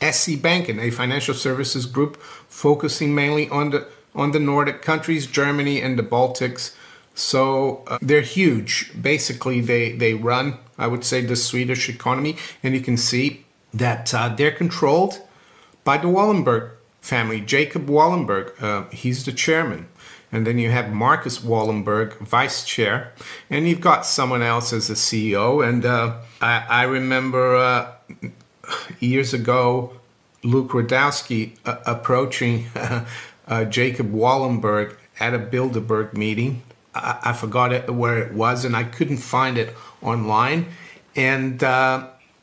SE 0.00 0.40
and 0.44 0.80
a 0.80 0.90
financial 0.90 1.34
services 1.34 1.86
group 1.86 2.20
focusing 2.48 3.14
mainly 3.14 3.48
on 3.48 3.70
the 3.70 3.86
on 4.14 4.32
the 4.32 4.38
Nordic 4.38 4.82
countries, 4.82 5.26
Germany 5.26 5.80
and 5.80 5.98
the 5.98 6.02
Baltics. 6.02 6.74
So 7.14 7.82
uh, 7.86 7.98
they're 8.00 8.20
huge. 8.20 8.92
Basically, 9.00 9.60
they 9.60 9.92
they 9.92 10.14
run, 10.14 10.58
I 10.78 10.86
would 10.86 11.04
say, 11.04 11.22
the 11.22 11.36
Swedish 11.36 11.88
economy, 11.88 12.36
and 12.62 12.74
you 12.74 12.80
can 12.80 12.96
see 12.96 13.46
that 13.72 14.12
uh, 14.14 14.28
they're 14.34 14.52
controlled 14.52 15.20
by 15.86 15.96
the 15.96 16.08
Wallenberg 16.08 16.72
family. 17.00 17.40
Jacob 17.40 17.86
Wallenberg, 17.86 18.60
uh, 18.60 18.90
he's 18.90 19.24
the 19.24 19.32
chairman. 19.32 19.86
And 20.32 20.44
then 20.44 20.58
you 20.58 20.68
have 20.70 20.92
Marcus 20.92 21.38
Wallenberg, 21.38 22.18
vice 22.18 22.64
chair. 22.64 23.12
And 23.48 23.68
you've 23.68 23.80
got 23.80 24.04
someone 24.04 24.42
else 24.42 24.72
as 24.72 24.88
the 24.88 24.94
CEO. 24.94 25.66
And 25.66 25.86
uh, 25.86 26.16
I, 26.40 26.66
I, 26.68 26.82
remember 26.82 27.54
uh, 27.54 27.92
years 28.98 29.32
ago, 29.32 29.92
Luke 30.42 30.70
Radowski 30.70 31.52
uh, 31.64 31.76
approaching 31.86 32.66
uh, 33.46 33.64
Jacob 33.66 34.12
Wallenberg 34.12 34.96
at 35.20 35.34
a 35.34 35.38
Bilderberg 35.38 36.14
meeting. 36.14 36.62
I, 36.96 37.18
I, 37.26 37.32
forgot 37.32 37.72
it, 37.72 37.88
where 37.94 38.18
it 38.18 38.34
was, 38.34 38.64
and 38.64 38.74
I 38.74 38.82
couldn't 38.82 39.18
find 39.18 39.56
it 39.56 39.72
online. 40.02 40.66
And 41.14 41.62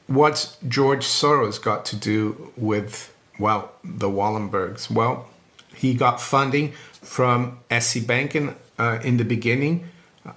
what's 0.07 0.57
George 0.67 1.05
Soros 1.05 1.61
got 1.61 1.83
to 1.85 1.97
do 1.97 2.53
with, 2.55 3.12
well, 3.39 3.71
the 3.83 4.09
Wallenbergs? 4.09 4.89
Well, 4.89 5.27
he 5.75 5.93
got 5.93 6.21
funding 6.21 6.73
from 7.01 7.59
SC 7.77 8.05
Banken 8.05 8.55
uh, 8.77 8.99
in 9.03 9.17
the 9.17 9.25
beginning. 9.25 9.89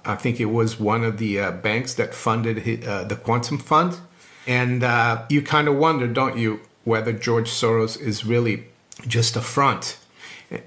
I 0.03 0.15
think 0.15 0.39
it 0.39 0.45
was 0.45 0.79
one 0.79 1.03
of 1.03 1.17
the 1.17 1.39
uh, 1.39 1.51
banks 1.51 1.93
that 1.93 2.13
funded 2.13 2.59
his, 2.59 2.85
uh, 2.85 3.03
the 3.05 3.15
Quantum 3.15 3.57
Fund. 3.57 3.97
And 4.45 4.83
uh, 4.83 5.25
you 5.29 5.41
kind 5.41 5.67
of 5.67 5.75
wonder, 5.75 6.07
don't 6.07 6.37
you, 6.37 6.61
whether 6.83 7.13
George 7.13 7.49
Soros 7.49 7.99
is 7.99 8.25
really 8.25 8.65
just 9.07 9.35
a 9.35 9.41
front. 9.41 9.97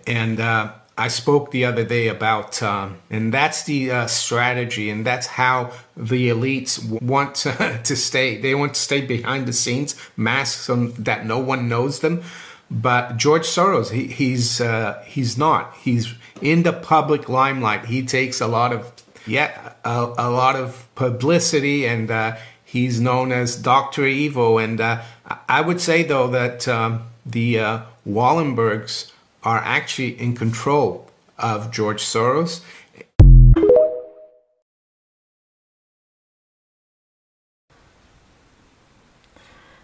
And 0.06 0.40
uh, 0.40 0.72
I 1.00 1.08
spoke 1.08 1.50
the 1.50 1.64
other 1.64 1.82
day 1.82 2.08
about, 2.08 2.62
um, 2.62 2.98
and 3.08 3.32
that's 3.32 3.64
the 3.64 3.90
uh, 3.90 4.06
strategy, 4.06 4.90
and 4.90 5.06
that's 5.06 5.26
how 5.26 5.72
the 5.96 6.28
elites 6.28 6.78
want 7.00 7.36
to, 7.36 7.80
to, 7.84 7.96
stay. 7.96 8.36
They 8.36 8.54
want 8.54 8.74
to 8.74 8.80
stay 8.80 9.00
behind 9.00 9.46
the 9.46 9.54
scenes, 9.54 9.96
masks 10.14 10.68
on 10.68 10.92
that 10.98 11.24
no 11.24 11.38
one 11.38 11.70
knows 11.70 12.00
them. 12.00 12.22
But 12.70 13.16
George 13.16 13.46
Soros, 13.46 13.92
he, 13.92 14.08
he's 14.08 14.60
uh, 14.60 15.02
he's 15.06 15.38
not. 15.38 15.74
He's 15.76 16.14
in 16.42 16.64
the 16.64 16.74
public 16.74 17.30
limelight. 17.30 17.86
He 17.86 18.04
takes 18.04 18.38
a 18.42 18.46
lot 18.46 18.70
of 18.74 18.92
yeah 19.26 19.72
a, 19.82 20.12
a 20.18 20.28
lot 20.28 20.54
of 20.54 20.86
publicity, 20.96 21.86
and 21.86 22.10
uh, 22.10 22.36
he's 22.62 23.00
known 23.00 23.32
as 23.32 23.56
Doctor 23.56 24.04
Evil. 24.04 24.58
And 24.58 24.78
uh, 24.78 25.00
I 25.48 25.62
would 25.62 25.80
say 25.80 26.02
though 26.02 26.28
that 26.28 26.68
um, 26.68 27.04
the 27.24 27.58
uh, 27.58 27.80
Wallenbergs 28.06 29.12
are 29.42 29.58
actually 29.58 30.22
in 30.22 30.36
control 30.36 31.06
of 31.38 31.70
George 31.72 32.00
Soros. 32.00 32.62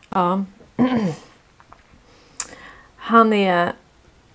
Ja. 0.08 0.44
Han 2.96 3.32
är... 3.32 3.72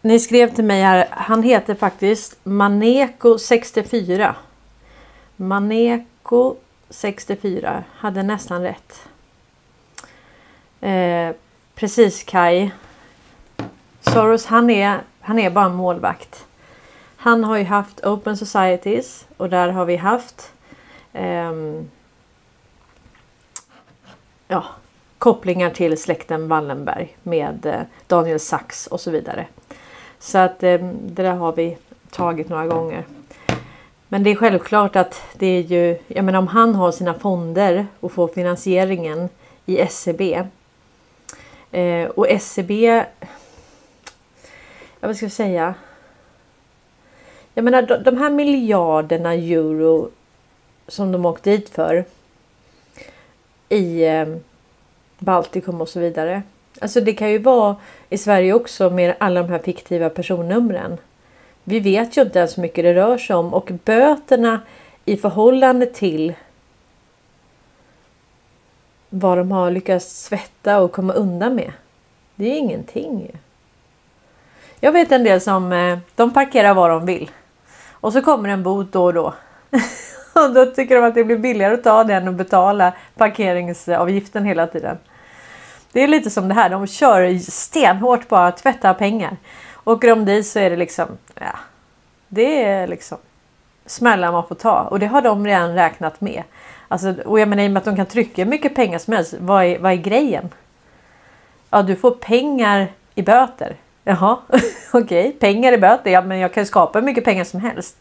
Ni 0.02 0.20
skrev 0.20 0.56
till 0.56 0.64
mig 0.64 0.82
här. 0.82 1.08
Han 1.12 1.44
heter 1.44 1.76
faktiskt 1.76 2.40
Maneko 2.44 3.38
64. 3.38 4.36
Maneko 5.36 6.56
64. 6.90 7.84
Hade 7.96 8.24
nästan 8.24 8.62
rätt. 8.62 9.08
Eh, 10.82 11.36
precis 11.76 12.24
Kai. 12.24 12.72
Soros 14.02 14.46
han 14.46 14.70
är 14.70 15.02
han 15.32 15.40
är 15.40 15.50
bara 15.50 15.66
en 15.66 15.76
målvakt. 15.76 16.46
Han 17.16 17.44
har 17.44 17.58
ju 17.58 17.64
haft 17.64 18.06
Open 18.06 18.38
Societies 18.38 19.26
och 19.38 19.50
där 19.50 19.70
har 19.70 19.86
vi 19.86 19.96
haft 19.96 20.52
eh, 21.14 21.52
ja, 24.48 24.64
kopplingar 25.18 25.70
till 25.70 26.02
släkten 26.02 26.48
Wallenberg 26.48 27.18
med 27.24 27.66
eh, 27.66 27.82
Daniel 28.08 28.40
Sachs 28.40 28.88
och 28.88 29.02
så 29.02 29.12
vidare. 29.12 29.48
Så 30.20 30.38
att 30.38 30.64
eh, 30.64 30.78
det 31.02 31.24
där 31.24 31.36
har 31.36 31.54
vi 31.54 31.78
tagit 32.10 32.50
några 32.50 32.68
gånger. 32.68 33.06
Men 34.08 34.24
det 34.24 34.30
är 34.30 34.36
självklart 34.36 34.96
att 34.96 35.22
det 35.34 35.48
är 35.48 35.62
ju, 35.62 35.98
jag 36.08 36.26
menar 36.26 36.40
om 36.40 36.48
han 36.48 36.76
har 36.76 36.92
sina 36.92 37.14
fonder 37.14 37.88
och 38.00 38.12
får 38.12 38.28
finansieringen 38.28 39.30
i 39.66 39.88
SEB. 39.90 40.22
Eh, 41.72 42.06
och 42.06 42.28
SEB 42.42 42.72
ja, 45.02 45.08
vad 45.08 45.16
ska 45.16 45.26
jag 45.26 45.32
säga? 45.32 45.76
Jag 47.54 47.64
menar 47.64 47.82
de, 47.82 48.04
de 48.04 48.18
här 48.18 48.30
miljarderna 48.30 49.34
euro 49.34 50.10
som 50.88 51.12
de 51.12 51.26
åkt 51.26 51.44
dit 51.44 51.70
för 51.70 52.06
i 53.70 54.06
eh, 54.06 54.28
Baltikum 55.20 55.82
och 55.82 55.90
så 55.90 56.00
vidare. 56.00 56.44
Alltså 56.80 57.02
det 57.02 57.14
kan 57.14 57.32
ju 57.32 57.38
vara 57.38 57.76
i 58.10 58.18
Sverige 58.18 58.54
också 58.54 58.90
med 58.90 59.16
alla 59.20 59.42
de 59.42 59.50
här 59.50 59.60
fiktiva 59.60 60.10
personnumren. 60.10 60.98
Vi 61.64 61.80
vet 61.80 62.18
ju 62.18 62.22
inte 62.22 62.40
ens 62.40 62.58
hur 62.58 62.62
mycket 62.62 62.84
det 62.84 62.94
rör 62.94 63.18
sig 63.18 63.36
om 63.36 63.54
och 63.54 63.72
böterna 63.86 64.62
i 65.06 65.18
förhållande 65.18 65.86
till 65.86 66.34
vad 69.10 69.38
de 69.38 69.52
har 69.52 69.72
lyckats 69.72 70.24
svetta 70.24 70.82
och 70.82 70.92
komma 70.92 71.14
undan 71.14 71.56
med. 71.56 71.72
Det 72.36 72.46
är 72.46 72.58
ingenting 72.58 73.20
ju. 73.22 73.38
Jag 74.84 74.92
vet 74.92 75.12
en 75.12 75.24
del 75.24 75.42
som 75.42 75.72
eh, 75.72 76.00
de 76.16 76.34
parkerar 76.34 76.74
var 76.74 76.90
de 76.90 77.06
vill. 77.06 77.30
Och 77.92 78.14
så 78.14 78.22
kommer 78.22 78.50
en 78.50 78.64
bot 78.64 78.92
då 78.92 79.04
och 79.04 79.14
då. 79.14 79.34
och 80.34 80.54
då 80.54 80.66
tycker 80.66 80.96
de 80.96 81.06
att 81.06 81.16
det 81.16 81.24
blir 81.24 81.38
billigare 81.38 81.74
att 81.74 81.84
ta 81.84 82.04
den 82.04 82.28
och 82.28 82.34
betala 82.34 82.94
parkeringsavgiften 83.18 84.46
hela 84.46 84.68
tiden. 84.68 84.98
Det 85.92 86.04
är 86.04 86.08
lite 86.08 86.30
som 86.30 86.48
det 86.48 86.54
här. 86.54 86.70
De 86.70 86.88
kör 86.88 87.38
stenhårt 87.52 88.28
bara, 88.28 88.48
att 88.48 88.58
tvätta 88.58 88.94
pengar. 88.94 89.38
Åker 89.84 90.08
de 90.08 90.26
dit 90.26 90.48
så 90.48 90.60
är 90.60 90.70
det 90.70 90.76
liksom. 90.76 91.08
Ja, 91.36 91.56
det 92.28 92.64
är 92.64 92.88
liksom 92.88 93.18
smällar 93.86 94.32
man 94.32 94.48
får 94.48 94.56
ta 94.56 94.82
och 94.82 95.00
det 95.00 95.08
har 95.08 95.22
de 95.22 95.46
redan 95.46 95.74
räknat 95.74 96.22
med. 96.22 96.44
Alltså, 96.88 97.16
och 97.26 97.40
jag 97.40 97.48
menar 97.48 97.64
i 97.64 97.68
och 97.68 97.72
med 97.72 97.80
att 97.80 97.86
de 97.86 97.96
kan 97.96 98.06
trycka 98.06 98.46
mycket 98.46 98.76
pengar 98.76 99.00
som 99.00 99.14
helst. 99.14 99.34
Vad 99.40 99.66
är, 99.66 99.80
vad 99.80 99.92
är 99.92 99.96
grejen? 99.96 100.50
Ja, 101.70 101.82
du 101.82 101.96
får 101.96 102.12
pengar 102.12 102.88
i 103.16 103.22
böter. 103.22 103.76
Jaha, 104.04 104.38
okej. 104.92 105.28
Okay. 105.28 105.32
Pengar 105.32 105.74
i 105.74 105.78
böter. 105.78 106.12
Ja, 106.12 106.22
men 106.22 106.40
jag 106.40 106.54
kan 106.54 106.66
skapa 106.66 107.00
hur 107.00 107.06
mycket 107.06 107.26
pengar 107.26 107.44
som 107.44 107.60
helst. 107.60 107.98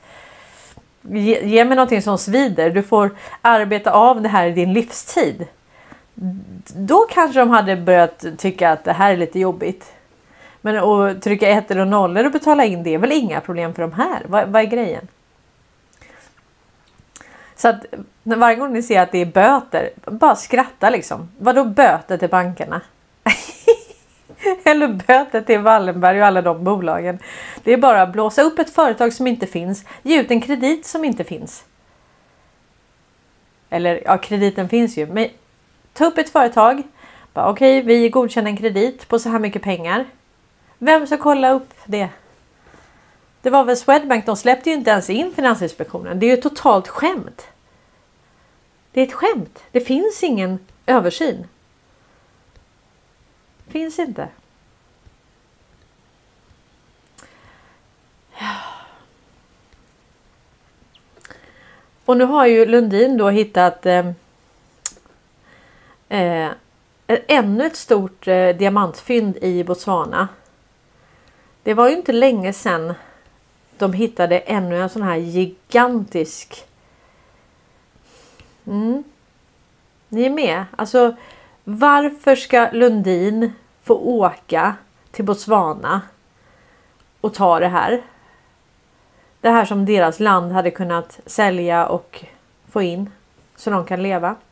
Ge, 1.03 1.47
ge 1.47 1.65
mig 1.65 1.77
någonting 1.77 2.03
som 2.03 2.19
svider. 2.19 2.71
Du 2.71 2.83
får 2.83 3.11
arbeta 3.43 3.93
av 3.93 4.23
det 4.23 4.29
här 4.29 4.47
i 4.47 4.53
din 4.53 4.73
livstid. 4.73 5.47
Då 6.75 7.07
kanske 7.11 7.41
de 7.41 7.51
hade 7.51 7.77
börjat 7.77 8.25
tycka 8.39 8.71
att 8.71 8.85
det 8.85 8.93
här 8.93 9.13
är 9.13 9.17
lite 9.17 9.39
jobbigt. 9.39 9.93
Men 10.61 10.77
att 10.77 11.23
trycka 11.23 11.49
ettor 11.49 11.79
och 11.79 11.89
nollor 11.89 12.25
och 12.25 12.33
betala 12.33 12.65
in 12.65 12.83
det 12.83 12.95
är 12.95 12.99
väl 12.99 13.13
inga 13.13 13.41
problem 13.41 13.75
för 13.75 13.83
de 13.83 13.93
här. 13.93 14.23
Vad, 14.27 14.49
vad 14.49 14.63
är 14.63 14.67
grejen? 14.67 15.09
Så 17.57 17.69
att 17.69 17.85
varje 18.23 18.57
gång 18.57 18.73
ni 18.73 18.83
ser 18.83 19.01
att 19.01 19.13
det 19.13 19.19
är 19.19 19.27
böter, 19.27 19.91
bara 20.05 20.37
skratta 20.37 20.91
liksom. 20.91 21.29
Vadå 21.39 21.65
böter 21.65 22.17
till 22.17 22.29
bankerna? 22.29 22.81
Eller 24.65 24.89
böter 24.89 25.41
till 25.41 25.59
Wallenberg 25.61 26.21
och 26.21 26.27
alla 26.27 26.43
de 26.43 26.65
bolagen. 26.65 27.19
Det 27.65 27.73
är 27.73 27.77
bara 27.77 28.03
att 28.03 28.13
blåsa 28.13 28.43
upp 28.43 28.59
ett 28.59 28.71
företag 28.71 29.13
som 29.13 29.27
inte 29.27 29.47
finns. 29.47 29.85
Ge 30.03 30.21
ut 30.21 30.31
en 30.31 30.41
kredit 30.41 30.87
som 30.87 31.05
inte 31.05 31.25
finns. 31.25 31.65
Eller 33.71 34.03
ja, 34.05 34.19
krediten 34.19 34.69
finns 34.69 34.97
ju. 34.97 35.07
Men 35.07 35.29
ta 35.93 36.07
upp 36.07 36.19
ett 36.19 36.31
företag. 36.31 36.83
Okej, 37.33 37.79
okay, 37.79 37.83
vi 37.83 38.09
godkänner 38.09 38.51
en 38.51 38.57
kredit 38.57 39.09
på 39.09 39.19
så 39.19 39.29
här 39.29 39.39
mycket 39.39 39.63
pengar. 39.63 40.05
Vem 40.79 41.07
ska 41.07 41.17
kolla 41.17 41.51
upp 41.51 41.75
det? 41.85 42.09
Det 43.43 43.51
var 43.51 43.65
väl 43.65 43.77
Swedbank, 43.77 44.27
de 44.27 44.37
släppte 44.37 44.71
ju 44.71 44.77
inte 44.77 44.91
ens 44.91 45.11
in 45.11 45.33
Finansinspektionen. 45.35 46.21
Det 46.21 46.27
är 46.27 46.37
ju 46.37 46.43
totalt 46.43 46.89
skämt. 46.89 47.47
Det 48.93 49.01
är 49.01 49.07
ett 49.07 49.13
skämt. 49.13 49.65
Det 49.73 49.81
finns 49.81 50.23
ingen 50.23 50.59
översyn. 50.87 51.47
Finns 53.71 53.99
inte. 53.99 54.29
Och 62.05 62.17
nu 62.17 62.25
har 62.25 62.47
ju 62.47 62.67
Lundin 62.67 63.17
då 63.17 63.29
hittat 63.29 63.87
eh, 63.87 64.07
eh, 66.09 66.51
ännu 67.07 67.67
ett 67.67 67.77
stort 67.77 68.29
eh, 68.29 68.49
diamantfynd 68.49 69.37
i 69.37 69.65
Botswana. 69.65 70.29
Det 71.63 71.75
var 71.75 71.89
ju 71.89 71.97
inte 71.97 72.13
länge 72.13 72.53
sedan 72.53 72.95
de 73.79 73.93
hittade 73.93 74.39
ännu 74.39 74.83
en 74.83 74.89
sån 74.89 75.03
här 75.03 75.17
gigantisk. 75.17 76.65
Mm. 78.67 79.05
Ni 80.09 80.25
är 80.25 80.31
med? 80.31 80.65
Alltså 80.77 81.17
varför 81.79 82.37
ska 82.37 82.69
Lundin 82.73 83.53
få 83.83 83.95
åka 83.95 84.75
till 85.11 85.25
Botswana 85.25 86.01
och 87.21 87.35
ta 87.35 87.61
det 87.61 87.69
här? 87.69 88.03
Det 89.41 89.51
här 89.51 89.65
som 89.65 89.87
deras 89.87 90.21
land 90.21 90.53
hade 90.53 90.71
kunnat 90.71 91.21
sälja 91.27 91.87
och 91.87 92.25
få 92.71 92.83
in 92.83 93.11
så 93.57 93.71
de 93.71 93.85
kan 93.85 94.03
leva. 94.03 94.37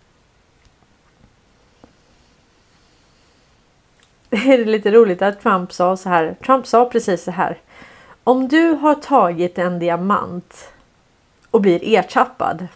Det 4.29 4.37
är 4.37 4.65
lite 4.65 4.91
roligt 4.91 5.23
att 5.23 5.41
Trump 5.41 5.73
sa 5.73 5.97
så 5.97 6.09
här. 6.09 6.37
Trump 6.45 6.67
sa 6.67 6.85
precis 6.85 7.25
så 7.25 7.31
här. 7.31 7.59
Om 8.25 8.49
du 8.49 8.69
har 8.69 8.95
tagit 8.95 9.59
en 9.59 9.79
diamant 9.79 10.73
och 11.51 11.61
blir 11.61 11.81
ertappad. 11.85 12.69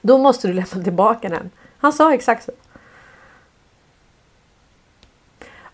Då 0.00 0.18
måste 0.18 0.48
du 0.48 0.54
lämna 0.54 0.84
tillbaka 0.84 1.28
den. 1.28 1.50
Han 1.78 1.92
sa 1.92 2.14
exakt 2.14 2.44
så. 2.44 2.52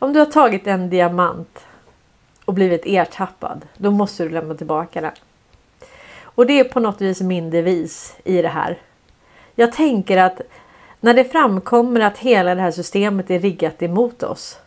Om 0.02 0.12
du 0.12 0.18
har 0.18 0.26
tagit 0.26 0.66
en 0.66 0.90
diamant 0.90 1.66
och 2.44 2.54
blivit 2.54 2.86
ertappad, 2.86 3.66
då 3.76 3.90
måste 3.90 4.22
du 4.22 4.30
lämna 4.30 4.54
tillbaka 4.54 5.00
den. 5.00 5.12
Och 6.22 6.46
det 6.46 6.60
är 6.60 6.64
på 6.64 6.80
något 6.80 7.00
vis 7.00 7.20
min 7.20 7.50
devis 7.50 8.16
i 8.24 8.42
det 8.42 8.48
här. 8.48 8.78
Jag 9.54 9.72
tänker 9.72 10.16
att 10.16 10.40
när 11.00 11.14
det 11.14 11.24
framkommer 11.24 12.00
att 12.00 12.18
hela 12.18 12.54
det 12.54 12.60
här 12.60 12.70
systemet 12.70 13.30
är 13.30 13.38
riggat 13.38 13.82
emot 13.82 14.22
oss. 14.22 14.58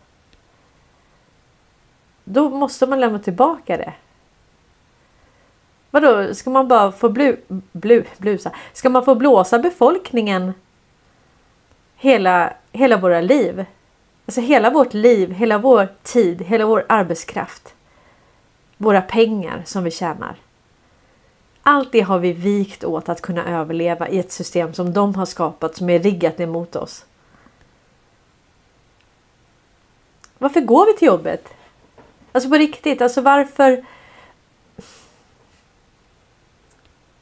Då 2.23 2.49
måste 2.49 2.87
man 2.87 2.99
lämna 2.99 3.19
tillbaka 3.19 3.77
det. 3.77 3.93
Vadå, 5.89 6.33
ska 6.33 6.49
man 6.49 6.67
bara 6.67 6.91
få 6.91 7.09
blu, 7.09 7.37
blu, 7.71 8.03
blusa? 8.17 8.51
Ska 8.73 8.89
man 8.89 9.05
få 9.05 9.15
blåsa 9.15 9.59
befolkningen 9.59 10.53
hela, 11.95 12.53
hela 12.71 12.97
våra 12.97 13.21
liv? 13.21 13.65
Alltså 14.25 14.41
hela 14.41 14.69
vårt 14.69 14.93
liv, 14.93 15.31
hela 15.31 15.57
vår 15.57 15.87
tid, 16.03 16.41
hela 16.41 16.65
vår 16.65 16.85
arbetskraft. 16.89 17.75
Våra 18.77 19.01
pengar 19.01 19.63
som 19.65 19.83
vi 19.83 19.91
tjänar. 19.91 20.35
Allt 21.63 21.91
det 21.91 22.01
har 22.01 22.19
vi 22.19 22.33
vikt 22.33 22.83
åt 22.83 23.09
att 23.09 23.21
kunna 23.21 23.45
överleva 23.45 24.09
i 24.09 24.19
ett 24.19 24.31
system 24.31 24.73
som 24.73 24.93
de 24.93 25.15
har 25.15 25.25
skapat 25.25 25.75
som 25.75 25.89
är 25.89 25.99
riggat 25.99 26.39
emot 26.39 26.75
oss. 26.75 27.05
Varför 30.37 30.61
går 30.61 30.85
vi 30.85 30.93
till 30.93 31.05
jobbet? 31.05 31.47
Alltså 32.31 32.49
på 32.49 32.55
riktigt, 32.55 33.01
alltså 33.01 33.21
varför? 33.21 33.85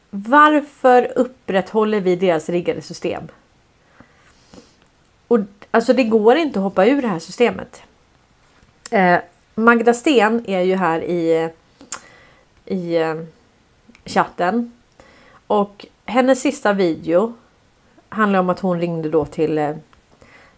Varför 0.09 1.11
upprätthåller 1.15 1.99
vi 1.99 2.15
deras 2.15 2.49
riggade 2.49 2.81
system? 2.81 3.27
Och 5.27 5.39
alltså 5.71 5.93
det 5.93 6.03
går 6.03 6.35
inte 6.35 6.59
att 6.59 6.63
hoppa 6.63 6.85
ur 6.85 7.01
det 7.01 7.07
här 7.07 7.19
systemet. 7.19 7.83
Eh, 8.91 9.17
Magda 9.55 9.93
Sten 9.93 10.45
är 10.47 10.61
ju 10.61 10.75
här 10.75 11.03
i, 11.03 11.49
i 12.65 12.95
eh, 12.95 13.15
chatten. 14.05 14.71
Och 15.47 15.85
hennes 16.05 16.41
sista 16.41 16.73
video 16.73 17.33
handlar 18.09 18.39
om 18.39 18.49
att 18.49 18.59
hon 18.59 18.79
ringde 18.79 19.09
då 19.09 19.25
till, 19.25 19.57
eh, 19.57 19.75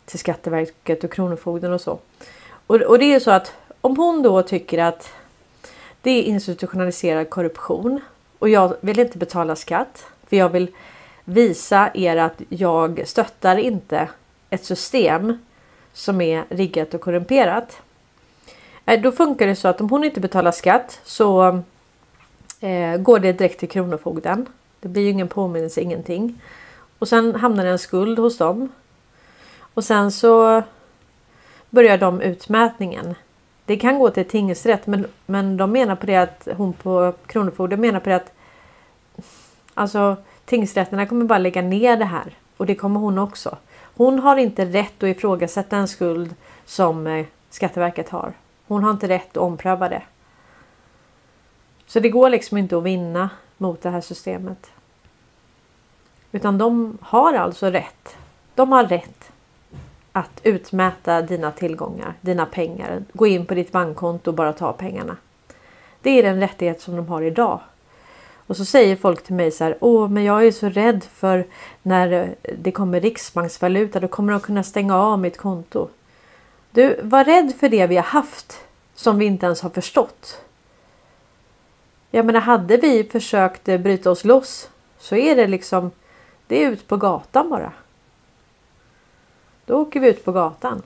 till 0.05 0.19
Skatteverket 0.19 1.03
och 1.03 1.11
Kronofogden 1.11 1.73
och 1.73 1.81
så. 1.81 1.99
Och, 2.67 2.75
och 2.75 2.99
det 2.99 3.05
är 3.05 3.13
ju 3.13 3.19
så 3.19 3.31
att 3.31 3.53
om 3.81 3.97
hon 3.97 4.21
då 4.21 4.41
tycker 4.41 4.83
att 4.83 5.13
det 6.01 6.11
är 6.11 6.23
institutionaliserad 6.23 7.29
korruption 7.29 7.99
och 8.39 8.49
jag 8.49 8.75
vill 8.81 8.99
inte 8.99 9.17
betala 9.17 9.55
skatt 9.55 10.05
för 10.27 10.37
jag 10.37 10.49
vill 10.49 10.71
visa 11.23 11.91
er 11.93 12.17
att 12.17 12.41
jag 12.49 13.07
stöttar 13.07 13.57
inte 13.57 14.09
ett 14.53 14.65
system 14.65 15.37
som 15.93 16.21
är 16.21 16.45
riggat 16.49 16.93
och 16.93 17.01
korrumperat. 17.01 17.81
Eh, 18.85 19.01
då 19.01 19.11
funkar 19.11 19.47
det 19.47 19.55
så 19.55 19.67
att 19.67 19.81
om 19.81 19.89
hon 19.89 20.03
inte 20.03 20.19
betalar 20.19 20.51
skatt 20.51 20.99
så 21.03 21.61
eh, 22.59 22.97
går 22.97 23.19
det 23.19 23.33
direkt 23.33 23.59
till 23.59 23.69
Kronofogden. 23.69 24.45
Det 24.79 24.87
blir 24.87 25.03
ju 25.03 25.09
ingen 25.09 25.27
påminnelse, 25.27 25.81
ingenting. 25.81 26.41
Och 26.99 27.07
sen 27.07 27.35
hamnar 27.35 27.63
det 27.63 27.69
en 27.69 27.79
skuld 27.79 28.19
hos 28.19 28.37
dem. 28.37 28.69
Och 29.73 29.83
sen 29.83 30.11
så 30.11 30.63
börjar 31.69 31.97
de 31.97 32.21
utmätningen. 32.21 33.15
Det 33.65 33.77
kan 33.77 33.99
gå 33.99 34.09
till 34.09 34.27
tingsrätt 34.27 34.87
men, 34.87 35.07
men 35.25 35.57
de 35.57 35.71
menar 35.71 35.95
på 35.95 36.05
det 36.05 36.15
att 36.15 36.47
hon 36.57 36.73
på 36.73 37.13
Kronofogden 37.25 37.81
menar 37.81 37.99
på 37.99 38.09
det 38.09 38.15
att 38.15 38.31
alltså 39.73 40.15
tingsrätterna 40.45 41.05
kommer 41.05 41.25
bara 41.25 41.39
lägga 41.39 41.61
ner 41.61 41.97
det 41.97 42.05
här 42.05 42.37
och 42.57 42.65
det 42.65 42.75
kommer 42.75 42.99
hon 42.99 43.19
också. 43.19 43.57
Hon 43.95 44.19
har 44.19 44.37
inte 44.37 44.65
rätt 44.65 45.03
att 45.03 45.09
ifrågasätta 45.09 45.77
en 45.77 45.87
skuld 45.87 46.35
som 46.65 47.07
eh, 47.07 47.25
Skatteverket 47.49 48.09
har. 48.09 48.33
Hon 48.67 48.83
har 48.83 48.91
inte 48.91 49.07
rätt 49.07 49.29
att 49.29 49.37
ompröva 49.37 49.89
det. 49.89 50.01
Så 51.85 51.99
det 51.99 52.09
går 52.09 52.29
liksom 52.29 52.57
inte 52.57 52.77
att 52.77 52.83
vinna 52.83 53.29
mot 53.57 53.81
det 53.81 53.89
här 53.89 54.01
systemet. 54.01 54.71
Utan 56.31 56.57
de 56.57 56.97
har 57.01 57.33
alltså 57.33 57.69
rätt. 57.69 58.17
De 58.55 58.71
har 58.71 58.85
rätt 58.85 59.31
att 60.11 60.41
utmäta 60.43 61.21
dina 61.21 61.51
tillgångar, 61.51 62.13
dina 62.21 62.45
pengar. 62.45 63.03
Gå 63.13 63.27
in 63.27 63.45
på 63.45 63.53
ditt 63.53 63.71
bankkonto 63.71 64.31
och 64.31 64.35
bara 64.35 64.53
ta 64.53 64.73
pengarna. 64.73 65.17
Det 66.01 66.09
är 66.09 66.23
den 66.23 66.39
rättighet 66.39 66.81
som 66.81 66.95
de 66.95 67.07
har 67.07 67.21
idag. 67.21 67.59
Och 68.47 68.57
så 68.57 68.65
säger 68.65 68.95
folk 68.95 69.23
till 69.23 69.35
mig 69.35 69.51
så 69.51 69.63
här. 69.63 69.77
Åh, 69.79 70.09
men 70.09 70.23
jag 70.23 70.47
är 70.47 70.51
så 70.51 70.69
rädd 70.69 71.03
för 71.03 71.45
när 71.81 72.11
eh, 72.11 72.55
det 72.57 72.71
kommer 72.71 73.01
riksbanksvaluta. 73.01 73.99
Då 73.99 74.07
kommer 74.07 74.33
de 74.33 74.39
kunna 74.41 74.63
stänga 74.63 74.97
av 74.97 75.19
mitt 75.19 75.37
konto. 75.37 75.89
Du, 76.71 76.99
var 77.03 77.23
rädd 77.23 77.53
för 77.59 77.69
det 77.69 77.87
vi 77.87 77.95
har 77.95 78.03
haft 78.03 78.59
som 78.95 79.17
vi 79.17 79.25
inte 79.25 79.45
ens 79.45 79.61
har 79.61 79.69
förstått. 79.69 80.41
Jag 82.11 82.25
menar, 82.25 82.39
hade 82.39 82.77
vi 82.77 83.03
försökt 83.03 83.69
eh, 83.69 83.77
bryta 83.77 84.11
oss 84.11 84.25
loss 84.25 84.69
så 84.97 85.15
är 85.15 85.35
det 85.35 85.47
liksom, 85.47 85.91
det 86.47 86.63
är 86.63 86.69
ut 86.69 86.87
på 86.87 86.97
gatan 86.97 87.49
bara. 87.49 87.71
Då 89.65 89.81
åker 89.81 89.99
vi 89.99 90.09
ut 90.09 90.25
på 90.25 90.31
gatan. 90.31 90.81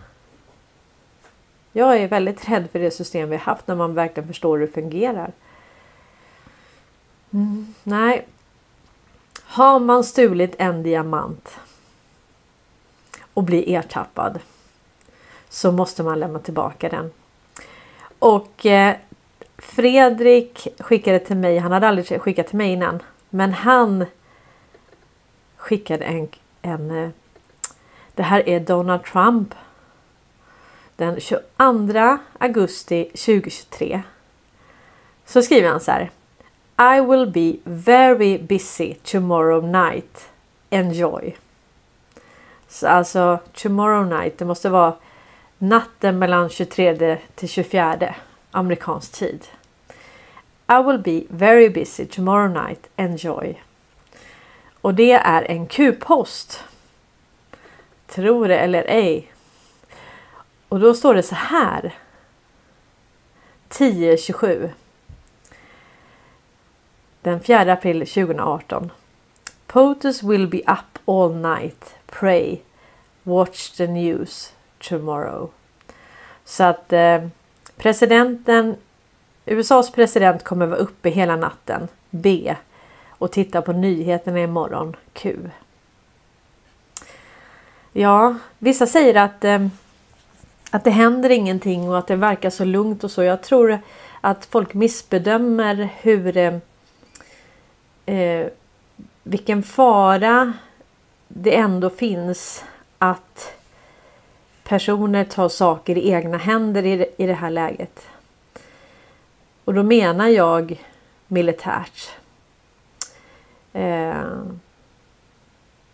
Jag 1.71 1.97
är 1.97 2.07
väldigt 2.07 2.49
rädd 2.49 2.67
för 2.71 2.79
det 2.79 2.91
system 2.91 3.29
vi 3.29 3.35
har 3.35 3.43
haft 3.43 3.67
när 3.67 3.75
man 3.75 3.93
verkligen 3.93 4.27
förstår 4.27 4.57
hur 4.57 4.67
det 4.67 4.73
fungerar. 4.73 5.31
Mm, 7.31 7.73
nej. 7.83 8.27
Har 9.43 9.79
man 9.79 10.03
stulit 10.03 10.55
en 10.57 10.83
diamant 10.83 11.59
och 13.33 13.43
blir 13.43 13.69
ertappad 13.69 14.39
så 15.49 15.71
måste 15.71 16.03
man 16.03 16.19
lämna 16.19 16.39
tillbaka 16.39 16.89
den. 16.89 17.11
Och 18.19 18.65
eh, 18.65 18.95
Fredrik 19.57 20.67
skickade 20.79 21.19
till 21.19 21.37
mig, 21.37 21.57
han 21.57 21.71
hade 21.71 21.87
aldrig 21.87 22.21
skickat 22.21 22.47
till 22.47 22.57
mig 22.57 22.71
innan, 22.71 22.99
men 23.29 23.53
han 23.53 24.05
skickade 25.57 26.05
en, 26.05 26.27
en 26.61 26.91
eh, 26.91 27.09
det 28.17 28.23
här 28.23 28.49
är 28.49 28.59
Donald 28.59 29.03
Trump. 29.03 29.55
Den 30.95 31.19
22 31.19 32.17
augusti 32.37 33.03
2023. 33.03 34.01
Så 35.25 35.41
skriver 35.41 35.69
han 35.69 35.79
så 35.79 35.91
här. 35.91 36.11
I 36.79 37.01
will 37.01 37.25
be 37.25 37.59
very 37.63 38.37
busy 38.37 38.93
tomorrow 39.03 39.61
night. 39.61 40.29
Enjoy. 40.69 41.35
Så 42.67 42.87
alltså 42.87 43.39
tomorrow 43.53 44.19
night, 44.19 44.37
det 44.37 44.45
måste 44.45 44.69
vara 44.69 44.93
natten 45.57 46.19
mellan 46.19 46.49
23 46.49 47.17
till 47.35 47.49
24 47.49 48.15
amerikansk 48.51 49.11
tid. 49.11 49.45
I 50.67 50.83
will 50.83 50.99
be 50.99 51.23
very 51.29 51.69
busy 51.69 52.05
tomorrow 52.05 52.67
night. 52.67 52.89
Enjoy. 52.95 53.61
Och 54.81 54.93
det 54.93 55.11
är 55.11 55.51
en 55.51 55.67
Q-post. 55.67 56.63
Tror 58.07 58.47
det 58.47 58.59
eller 58.59 58.83
ej. 58.87 59.31
Och 60.69 60.79
då 60.79 60.93
står 60.93 61.13
det 61.13 61.23
så 61.23 61.35
här. 61.35 61.95
10.27 63.69 64.69
den 67.27 67.39
4 67.39 67.73
april 67.73 67.99
2018. 67.99 68.91
POTUS 69.67 70.23
will 70.23 70.47
be 70.47 70.57
up 70.57 70.99
all 71.05 71.35
night. 71.35 71.95
Pray. 72.05 72.59
Watch 73.23 73.71
the 73.71 73.87
news 73.87 74.53
tomorrow. 74.79 75.49
Så 76.45 76.63
att 76.63 76.93
eh, 76.93 77.27
presidenten, 77.77 78.75
USAs 79.45 79.91
president 79.91 80.43
kommer 80.43 80.65
vara 80.65 80.79
uppe 80.79 81.09
hela 81.09 81.35
natten. 81.35 81.87
B. 82.09 82.55
Och 83.09 83.31
titta 83.31 83.61
på 83.61 83.73
nyheterna 83.73 84.39
imorgon. 84.39 84.95
Q. 85.13 85.37
Ja, 87.93 88.35
vissa 88.59 88.87
säger 88.87 89.15
att, 89.15 89.43
eh, 89.43 89.67
att 90.71 90.83
det 90.83 90.91
händer 90.91 91.29
ingenting 91.29 91.89
och 91.89 91.97
att 91.97 92.07
det 92.07 92.15
verkar 92.15 92.49
så 92.49 92.65
lugnt 92.65 93.03
och 93.03 93.11
så. 93.11 93.23
Jag 93.23 93.43
tror 93.43 93.79
att 94.21 94.45
folk 94.45 94.73
missbedömer 94.73 95.89
hur 96.01 96.37
eh, 96.37 96.57
eh, 98.07 98.47
vilken 99.23 99.63
fara 99.63 100.53
det 101.27 101.55
ändå 101.55 101.89
finns 101.89 102.63
att 102.97 103.53
personer 104.63 105.23
tar 105.23 105.49
saker 105.49 105.97
i 105.97 106.11
egna 106.11 106.37
händer 106.37 106.85
i 106.85 106.97
det, 106.97 107.07
i 107.17 107.27
det 107.27 107.33
här 107.33 107.49
läget. 107.49 108.07
Och 109.65 109.73
då 109.73 109.83
menar 109.83 110.27
jag 110.27 110.81
militärt. 111.27 112.09
Eh, 113.73 114.41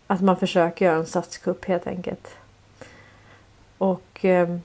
att 0.07 0.22
man 0.22 0.38
försöker 0.38 0.86
göra 0.86 0.97
en 0.97 1.05
statskupp 1.05 1.66
helt 1.66 1.88
enkelt. 1.88 2.36
Och 3.78 4.26
eh, 4.26 4.57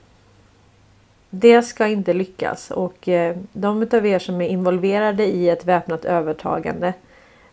det 1.29 1.61
ska 1.61 1.87
inte 1.87 2.13
lyckas 2.13 2.71
och 2.71 3.07
eh, 3.07 3.37
de 3.51 3.87
av 3.91 4.05
er 4.05 4.19
som 4.19 4.41
är 4.41 4.47
involverade 4.47 5.25
i 5.25 5.49
ett 5.49 5.65
väpnat 5.65 6.05
övertagande 6.05 6.93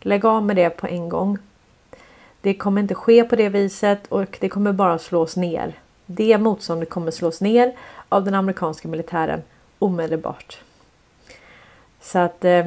Lägg 0.06 0.24
av 0.24 0.42
med 0.42 0.56
det 0.56 0.70
på 0.70 0.86
en 0.86 1.08
gång. 1.08 1.38
Det 2.40 2.54
kommer 2.54 2.80
inte 2.80 2.94
ske 2.94 3.24
på 3.24 3.36
det 3.36 3.48
viset 3.48 4.06
och 4.06 4.38
det 4.40 4.48
kommer 4.48 4.72
bara 4.72 4.98
slås 4.98 5.36
ner. 5.36 5.78
Det 6.06 6.38
motståndet 6.38 6.90
kommer 6.90 7.10
slås 7.10 7.40
ner 7.40 7.76
av 8.08 8.24
den 8.24 8.34
amerikanska 8.34 8.88
militären 8.88 9.42
omedelbart. 9.78 10.58
Så 12.00 12.18
att 12.18 12.44
eh, 12.44 12.66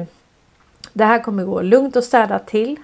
det 0.92 1.04
här 1.04 1.22
kommer 1.22 1.44
gå 1.44 1.62
lugnt 1.62 1.96
och 1.96 2.04
städat 2.04 2.46
till 2.46 2.76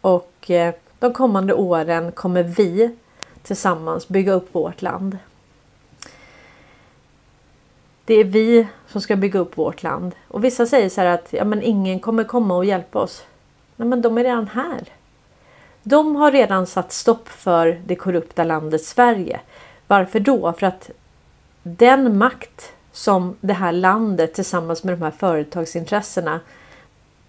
och 0.00 0.50
eh, 0.50 0.74
de 0.98 1.12
kommande 1.12 1.54
åren 1.54 2.12
kommer 2.12 2.42
vi 2.42 2.96
tillsammans 3.42 4.08
bygga 4.08 4.32
upp 4.32 4.54
vårt 4.54 4.82
land. 4.82 5.18
Det 8.04 8.14
är 8.14 8.24
vi 8.24 8.66
som 8.88 9.00
ska 9.00 9.16
bygga 9.16 9.40
upp 9.40 9.58
vårt 9.58 9.82
land 9.82 10.14
och 10.28 10.44
vissa 10.44 10.66
säger 10.66 10.88
så 10.88 11.00
här 11.00 11.08
att 11.08 11.28
ja, 11.30 11.44
men 11.44 11.62
ingen 11.62 12.00
kommer 12.00 12.24
komma 12.24 12.56
och 12.56 12.64
hjälpa 12.64 12.98
oss. 12.98 13.24
Nej, 13.76 13.88
men 13.88 14.02
de 14.02 14.18
är 14.18 14.24
redan 14.24 14.48
här. 14.48 14.80
De 15.82 16.16
har 16.16 16.32
redan 16.32 16.66
satt 16.66 16.92
stopp 16.92 17.28
för 17.28 17.80
det 17.86 17.96
korrupta 17.96 18.44
landet 18.44 18.84
Sverige. 18.84 19.40
Varför 19.86 20.20
då? 20.20 20.52
För 20.52 20.66
att 20.66 20.90
den 21.62 22.18
makt 22.18 22.72
som 22.92 23.36
det 23.40 23.52
här 23.52 23.72
landet 23.72 24.34
tillsammans 24.34 24.84
med 24.84 24.98
de 24.98 25.02
här 25.04 25.10
företagsintressena 25.10 26.40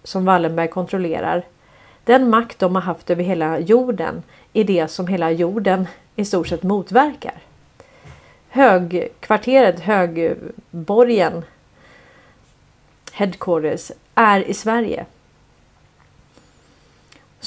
som 0.04 0.24
Wallenberg 0.24 0.68
kontrollerar. 0.68 1.44
Den 2.04 2.30
makt 2.30 2.58
de 2.58 2.74
har 2.74 2.82
haft 2.82 3.10
över 3.10 3.22
hela 3.22 3.58
jorden 3.58 4.22
är 4.52 4.64
det 4.64 4.88
som 4.88 5.06
hela 5.06 5.30
jorden 5.30 5.86
i 6.16 6.24
stort 6.24 6.48
sett 6.48 6.62
motverkar. 6.62 7.34
Högkvarteret, 8.48 9.80
högborgen, 9.80 11.44
headquarters, 13.12 13.90
är 14.14 14.40
i 14.40 14.54
Sverige. 14.54 15.06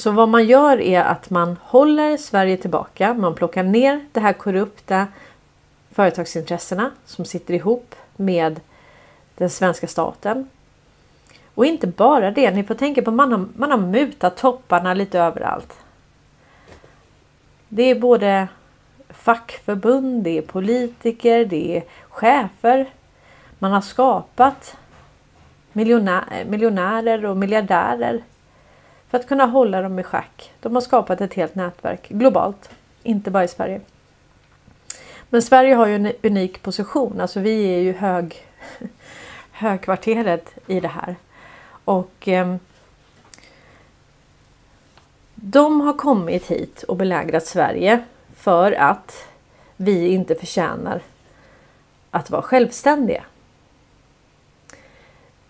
Så 0.02 0.10
vad 0.10 0.28
man 0.28 0.46
gör 0.46 0.80
är 0.80 1.00
att 1.00 1.30
man 1.30 1.56
håller 1.62 2.16
Sverige 2.16 2.56
tillbaka. 2.56 3.14
Man 3.14 3.34
plockar 3.34 3.62
ner 3.62 4.04
det 4.12 4.20
här 4.20 4.32
korrupta 4.32 5.06
företagsintressena 5.90 6.90
som 7.06 7.24
sitter 7.24 7.54
ihop 7.54 7.94
med 8.16 8.60
den 9.34 9.50
svenska 9.50 9.86
staten. 9.86 10.48
Och 11.54 11.66
inte 11.66 11.86
bara 11.86 12.30
det, 12.30 12.50
ni 12.50 12.64
får 12.64 12.74
tänka 12.74 13.02
på 13.02 13.10
att 13.10 13.16
man 13.16 13.32
har, 13.32 13.46
man 13.56 13.70
har 13.70 13.78
mutat 13.78 14.36
topparna 14.36 14.94
lite 14.94 15.18
överallt. 15.18 15.80
Det 17.68 17.82
är 17.82 18.00
både 18.00 18.48
fackförbund, 19.08 20.24
det 20.24 20.38
är 20.38 20.42
politiker, 20.42 21.44
det 21.44 21.76
är 21.76 21.84
chefer. 22.08 22.90
Man 23.58 23.72
har 23.72 23.80
skapat 23.80 24.76
miljonär, 25.72 26.44
miljonärer 26.48 27.24
och 27.24 27.36
miljardärer 27.36 28.22
för 29.12 29.18
att 29.18 29.26
kunna 29.26 29.46
hålla 29.46 29.82
dem 29.82 29.98
i 29.98 30.02
schack. 30.02 30.52
De 30.60 30.74
har 30.74 30.82
skapat 30.82 31.20
ett 31.20 31.34
helt 31.34 31.54
nätverk 31.54 32.08
globalt, 32.08 32.70
inte 33.02 33.30
bara 33.30 33.44
i 33.44 33.48
Sverige. 33.48 33.80
Men 35.30 35.42
Sverige 35.42 35.74
har 35.74 35.86
ju 35.86 35.94
en 35.94 36.12
unik 36.22 36.62
position, 36.62 37.20
alltså 37.20 37.40
vi 37.40 37.74
är 37.74 37.78
ju 37.78 37.92
hög, 37.92 38.46
högkvarteret 39.50 40.54
i 40.66 40.80
det 40.80 40.88
här. 40.88 41.16
Och 41.84 42.28
eh, 42.28 42.56
de 45.34 45.80
har 45.80 45.92
kommit 45.92 46.46
hit 46.46 46.82
och 46.82 46.96
belägrat 46.96 47.46
Sverige 47.46 48.04
för 48.36 48.72
att 48.72 49.26
vi 49.76 50.08
inte 50.08 50.34
förtjänar 50.34 51.00
att 52.10 52.30
vara 52.30 52.42
självständiga. 52.42 53.24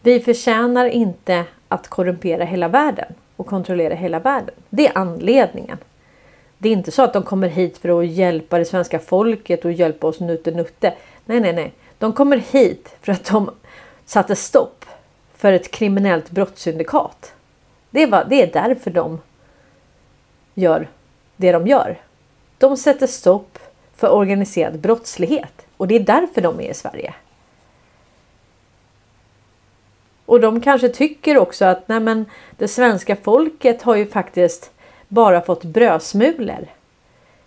Vi 0.01 0.21
förtjänar 0.21 0.87
inte 0.87 1.45
att 1.69 1.89
korrumpera 1.89 2.45
hela 2.45 2.69
världen 2.69 3.15
och 3.43 3.49
kontrollera 3.49 3.95
hela 3.95 4.19
världen. 4.19 4.55
Det 4.71 4.87
är 4.87 4.99
anledningen. 4.99 5.79
Det 6.59 6.69
är 6.69 6.73
inte 6.73 6.91
så 6.91 7.03
att 7.03 7.13
de 7.13 7.23
kommer 7.23 7.49
hit 7.49 7.79
för 7.79 8.01
att 8.01 8.07
hjälpa 8.07 8.59
det 8.59 8.65
svenska 8.65 8.99
folket 8.99 9.65
och 9.65 9.73
hjälpa 9.73 10.07
oss 10.07 10.21
nutte 10.21 10.51
nutte. 10.51 10.95
Nej, 11.25 11.41
nej, 11.41 11.53
nej. 11.53 11.73
De 11.99 12.13
kommer 12.13 12.37
hit 12.37 12.97
för 13.01 13.13
att 13.13 13.25
de 13.25 13.51
satte 14.05 14.37
stopp 14.37 14.85
för 15.37 15.53
ett 15.53 15.71
kriminellt 15.71 16.31
brottssyndikat. 16.31 17.33
Det, 17.91 18.07
var, 18.07 18.27
det 18.29 18.43
är 18.43 18.53
därför 18.53 18.91
de 18.91 19.21
gör 20.55 20.89
det 21.37 21.53
de 21.53 21.67
gör. 21.67 21.97
De 22.59 22.77
sätter 22.77 23.07
stopp 23.07 23.59
för 23.97 24.13
organiserad 24.13 24.79
brottslighet 24.79 25.67
och 25.77 25.89
det 25.89 25.95
är 25.95 26.01
därför 26.01 26.41
de 26.41 26.61
är 26.61 26.71
i 26.71 26.75
Sverige. 26.75 27.15
Och 30.33 30.41
de 30.41 30.61
kanske 30.61 30.89
tycker 30.89 31.39
också 31.39 31.65
att 31.65 31.89
nej 31.89 32.01
men, 32.01 32.27
det 32.57 32.69
svenska 32.69 33.17
folket 33.17 33.83
har 33.83 33.97
ju 33.97 34.07
faktiskt 34.07 34.71
bara 35.09 35.41
fått 35.41 35.65
brödsmulor 35.65 36.67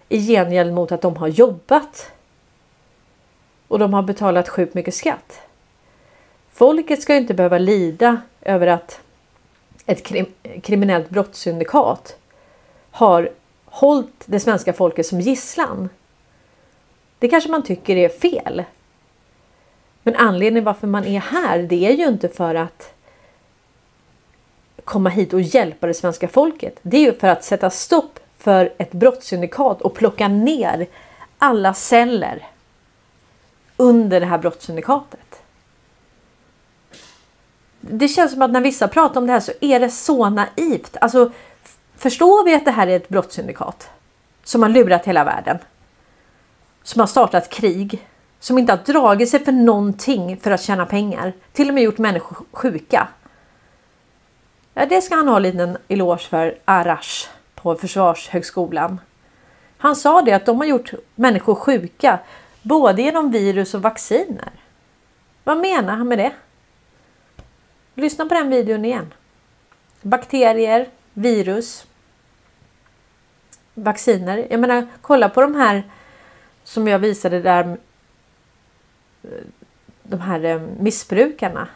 i 0.09 0.19
gengäld 0.27 0.73
mot 0.73 0.91
att 0.91 1.01
de 1.01 1.17
har 1.17 1.27
jobbat. 1.27 2.11
Och 3.67 3.79
de 3.79 3.93
har 3.93 4.01
betalat 4.01 4.49
sjukt 4.49 4.73
mycket 4.73 4.93
skatt. 4.93 5.41
Folket 6.51 7.01
ska 7.01 7.15
inte 7.15 7.33
behöva 7.33 7.57
lida 7.57 8.21
över 8.41 8.67
att 8.67 8.99
ett 9.85 10.03
krim 10.03 10.25
kriminellt 10.63 11.09
brottssyndikat 11.09 12.17
har 12.91 13.29
hållit 13.65 14.23
det 14.25 14.39
svenska 14.39 14.73
folket 14.73 15.05
som 15.05 15.21
gisslan. 15.21 15.89
Det 17.19 17.27
kanske 17.27 17.51
man 17.51 17.63
tycker 17.63 17.95
är 17.95 18.09
fel. 18.09 18.63
Men 20.05 20.15
anledningen 20.15 20.63
varför 20.63 20.87
man 20.87 21.05
är 21.05 21.19
här 21.19 21.59
det 21.59 21.85
är 21.85 21.91
ju 21.91 22.07
inte 22.07 22.29
för 22.29 22.55
att 22.55 22.93
komma 24.83 25.09
hit 25.09 25.33
och 25.33 25.41
hjälpa 25.41 25.87
det 25.87 25.93
svenska 25.93 26.27
folket. 26.27 26.79
Det 26.81 26.97
är 26.97 27.01
ju 27.01 27.13
för 27.13 27.27
att 27.27 27.43
sätta 27.43 27.69
stopp 27.69 28.19
för 28.37 28.73
ett 28.77 28.91
brottssyndikat 28.91 29.81
och 29.81 29.95
plocka 29.95 30.27
ner 30.27 30.87
alla 31.37 31.73
celler 31.73 32.47
under 33.77 34.19
det 34.19 34.25
här 34.25 34.37
brottssyndikatet. 34.37 35.41
Det 37.79 38.07
känns 38.07 38.31
som 38.31 38.41
att 38.41 38.51
när 38.51 38.61
vissa 38.61 38.87
pratar 38.87 39.21
om 39.21 39.27
det 39.27 39.33
här 39.33 39.39
så 39.39 39.51
är 39.61 39.79
det 39.79 39.89
så 39.89 40.29
naivt. 40.29 40.97
Alltså, 41.01 41.31
förstår 41.95 42.45
vi 42.45 42.55
att 42.55 42.65
det 42.65 42.71
här 42.71 42.87
är 42.87 42.95
ett 42.95 43.09
brottssyndikat 43.09 43.89
som 44.43 44.61
har 44.61 44.69
lurat 44.69 45.05
hela 45.05 45.23
världen? 45.23 45.57
Som 46.83 46.99
har 46.99 47.07
startat 47.07 47.49
krig 47.49 48.07
som 48.39 48.57
inte 48.57 48.73
har 48.73 48.93
dragit 48.93 49.29
sig 49.29 49.45
för 49.45 49.51
någonting 49.51 50.37
för 50.37 50.51
att 50.51 50.61
tjäna 50.61 50.85
pengar. 50.85 51.33
Till 51.53 51.67
och 51.67 51.73
med 51.73 51.83
gjort 51.83 51.97
människor 51.97 52.45
sjuka. 52.51 53.07
Ja, 54.73 54.85
det 54.85 55.01
ska 55.01 55.15
han 55.15 55.27
ha 55.27 55.35
en 55.35 55.41
liten 55.41 55.77
eloge 55.87 56.27
för, 56.29 56.57
Arash 56.65 57.27
på 57.55 57.75
Försvarshögskolan. 57.75 58.99
Han 59.77 59.95
sa 59.95 60.21
det 60.21 60.31
att 60.31 60.45
de 60.45 60.57
har 60.57 60.65
gjort 60.65 60.93
människor 61.15 61.55
sjuka 61.55 62.19
både 62.61 63.01
genom 63.01 63.31
virus 63.31 63.73
och 63.73 63.81
vacciner. 63.81 64.51
Vad 65.43 65.57
menar 65.57 65.95
han 65.95 66.07
med 66.07 66.17
det? 66.17 66.31
Lyssna 67.95 68.25
på 68.25 68.33
den 68.33 68.49
videon 68.49 68.85
igen. 68.85 69.13
Bakterier, 70.01 70.89
virus, 71.13 71.85
vacciner. 73.73 74.47
Jag 74.49 74.59
menar, 74.59 74.87
kolla 75.01 75.29
på 75.29 75.41
de 75.41 75.55
här 75.55 75.83
som 76.63 76.87
jag 76.87 76.99
visade 76.99 77.41
där 77.41 77.77
de 80.03 80.21
här 80.21 80.43
eh, 80.43 80.61
missbrukarna. 80.79 81.67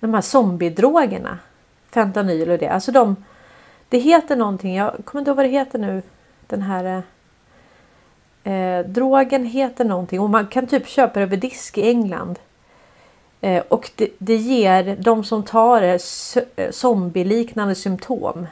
De 0.00 0.14
här 0.14 0.20
zombiedrogerna. 0.20 1.38
fentanyl 1.90 2.50
och 2.50 2.58
det. 2.58 2.68
Alltså 2.68 2.92
de, 2.92 3.16
det 3.88 3.98
heter 3.98 4.36
någonting, 4.36 4.76
jag 4.76 4.94
kommer 5.04 5.20
inte 5.20 5.30
ihåg 5.30 5.36
vad 5.36 5.44
det 5.44 5.50
heter 5.50 5.78
nu. 5.78 6.02
Den 6.46 6.62
här 6.62 7.04
eh, 8.44 8.52
eh 8.54 8.86
drogen 8.86 9.44
heter 9.44 9.84
någonting 9.84 10.20
och 10.20 10.30
man 10.30 10.46
kan 10.46 10.66
typ 10.66 10.88
köpa 10.88 11.18
det 11.20 11.22
över 11.22 11.36
disk 11.36 11.78
i 11.78 11.88
England. 11.88 12.38
Eh, 13.40 13.62
och 13.68 13.90
det, 13.96 14.10
det, 14.18 14.36
ger 14.36 14.96
de 14.96 15.24
som 15.24 15.42
tar 15.42 15.80
det 15.80 16.00
eh, 16.56 16.70
zombieliknande 16.70 17.74
symptom. 17.74 18.46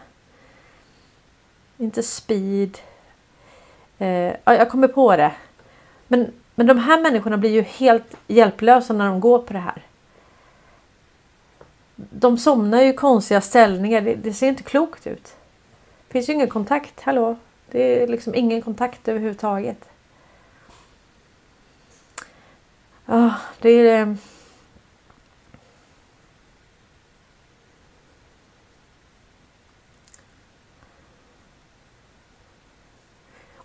Inte 1.78 2.02
speed. 2.02 2.78
Eh, 3.98 4.32
jag 4.44 4.70
kommer 4.70 4.88
på 4.88 5.16
det. 5.16 5.32
Men, 6.08 6.32
men 6.58 6.66
de 6.66 6.78
här 6.78 7.02
människorna 7.02 7.36
blir 7.36 7.50
ju 7.50 7.62
helt 7.62 8.16
hjälplösa 8.26 8.92
när 8.92 9.06
de 9.06 9.20
går 9.20 9.38
på 9.38 9.52
det 9.52 9.58
här. 9.58 9.82
De 11.96 12.38
somnar 12.38 12.82
ju 12.82 12.88
i 12.88 12.92
konstiga 12.92 13.40
ställningar. 13.40 14.00
Det, 14.00 14.14
det 14.14 14.32
ser 14.32 14.48
inte 14.48 14.62
klokt 14.62 15.06
ut. 15.06 15.24
Det 16.06 16.12
finns 16.12 16.28
ju 16.28 16.32
ingen 16.32 16.48
kontakt. 16.48 17.00
Hallå? 17.00 17.36
Det 17.70 18.02
är 18.02 18.06
liksom 18.06 18.34
ingen 18.34 18.62
kontakt 18.62 19.08
överhuvudtaget. 19.08 19.88
Oh, 23.06 23.34
det 23.60 23.70
är... 23.70 24.02
Eh, 24.02 24.14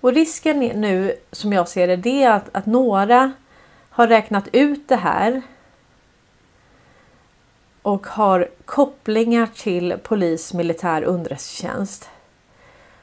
Och 0.03 0.13
risken 0.13 0.59
nu 0.59 1.15
som 1.31 1.53
jag 1.53 1.67
ser 1.67 1.87
det, 1.87 1.95
det 1.95 2.23
är 2.23 2.31
att, 2.31 2.49
att 2.51 2.65
några 2.65 3.31
har 3.89 4.07
räknat 4.07 4.47
ut 4.51 4.87
det 4.87 4.95
här. 4.95 5.41
Och 7.81 8.07
har 8.07 8.49
kopplingar 8.65 9.45
till 9.55 9.95
polis, 10.03 10.53
militär, 10.53 11.03
underrättelsetjänst. 11.03 12.09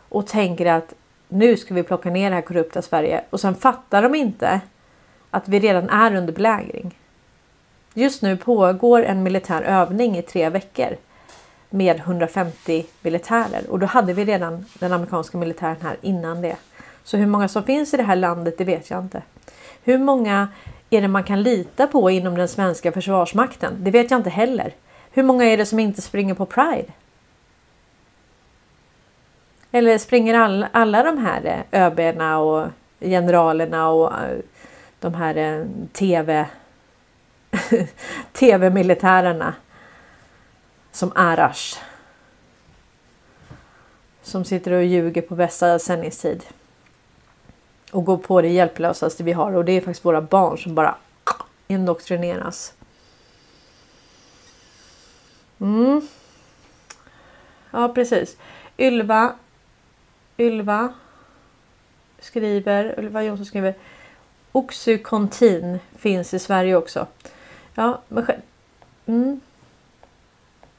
Och 0.09 0.27
tänker 0.27 0.67
att 0.67 0.95
nu 1.29 1.57
ska 1.57 1.75
vi 1.75 1.83
plocka 1.83 2.11
ner 2.11 2.31
det 2.31 2.37
här 2.37 2.43
korrupta 2.43 2.83
Sverige. 2.83 3.25
Och 3.31 3.41
sen 3.41 3.55
fattar 3.55 4.03
de 4.03 4.15
inte 4.15 4.61
att 5.31 5.49
vi 5.49 5.61
redan 5.61 5.91
är 5.91 6.15
under 6.15 6.33
belägring. 6.33 6.99
Just 7.95 8.23
nu 8.23 8.37
pågår 8.37 9.03
en 9.03 9.23
militär 9.23 9.63
övning 9.63 10.19
i 10.19 10.23
tre 10.23 10.49
veckor 10.49 10.97
med 11.71 11.97
150 11.97 12.87
militärer 13.03 13.71
och 13.71 13.79
då 13.79 13.87
hade 13.87 14.13
vi 14.13 14.25
redan 14.25 14.65
den 14.79 14.93
amerikanska 14.93 15.39
militären 15.39 15.77
här 15.83 15.97
innan 16.01 16.43
det. 16.43 16.57
Så 17.05 17.17
hur 17.17 17.27
många 17.27 17.49
som 17.49 17.65
finns 17.65 17.95
i 17.95 17.97
det 17.97 18.03
här 18.03 18.17
landet, 18.17 18.59
det 18.59 18.65
vet 18.65 18.91
jag 18.91 19.01
inte. 19.01 19.23
Hur 19.85 19.99
många 19.99 20.49
är 20.91 21.01
det 21.01 21.09
man 21.09 21.25
kan 21.25 21.43
lita 21.43 21.87
på 21.87 22.11
inom 22.11 22.35
den 22.35 22.49
svenska 22.49 22.93
försvarsmakten? 22.93 23.77
Det 23.79 23.91
vet 23.91 24.11
jag 24.11 24.21
inte 24.21 24.31
heller. 24.31 24.75
Hur 25.11 25.23
många 25.23 25.45
är 25.45 25.57
det 25.57 25.67
som 25.67 25.79
inte 25.79 26.03
springer 26.03 26.35
på 26.35 26.47
Pride? 26.47 26.93
Eller 29.73 29.99
springer 29.99 30.35
all, 30.35 30.67
alla 30.73 31.03
de 31.03 31.19
här 31.19 31.65
öberna 31.73 32.07
ÖBna 32.07 32.39
och 32.39 32.69
generalerna 33.01 33.89
och 33.89 34.13
eh, 34.13 34.39
de 35.01 35.15
här 35.15 35.37
eh, 35.37 35.67
TV 35.93 36.47
TV-militärerna 38.33 39.55
som 40.93 41.13
Arash. 41.15 41.79
Som 44.23 44.45
sitter 44.45 44.73
och 44.73 44.85
ljuger 44.85 45.23
på 45.23 45.35
bästa 45.35 45.79
sändningstid 45.79 46.45
och 47.91 48.05
gå 48.05 48.19
på 48.19 48.43
det 48.43 48.49
hjälplösaste 48.49 49.23
vi 49.23 49.33
har 49.33 49.53
och 49.53 49.65
det 49.65 49.73
är 49.73 49.81
faktiskt 49.81 50.05
våra 50.05 50.21
barn 50.21 50.59
som 50.59 50.75
bara 50.75 50.95
indoktrineras. 51.69 52.75
Mm. 55.61 56.09
Ja 57.71 57.89
precis. 57.89 58.37
Ylva 58.79 59.35
Ylva 60.39 60.93
skriver, 62.19 63.01
Ylva 63.01 63.23
Jonsson 63.23 63.47
skriver 63.47 63.75
Oxycontin 64.53 65.79
finns 65.97 66.35
i 66.35 66.39
Sverige 66.39 66.77
också. 66.77 67.07
Ja, 67.75 68.01
men 68.09 68.27
mm. 69.07 69.41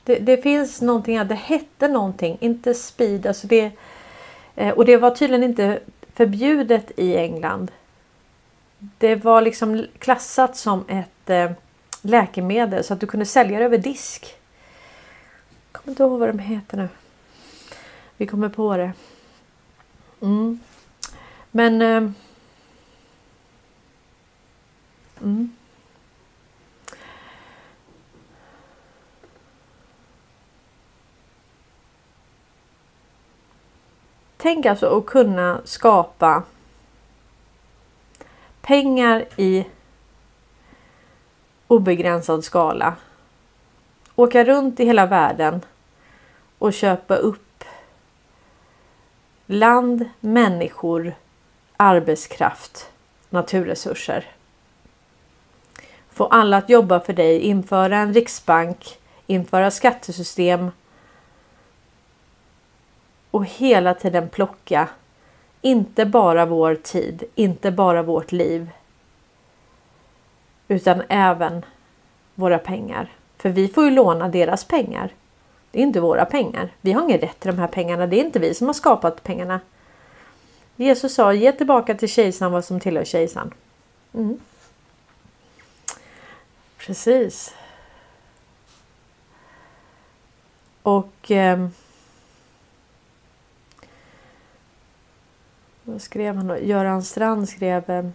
det, 0.03 0.15
det, 0.15 0.37
finns 0.37 0.81
någonting, 0.81 1.27
det 1.27 1.35
hette 1.35 1.87
någonting, 1.87 2.37
inte 2.39 2.73
speed, 2.73 3.25
alltså 3.25 3.47
det 3.47 3.71
eh, 4.55 4.73
och 4.73 4.85
det 4.85 4.97
var 4.97 5.11
tydligen 5.11 5.43
inte 5.43 5.79
förbjudet 6.13 6.91
i 6.97 7.17
England. 7.17 7.71
Det 8.97 9.15
var 9.15 9.41
liksom 9.41 9.87
klassat 9.99 10.57
som 10.57 10.85
ett 10.87 11.29
eh, 11.29 11.51
läkemedel 12.01 12.83
så 12.83 12.93
att 12.93 12.99
du 12.99 13.07
kunde 13.07 13.25
sälja 13.25 13.59
det 13.59 13.65
över 13.65 13.77
disk. 13.77 14.35
Jag 15.71 15.81
kommer 15.81 15.91
inte 15.91 16.03
ihåg 16.03 16.19
vad 16.19 16.29
de 16.29 16.39
heter 16.39 16.77
nu. 16.77 16.89
Vi 18.17 18.25
kommer 18.25 18.49
på 18.49 18.77
det. 18.77 18.93
Mm. 20.21 20.59
Men... 21.51 21.81
Eh, 21.81 22.11
mm. 25.21 25.51
Tänk 34.41 34.65
alltså 34.65 34.97
att 34.97 35.05
kunna 35.05 35.61
skapa 35.63 36.43
pengar 38.61 39.25
i 39.37 39.65
obegränsad 41.67 42.43
skala. 42.43 42.95
Åka 44.15 44.43
runt 44.43 44.79
i 44.79 44.85
hela 44.85 45.05
världen 45.05 45.61
och 46.57 46.73
köpa 46.73 47.15
upp 47.15 47.63
land, 49.45 50.09
människor, 50.19 51.13
arbetskraft, 51.77 52.89
naturresurser. 53.29 54.25
Få 56.09 56.25
alla 56.25 56.57
att 56.57 56.69
jobba 56.69 56.99
för 56.99 57.13
dig, 57.13 57.39
införa 57.39 57.97
en 57.97 58.13
riksbank, 58.13 58.99
införa 59.27 59.71
skattesystem 59.71 60.71
och 63.31 63.45
hela 63.45 63.93
tiden 63.93 64.29
plocka 64.29 64.89
inte 65.61 66.05
bara 66.05 66.45
vår 66.45 66.75
tid, 66.75 67.23
inte 67.35 67.71
bara 67.71 68.03
vårt 68.03 68.31
liv. 68.31 68.69
Utan 70.67 71.03
även 71.09 71.65
våra 72.35 72.57
pengar. 72.59 73.09
För 73.37 73.49
vi 73.49 73.67
får 73.67 73.83
ju 73.83 73.91
låna 73.91 74.27
deras 74.27 74.65
pengar. 74.65 75.13
Det 75.71 75.79
är 75.79 75.83
inte 75.83 75.99
våra 75.99 76.25
pengar. 76.25 76.69
Vi 76.81 76.91
har 76.91 77.03
ingen 77.03 77.19
rätt 77.19 77.39
till 77.39 77.51
de 77.51 77.59
här 77.59 77.67
pengarna. 77.67 78.07
Det 78.07 78.19
är 78.19 78.25
inte 78.25 78.39
vi 78.39 78.53
som 78.53 78.67
har 78.67 78.73
skapat 78.73 79.23
pengarna. 79.23 79.59
Jesus 80.75 81.15
sa 81.15 81.33
ge 81.33 81.51
tillbaka 81.51 81.95
till 81.95 82.09
kejsaren 82.09 82.51
vad 82.51 82.65
som 82.65 82.79
tillhör 82.79 83.03
kejsaren. 83.03 83.53
Mm. 84.13 84.39
Precis. 86.77 87.55
Och 90.83 91.31
eh, 91.31 91.67
Vad 95.83 96.01
skrev 96.01 96.35
han 96.35 96.47
då? 96.47 96.57
Göran 96.57 97.03
Strand 97.03 97.49
skrev 97.49 97.89
eh, 97.89 98.05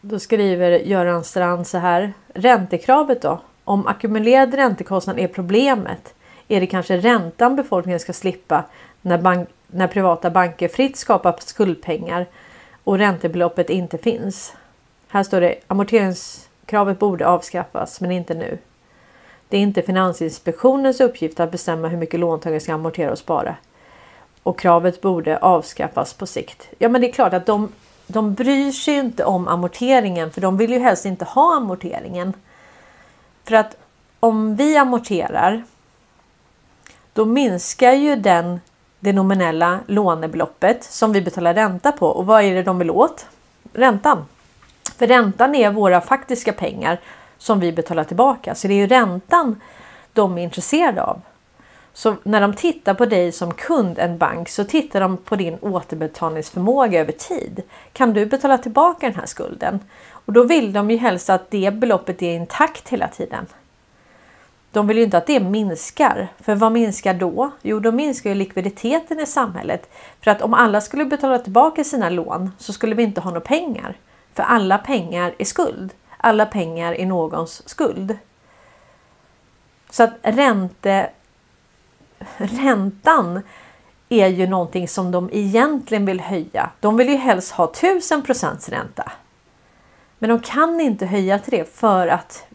Då 0.00 0.18
skriver 0.18 0.70
Göran 0.70 1.24
Strand 1.24 1.66
så 1.66 1.78
här. 1.78 2.12
Räntekravet 2.34 3.22
då? 3.22 3.40
Om 3.64 3.86
ackumulerad 3.86 4.54
räntekostnad 4.54 5.18
är 5.18 5.28
problemet 5.28 6.14
är 6.48 6.60
det 6.60 6.66
kanske 6.66 6.96
räntan 6.96 7.56
befolkningen 7.56 8.00
ska 8.00 8.12
slippa 8.12 8.64
när, 9.02 9.18
bank, 9.18 9.48
när 9.66 9.86
privata 9.86 10.30
banker 10.30 10.68
fritt 10.68 10.96
skapar 10.96 11.36
skuldpengar 11.38 12.26
och 12.84 12.98
räntebeloppet 12.98 13.70
inte 13.70 13.98
finns. 13.98 14.54
Här 15.08 15.22
står 15.22 15.40
det 15.40 15.54
amorteringskravet 15.66 16.98
borde 16.98 17.26
avskaffas 17.26 18.00
men 18.00 18.10
inte 18.10 18.34
nu. 18.34 18.58
Det 19.48 19.56
är 19.56 19.60
inte 19.60 19.82
Finansinspektionens 19.82 21.00
uppgift 21.00 21.40
att 21.40 21.50
bestämma 21.50 21.88
hur 21.88 21.98
mycket 21.98 22.20
låntagare 22.20 22.60
ska 22.60 22.74
amortera 22.74 23.12
och 23.12 23.18
spara. 23.18 23.56
Och 24.42 24.58
kravet 24.58 25.00
borde 25.00 25.38
avskaffas 25.38 26.14
på 26.14 26.26
sikt. 26.26 26.68
Ja, 26.78 26.88
men 26.88 27.00
det 27.00 27.08
är 27.08 27.12
klart 27.12 27.32
att 27.32 27.46
de, 27.46 27.72
de 28.06 28.34
bryr 28.34 28.72
sig 28.72 28.94
inte 28.94 29.24
om 29.24 29.48
amorteringen 29.48 30.30
för 30.30 30.40
de 30.40 30.56
vill 30.56 30.72
ju 30.72 30.78
helst 30.78 31.04
inte 31.04 31.24
ha 31.24 31.56
amorteringen. 31.56 32.32
För 33.44 33.54
att 33.54 33.76
om 34.20 34.56
vi 34.56 34.76
amorterar 34.76 35.64
då 37.12 37.24
minskar 37.24 37.92
ju 37.92 38.16
den 38.16 38.60
det 39.00 39.12
nominella 39.12 39.80
lånebeloppet 39.86 40.84
som 40.84 41.12
vi 41.12 41.22
betalar 41.22 41.54
ränta 41.54 41.92
på. 41.92 42.06
Och 42.06 42.26
vad 42.26 42.42
är 42.42 42.54
det 42.54 42.62
de 42.62 42.78
vill 42.78 42.90
åt? 42.90 43.26
Räntan. 43.72 44.24
För 44.96 45.06
räntan 45.06 45.54
är 45.54 45.70
våra 45.70 46.00
faktiska 46.00 46.52
pengar 46.52 47.00
som 47.38 47.60
vi 47.60 47.72
betalar 47.72 48.04
tillbaka. 48.04 48.54
Så 48.54 48.68
det 48.68 48.74
är 48.74 48.78
ju 48.78 48.86
räntan 48.86 49.60
de 50.12 50.38
är 50.38 50.42
intresserade 50.42 51.02
av. 51.02 51.20
Så 51.92 52.16
när 52.22 52.40
de 52.40 52.54
tittar 52.54 52.94
på 52.94 53.06
dig 53.06 53.32
som 53.32 53.54
kund, 53.54 53.98
en 53.98 54.18
bank, 54.18 54.48
så 54.48 54.64
tittar 54.64 55.00
de 55.00 55.16
på 55.16 55.36
din 55.36 55.58
återbetalningsförmåga 55.60 57.00
över 57.00 57.12
tid. 57.12 57.62
Kan 57.92 58.12
du 58.12 58.26
betala 58.26 58.58
tillbaka 58.58 59.06
den 59.06 59.14
här 59.14 59.26
skulden? 59.26 59.80
Och 60.10 60.32
då 60.32 60.42
vill 60.42 60.72
de 60.72 60.90
ju 60.90 60.96
helst 60.96 61.30
att 61.30 61.50
det 61.50 61.74
beloppet 61.74 62.22
är 62.22 62.34
intakt 62.34 62.88
hela 62.88 63.08
tiden. 63.08 63.46
De 64.72 64.86
vill 64.86 64.96
ju 64.96 65.04
inte 65.04 65.18
att 65.18 65.26
det 65.26 65.40
minskar. 65.40 66.28
För 66.40 66.54
vad 66.54 66.72
minskar 66.72 67.14
då? 67.14 67.50
Jo, 67.62 67.80
då 67.80 67.92
minskar 67.92 68.30
ju 68.30 68.36
likviditeten 68.36 69.20
i 69.20 69.26
samhället. 69.26 69.90
För 70.20 70.30
att 70.30 70.42
om 70.42 70.54
alla 70.54 70.80
skulle 70.80 71.04
betala 71.04 71.38
tillbaka 71.38 71.84
sina 71.84 72.10
lån 72.10 72.50
så 72.58 72.72
skulle 72.72 72.94
vi 72.94 73.02
inte 73.02 73.20
ha 73.20 73.30
några 73.30 73.40
pengar. 73.40 73.96
För 74.34 74.42
alla 74.42 74.78
pengar 74.78 75.34
är 75.38 75.44
skuld. 75.44 75.92
Alla 76.20 76.46
pengar 76.46 77.00
i 77.00 77.06
någons 77.06 77.68
skuld. 77.68 78.18
Så 79.90 80.02
att 80.02 80.12
ränte, 80.22 81.10
räntan 82.36 83.42
är 84.08 84.26
ju 84.26 84.46
någonting 84.46 84.88
som 84.88 85.10
de 85.10 85.30
egentligen 85.32 86.06
vill 86.06 86.20
höja. 86.20 86.70
De 86.80 86.96
vill 86.96 87.08
ju 87.08 87.16
helst 87.16 87.52
ha 87.52 87.64
1000 87.64 88.22
ränta. 88.68 89.12
Men 90.18 90.30
de 90.30 90.40
kan 90.40 90.80
inte 90.80 91.06
höja 91.06 91.38
till 91.38 91.50
det 91.50 91.74
för 91.74 92.08
att, 92.08 92.46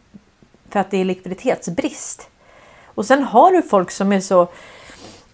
för 0.70 0.80
att 0.80 0.92
det 0.92 0.98
är 0.98 1.06
likviditetsbrist. 1.06 2.30
Och 2.86 3.06
sen 3.06 3.24
har 3.24 3.52
du 3.52 3.62
folk 3.62 3.92
som 3.92 4.12
är 4.12 4.20
så 4.20 4.48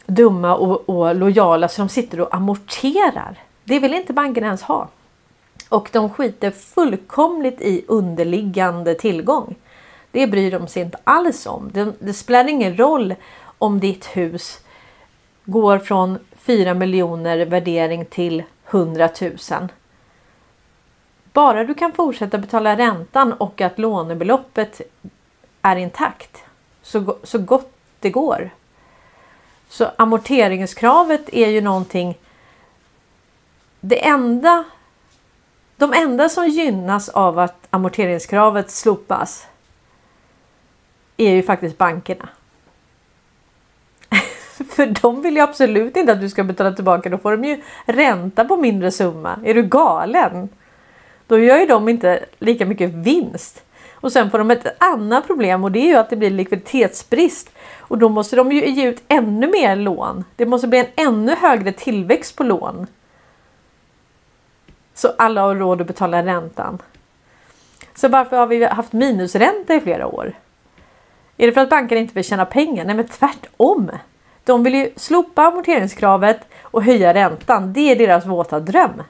dumma 0.05 0.55
och, 0.55 0.89
och 0.89 1.15
lojala 1.15 1.67
så 1.67 1.81
de 1.81 1.89
sitter 1.89 2.19
och 2.19 2.35
amorterar. 2.35 3.37
Det 3.63 3.79
vill 3.79 3.93
inte 3.93 4.13
bankerna 4.13 4.47
ens 4.47 4.61
ha. 4.61 4.87
Och 5.69 5.89
de 5.91 6.09
skiter 6.09 6.51
fullkomligt 6.51 7.61
i 7.61 7.85
underliggande 7.87 8.95
tillgång. 8.95 9.55
Det 10.11 10.27
bryr 10.27 10.51
de 10.51 10.67
sig 10.67 10.81
inte 10.81 10.97
alls 11.03 11.45
om. 11.45 11.69
Det, 11.73 11.93
det 11.99 12.13
spelar 12.13 12.49
ingen 12.49 12.77
roll 12.77 13.15
om 13.57 13.79
ditt 13.79 14.05
hus 14.05 14.59
går 15.45 15.79
från 15.79 16.19
4 16.35 16.73
miljoner 16.73 17.45
värdering 17.45 18.05
till 18.05 18.43
100 18.69 19.09
000. 19.21 19.37
Bara 21.33 21.63
du 21.63 21.73
kan 21.73 21.93
fortsätta 21.93 22.37
betala 22.37 22.77
räntan 22.77 23.33
och 23.33 23.61
att 23.61 23.79
lånebeloppet 23.79 24.81
är 25.61 25.75
intakt 25.75 26.43
så, 26.81 27.17
så 27.23 27.39
gott 27.39 27.71
det 27.99 28.09
går. 28.09 28.49
Så 29.69 29.91
amorteringskravet 29.97 31.29
är 31.33 31.49
ju 31.49 31.61
någonting. 31.61 32.17
Det 33.79 34.07
enda. 34.07 34.63
De 35.79 35.93
enda 35.93 36.29
som 36.29 36.47
gynnas 36.47 37.09
av 37.09 37.39
att 37.39 37.67
amorteringskravet 37.69 38.71
slopas. 38.71 39.47
Är 41.17 41.31
ju 41.31 41.43
faktiskt 41.43 41.77
bankerna. 41.77 42.29
För 44.69 45.01
de 45.01 45.21
vill 45.21 45.35
ju 45.35 45.41
absolut 45.41 45.97
inte 45.97 46.11
att 46.11 46.21
du 46.21 46.29
ska 46.29 46.43
betala 46.43 46.71
tillbaka. 46.71 47.09
Då 47.09 47.17
får 47.17 47.31
de 47.31 47.43
ju 47.43 47.61
ränta 47.85 48.45
på 48.45 48.57
mindre 48.57 48.91
summa. 48.91 49.39
Är 49.45 49.53
du 49.53 49.63
galen? 49.63 50.49
Då 51.27 51.39
gör 51.39 51.59
ju 51.59 51.65
de 51.65 51.89
inte 51.89 52.25
lika 52.39 52.65
mycket 52.65 52.89
vinst. 52.89 53.63
Och 53.91 54.11
sen 54.11 54.31
får 54.31 54.37
de 54.37 54.51
ett 54.51 54.83
annat 54.83 55.27
problem 55.27 55.63
och 55.63 55.71
det 55.71 55.79
är 55.79 55.87
ju 55.87 55.95
att 55.95 56.09
det 56.09 56.15
blir 56.15 56.29
likviditetsbrist. 56.29 57.51
Och 57.79 57.97
då 57.97 58.09
måste 58.09 58.35
de 58.35 58.51
ju 58.51 58.69
ge 58.69 58.87
ut 58.87 59.03
ännu 59.07 59.47
mer 59.47 59.75
lån. 59.75 60.23
Det 60.35 60.45
måste 60.45 60.67
bli 60.67 60.79
en 60.79 61.07
ännu 61.07 61.35
högre 61.35 61.71
tillväxt 61.71 62.35
på 62.35 62.43
lån. 62.43 62.87
Så 64.99 65.13
alla 65.17 65.41
har 65.41 65.55
råd 65.55 65.81
att 65.81 65.87
betala 65.87 66.25
räntan. 66.25 66.81
Så 67.95 68.07
varför 68.07 68.37
har 68.37 68.47
vi 68.47 68.65
haft 68.65 68.93
minusränta 68.93 69.75
i 69.75 69.81
flera 69.81 70.07
år? 70.07 70.33
Är 71.37 71.47
det 71.47 71.53
för 71.53 71.61
att 71.61 71.69
bankerna 71.69 72.01
inte 72.01 72.13
vill 72.13 72.23
tjäna 72.23 72.45
pengar? 72.45 72.85
Nej 72.85 72.95
men 72.95 73.07
tvärtom. 73.07 73.91
De 74.43 74.63
vill 74.63 74.73
ju 74.73 74.91
slopa 74.95 75.43
amorteringskravet 75.43 76.39
och 76.61 76.83
höja 76.83 77.13
räntan. 77.13 77.73
Det 77.73 77.91
är 77.91 77.95
deras 77.95 78.25
våta 78.25 78.59
dröm. 78.59 79.03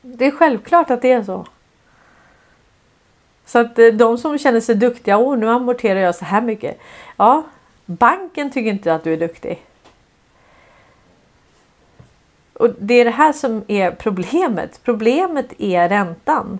Det 0.00 0.26
är 0.26 0.30
självklart 0.30 0.90
att 0.90 1.02
det 1.02 1.12
är 1.12 1.22
så. 1.22 1.46
Så 3.46 3.58
att 3.58 3.78
eh, 3.78 3.86
de 3.86 4.18
som 4.18 4.38
känner 4.38 4.60
sig 4.60 4.74
duktiga, 4.74 5.18
åh 5.18 5.38
nu 5.38 5.50
amorterar 5.50 6.00
jag 6.00 6.14
så 6.14 6.24
här 6.24 6.40
mycket. 6.40 6.78
Ja, 7.16 7.42
banken 7.86 8.50
tycker 8.50 8.70
inte 8.70 8.94
att 8.94 9.04
du 9.04 9.12
är 9.12 9.16
duktig. 9.16 9.62
Och 12.58 12.70
det 12.78 12.94
är 12.94 13.04
det 13.04 13.10
här 13.10 13.32
som 13.32 13.64
är 13.68 13.90
problemet. 13.90 14.80
Problemet 14.84 15.52
är 15.58 15.88
räntan. 15.88 16.58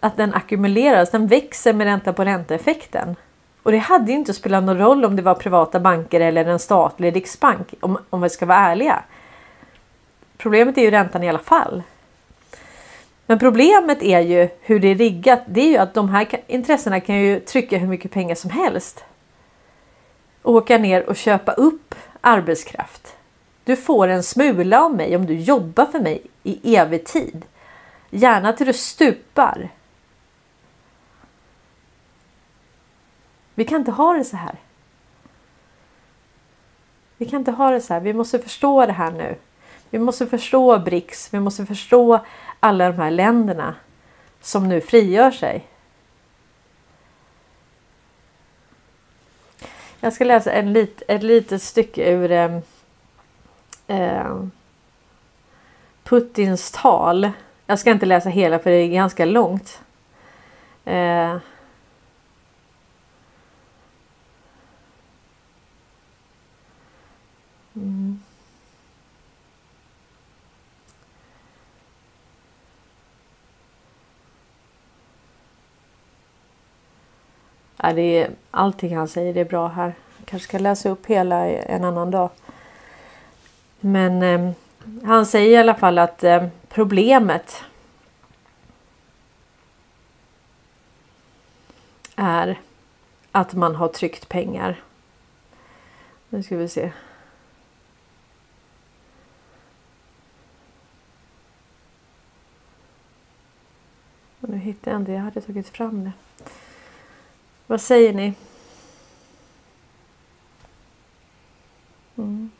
Att 0.00 0.16
den 0.16 0.34
ackumuleras, 0.34 1.10
den 1.10 1.26
växer 1.26 1.72
med 1.72 1.84
ränta 1.84 2.12
på 2.12 2.24
ränta-effekten. 2.24 3.16
Och 3.62 3.72
det 3.72 3.78
hade 3.78 4.12
ju 4.12 4.18
inte 4.18 4.34
spelat 4.34 4.64
någon 4.64 4.78
roll 4.78 5.04
om 5.04 5.16
det 5.16 5.22
var 5.22 5.34
privata 5.34 5.80
banker 5.80 6.20
eller 6.20 6.44
en 6.44 6.58
statlig 6.58 7.16
riksbank 7.16 7.74
om, 7.80 7.98
om 8.10 8.20
vi 8.20 8.30
ska 8.30 8.46
vara 8.46 8.58
ärliga. 8.58 9.02
Problemet 10.36 10.78
är 10.78 10.82
ju 10.82 10.90
räntan 10.90 11.22
i 11.22 11.28
alla 11.28 11.38
fall. 11.38 11.82
Men 13.26 13.38
problemet 13.38 14.02
är 14.02 14.20
ju 14.20 14.48
hur 14.60 14.80
det 14.80 14.88
är 14.88 14.94
riggat. 14.94 15.42
Det 15.46 15.60
är 15.60 15.68
ju 15.68 15.76
att 15.76 15.94
de 15.94 16.08
här 16.08 16.28
intressena 16.46 17.00
kan 17.00 17.16
ju 17.16 17.40
trycka 17.40 17.78
hur 17.78 17.88
mycket 17.88 18.10
pengar 18.10 18.34
som 18.34 18.50
helst. 18.50 19.04
Åka 20.42 20.78
ner 20.78 21.08
och 21.08 21.16
köpa 21.16 21.52
upp 21.52 21.94
arbetskraft. 22.20 23.15
Du 23.66 23.76
får 23.76 24.08
en 24.08 24.22
smula 24.22 24.84
av 24.84 24.94
mig 24.94 25.16
om 25.16 25.26
du 25.26 25.34
jobbar 25.34 25.86
för 25.86 26.00
mig 26.00 26.22
i 26.42 26.76
evig 26.76 27.04
tid. 27.04 27.44
Gärna 28.10 28.52
till 28.52 28.66
du 28.66 28.72
stupar. 28.72 29.68
Vi 33.54 33.64
kan 33.64 33.80
inte 33.80 33.90
ha 33.90 34.12
det 34.12 34.24
så 34.24 34.36
här. 34.36 34.54
Vi 37.16 37.26
kan 37.26 37.38
inte 37.38 37.50
ha 37.50 37.70
det 37.70 37.80
så 37.80 37.94
här. 37.94 38.00
Vi 38.00 38.12
måste 38.12 38.38
förstå 38.38 38.86
det 38.86 38.92
här 38.92 39.10
nu. 39.10 39.36
Vi 39.90 39.98
måste 39.98 40.26
förstå 40.26 40.78
BRICS. 40.78 41.34
Vi 41.34 41.40
måste 41.40 41.66
förstå 41.66 42.24
alla 42.60 42.90
de 42.90 42.96
här 42.98 43.10
länderna 43.10 43.74
som 44.40 44.68
nu 44.68 44.80
frigör 44.80 45.30
sig. 45.30 45.66
Jag 50.00 50.12
ska 50.12 50.24
läsa 50.24 50.52
en 50.52 50.72
lit, 50.72 51.02
ett 51.08 51.22
litet 51.22 51.62
stycke 51.62 52.12
ur 52.12 52.30
ehm, 52.30 52.62
eh, 53.86 54.42
Putins 56.04 56.70
tal. 56.70 57.30
Jag 57.66 57.78
ska 57.78 57.90
inte 57.90 58.06
läsa 58.06 58.28
hela 58.28 58.58
för 58.58 58.70
det 58.70 58.76
är 58.76 58.88
ganska 58.88 59.24
långt. 59.24 59.82
Eh, 60.84 61.36
mm. 67.74 68.20
Ja, 77.76 77.92
det 77.92 78.02
är, 78.02 78.30
allting 78.50 78.96
han 78.96 79.08
säger 79.08 79.34
det 79.34 79.40
är 79.40 79.44
bra 79.44 79.68
här. 79.68 79.94
Jag 80.18 80.26
kanske 80.26 80.48
ska 80.48 80.58
läsa 80.58 80.88
upp 80.88 81.06
hela 81.06 81.46
en 81.46 81.84
annan 81.84 82.10
dag. 82.10 82.30
Men 83.80 84.22
eh, 84.22 84.52
han 85.04 85.26
säger 85.26 85.50
i 85.50 85.56
alla 85.56 85.74
fall 85.74 85.98
att 85.98 86.24
eh, 86.24 86.46
problemet 86.68 87.64
är 92.16 92.60
att 93.32 93.54
man 93.54 93.74
har 93.74 93.88
tryckt 93.88 94.28
pengar. 94.28 94.82
Nu 96.28 96.42
ska 96.42 96.56
vi 96.56 96.68
se. 96.68 96.92
Och 104.40 104.48
nu 104.48 104.56
hittar 104.56 104.90
jag 104.90 105.00
inte, 105.00 105.12
jag 105.12 105.20
hade 105.20 105.40
tagit 105.40 105.68
fram 105.68 106.04
det. 106.04 106.12
Vad 107.66 107.80
säger 107.80 108.12
ni? 108.12 108.34
Mm. 112.16 112.50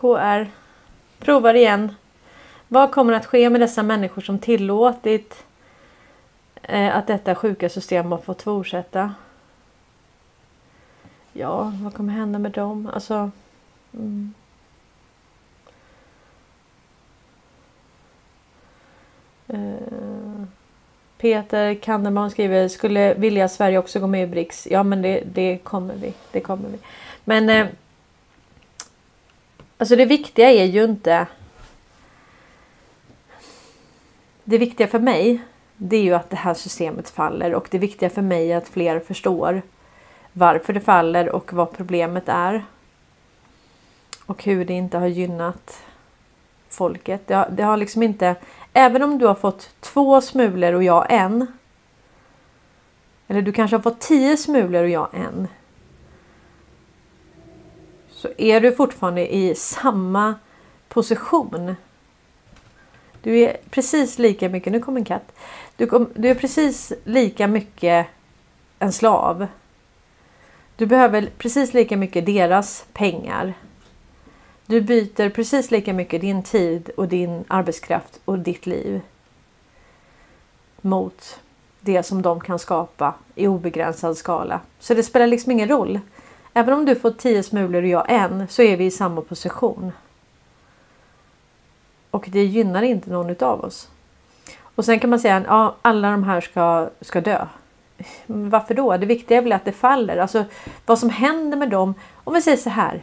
KR. 0.00 0.50
Provar 1.18 1.54
igen. 1.54 1.94
Vad 2.68 2.90
kommer 2.90 3.12
att 3.12 3.26
ske 3.26 3.50
med 3.50 3.60
dessa 3.60 3.82
människor 3.82 4.22
som 4.22 4.38
tillåtit 4.38 5.44
eh, 6.62 6.96
att 6.96 7.06
detta 7.06 7.34
sjuka 7.34 7.68
system 7.68 8.12
har 8.12 8.18
fått 8.18 8.42
fortsätta? 8.42 9.14
Ja, 11.32 11.72
vad 11.82 11.94
kommer 11.94 12.12
hända 12.12 12.38
med 12.38 12.52
dem? 12.52 12.90
Alltså... 12.94 13.30
Mm. 13.94 14.34
Eh, 19.48 20.46
Peter 21.18 21.74
Kandeman 21.74 22.30
skriver, 22.30 22.68
skulle 22.68 23.14
vilja 23.14 23.48
Sverige 23.48 23.78
också 23.78 24.00
gå 24.00 24.06
med 24.06 24.22
i 24.22 24.26
BRICS? 24.26 24.68
Ja 24.70 24.82
men 24.82 25.02
det, 25.02 25.22
det 25.32 25.58
kommer 25.58 25.94
vi. 25.94 26.14
Det 26.30 26.40
kommer 26.40 26.68
vi. 26.68 26.78
Men 27.24 27.50
eh, 27.50 27.66
Alltså 29.78 29.96
det 29.96 30.04
viktiga 30.04 30.50
är 30.50 30.64
ju 30.64 30.84
inte 30.84 31.26
Det 34.44 34.58
viktiga 34.58 34.86
för 34.86 34.98
mig 34.98 35.40
det 35.76 35.96
är 35.96 36.02
ju 36.02 36.14
att 36.14 36.30
det 36.30 36.36
här 36.36 36.54
systemet 36.54 37.10
faller 37.10 37.54
och 37.54 37.68
det 37.70 37.78
viktiga 37.78 38.10
för 38.10 38.22
mig 38.22 38.52
är 38.52 38.56
att 38.56 38.68
fler 38.68 39.00
förstår 39.00 39.62
varför 40.32 40.72
det 40.72 40.80
faller 40.80 41.28
och 41.28 41.52
vad 41.52 41.72
problemet 41.72 42.28
är. 42.28 42.64
Och 44.26 44.44
hur 44.44 44.64
det 44.64 44.72
inte 44.72 44.98
har 44.98 45.06
gynnat 45.06 45.82
folket. 46.68 47.26
Det 47.26 47.34
har, 47.34 47.48
det 47.50 47.62
har 47.62 47.76
liksom 47.76 48.02
inte... 48.02 48.36
Även 48.72 49.02
om 49.02 49.18
du 49.18 49.26
har 49.26 49.34
fått 49.34 49.70
två 49.80 50.20
smulor 50.20 50.72
och 50.72 50.82
jag 50.82 51.06
en. 51.08 51.46
Eller 53.28 53.42
du 53.42 53.52
kanske 53.52 53.76
har 53.76 53.82
fått 53.82 54.00
tio 54.00 54.36
smulor 54.36 54.82
och 54.82 54.88
jag 54.88 55.08
en. 55.12 55.48
Så 58.26 58.32
är 58.42 58.60
du 58.60 58.72
fortfarande 58.72 59.34
i 59.34 59.54
samma 59.54 60.34
position. 60.88 61.76
Du 63.22 63.38
är 63.38 63.56
precis 63.70 64.18
lika 64.18 64.48
mycket, 64.48 64.72
nu 64.72 64.80
kom 64.80 64.96
en 64.96 65.04
katt. 65.04 65.32
Du, 65.76 65.86
kom, 65.86 66.10
du 66.14 66.28
är 66.28 66.34
precis 66.34 66.92
lika 67.04 67.46
mycket 67.46 68.06
en 68.78 68.92
slav. 68.92 69.46
Du 70.76 70.86
behöver 70.86 71.28
precis 71.38 71.74
lika 71.74 71.96
mycket 71.96 72.26
deras 72.26 72.86
pengar. 72.92 73.54
Du 74.66 74.80
byter 74.80 75.30
precis 75.30 75.70
lika 75.70 75.92
mycket 75.92 76.20
din 76.20 76.42
tid 76.42 76.90
och 76.96 77.08
din 77.08 77.44
arbetskraft 77.48 78.20
och 78.24 78.38
ditt 78.38 78.66
liv. 78.66 79.00
Mot 80.80 81.40
det 81.80 82.02
som 82.02 82.22
de 82.22 82.40
kan 82.40 82.58
skapa 82.58 83.14
i 83.34 83.46
obegränsad 83.46 84.16
skala. 84.16 84.60
Så 84.78 84.94
det 84.94 85.02
spelar 85.02 85.26
liksom 85.26 85.52
ingen 85.52 85.68
roll. 85.68 86.00
Även 86.58 86.74
om 86.74 86.84
du 86.84 86.94
får 86.94 87.10
tio 87.10 87.42
smulor 87.42 87.82
och 87.82 87.88
jag 87.88 88.04
en 88.08 88.48
så 88.48 88.62
är 88.62 88.76
vi 88.76 88.84
i 88.84 88.90
samma 88.90 89.20
position. 89.20 89.92
Och 92.10 92.26
det 92.28 92.44
gynnar 92.44 92.82
inte 92.82 93.10
någon 93.10 93.30
utav 93.30 93.60
oss. 93.60 93.88
Och 94.60 94.84
sen 94.84 95.00
kan 95.00 95.10
man 95.10 95.20
säga 95.20 95.36
att 95.36 95.44
ja, 95.46 95.76
alla 95.82 96.10
de 96.10 96.24
här 96.24 96.40
ska, 96.40 96.88
ska 97.00 97.20
dö. 97.20 97.46
Varför 98.26 98.74
då? 98.74 98.96
Det 98.96 99.06
viktiga 99.06 99.38
är 99.38 99.42
väl 99.42 99.52
att 99.52 99.64
det 99.64 99.72
faller. 99.72 100.16
Alltså 100.16 100.44
vad 100.86 100.98
som 100.98 101.10
händer 101.10 101.56
med 101.56 101.70
dem. 101.70 101.94
Om 102.14 102.34
vi 102.34 102.42
säger 102.42 102.56
så 102.56 102.70
här. 102.70 103.02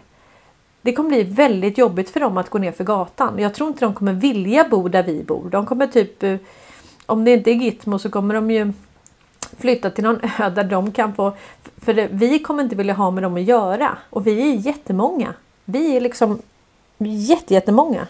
Det 0.82 0.94
kommer 0.94 1.10
bli 1.10 1.24
väldigt 1.24 1.78
jobbigt 1.78 2.10
för 2.10 2.20
dem 2.20 2.38
att 2.38 2.50
gå 2.50 2.58
ner 2.58 2.72
för 2.72 2.84
gatan. 2.84 3.40
Jag 3.40 3.54
tror 3.54 3.70
inte 3.70 3.86
de 3.86 3.94
kommer 3.94 4.14
vilja 4.14 4.70
bo 4.70 4.88
där 4.88 5.04
vi 5.04 5.24
bor. 5.24 5.50
De 5.50 5.66
kommer 5.66 5.88
typ 5.88 6.24
eh, 6.24 6.38
om 7.06 7.26
det 7.26 7.32
inte 7.32 7.52
är 7.52 7.56
Gitmo 7.56 8.00
så 8.00 8.10
kommer 8.10 8.36
de 8.36 8.52
ju 8.52 8.74
flytta 9.58 9.90
till 9.90 10.04
någon 10.04 10.20
ö 10.40 10.50
där 10.50 10.64
de 10.64 10.92
kan 10.92 11.14
få... 11.16 11.34
För 11.78 11.94
det, 11.94 12.08
vi 12.12 12.40
kommer 12.40 12.64
inte 12.64 12.76
vilja 12.76 12.94
ha 12.94 13.12
med 13.12 13.24
dem 13.24 13.36
att 13.36 13.44
göra. 13.44 13.98
Och 14.10 14.28
vi 14.28 14.52
är 14.52 14.56
jättemånga. 14.56 15.34
Vi 15.66 15.96
är 15.96 16.02
liksom 16.02 16.42
jättemånga. 17.48 18.08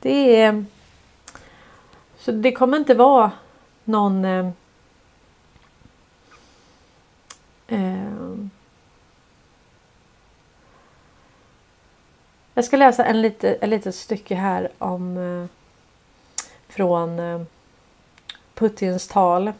Det 0.00 0.42
är... 0.42 0.64
Så 2.18 2.32
det 2.32 2.52
kommer 2.52 2.76
inte 2.76 2.94
vara 2.94 3.30
någon... 3.84 4.24
Eh, 4.24 4.48
eh, 7.68 8.48
jag 12.54 12.64
ska 12.64 12.76
läsa 12.76 13.04
en 13.04 13.22
lite, 13.22 13.50
ett 13.50 13.68
litet 13.68 13.94
stycke 13.94 14.34
här 14.34 14.68
om 14.78 15.16
eh, 15.16 15.46
från 16.68 17.18
eh, 17.18 17.42
Putins 18.54 19.08
tal. 19.08 19.52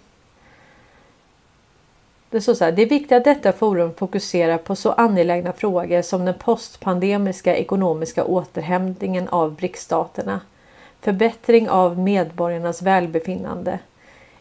Det 2.30 2.40
står 2.40 2.54
så 2.54 2.64
här, 2.64 2.72
det 2.72 2.82
är 2.82 2.88
viktigt 2.88 3.12
att 3.12 3.24
detta 3.24 3.52
forum 3.52 3.94
fokuserar 3.94 4.58
på 4.58 4.76
så 4.76 4.92
angelägna 4.92 5.52
frågor 5.52 6.02
som 6.02 6.24
den 6.24 6.34
postpandemiska 6.34 7.56
ekonomiska 7.56 8.24
återhämtningen 8.24 9.28
av 9.28 9.54
BRIC-staterna, 9.54 10.40
förbättring 11.00 11.68
av 11.68 11.98
medborgarnas 11.98 12.82
välbefinnande, 12.82 13.78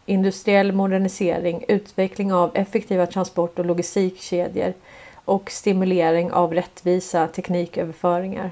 industriell 0.06 0.72
modernisering, 0.72 1.66
utveckling 1.68 2.34
av 2.34 2.52
effektiva 2.54 3.06
transport 3.06 3.60
och 3.60 3.66
logistikkedjor 3.66 4.74
och 5.26 5.52
stimulering 5.52 6.32
av 6.32 6.54
rättvisa 6.54 7.28
tekniköverföringar. 7.28 8.52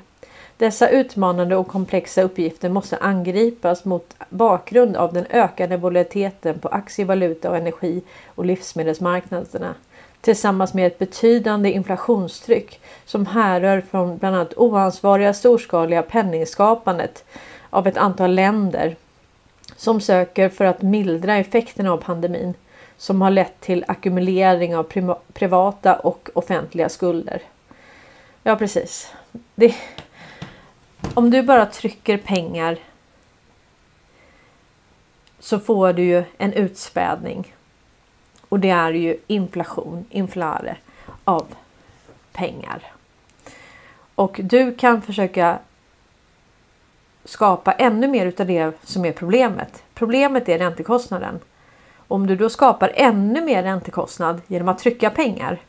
Dessa 0.58 0.90
utmanande 0.90 1.56
och 1.56 1.68
komplexa 1.68 2.22
uppgifter 2.22 2.70
måste 2.70 2.98
angripas 2.98 3.86
mot 3.86 4.16
bakgrund 4.30 4.96
av 4.96 5.14
den 5.14 5.26
ökade 5.30 5.78
volatiliteten 5.78 6.60
på 6.60 6.68
aktie-, 6.68 7.06
valuta 7.06 7.50
och 7.50 7.58
energi 7.58 8.02
och 8.28 8.46
livsmedelsmarknaderna 8.46 9.76
tillsammans 10.22 10.74
med 10.74 10.88
ett 10.88 11.00
betydande 11.00 11.72
inflationstryck 11.72 12.80
som 13.06 13.26
härrör 13.26 13.82
från 13.82 14.18
bland 14.18 14.36
annat 14.36 14.54
oansvariga 14.58 15.34
storskaliga 15.34 16.02
penningskapandet 16.02 17.24
av 17.70 17.88
ett 17.88 17.98
antal 17.98 18.36
länder 18.36 18.96
som 19.76 20.02
söker 20.02 20.50
för 20.50 20.66
att 20.66 20.82
mildra 20.82 21.36
effekterna 21.36 21.92
av 21.92 21.98
pandemin 21.98 22.54
som 22.98 23.22
har 23.22 23.32
lett 23.32 23.62
till 23.62 23.86
ackumulering 23.88 24.76
av 24.76 24.84
privata 25.34 25.96
och 25.96 26.30
offentliga 26.34 26.90
skulder. 26.90 27.42
Ja, 28.44 28.56
precis. 28.56 29.12
Det, 29.56 29.76
om 31.14 31.30
du 31.30 31.44
bara 31.44 31.66
trycker 31.66 32.18
pengar 32.18 32.78
så 35.40 35.60
får 35.60 35.94
du 35.94 36.04
ju 36.04 36.24
en 36.38 36.54
utspädning. 36.54 37.56
Och 38.50 38.60
det 38.60 38.70
är 38.70 38.92
ju 38.92 39.18
inflation, 39.28 40.06
inflare 40.10 40.78
av 41.24 41.46
pengar. 42.34 42.84
Och 44.16 44.40
du 44.44 44.76
kan 44.76 45.02
försöka 45.02 45.60
skapa 47.26 47.72
ännu 47.72 48.08
mer 48.08 48.26
utav 48.26 48.48
det 48.48 48.74
som 48.84 49.06
är 49.06 49.12
problemet. 49.12 49.84
Problemet 49.94 50.50
är 50.50 50.58
räntekostnaden. 50.58 51.40
Om 52.08 52.28
du 52.28 52.36
då 52.36 52.50
skapar 52.50 52.92
ännu 52.96 53.42
mer 53.42 53.64
räntekostnad 53.64 54.42
genom 54.48 54.68
att 54.68 54.80
trycka 54.80 55.10
pengar 55.10 55.62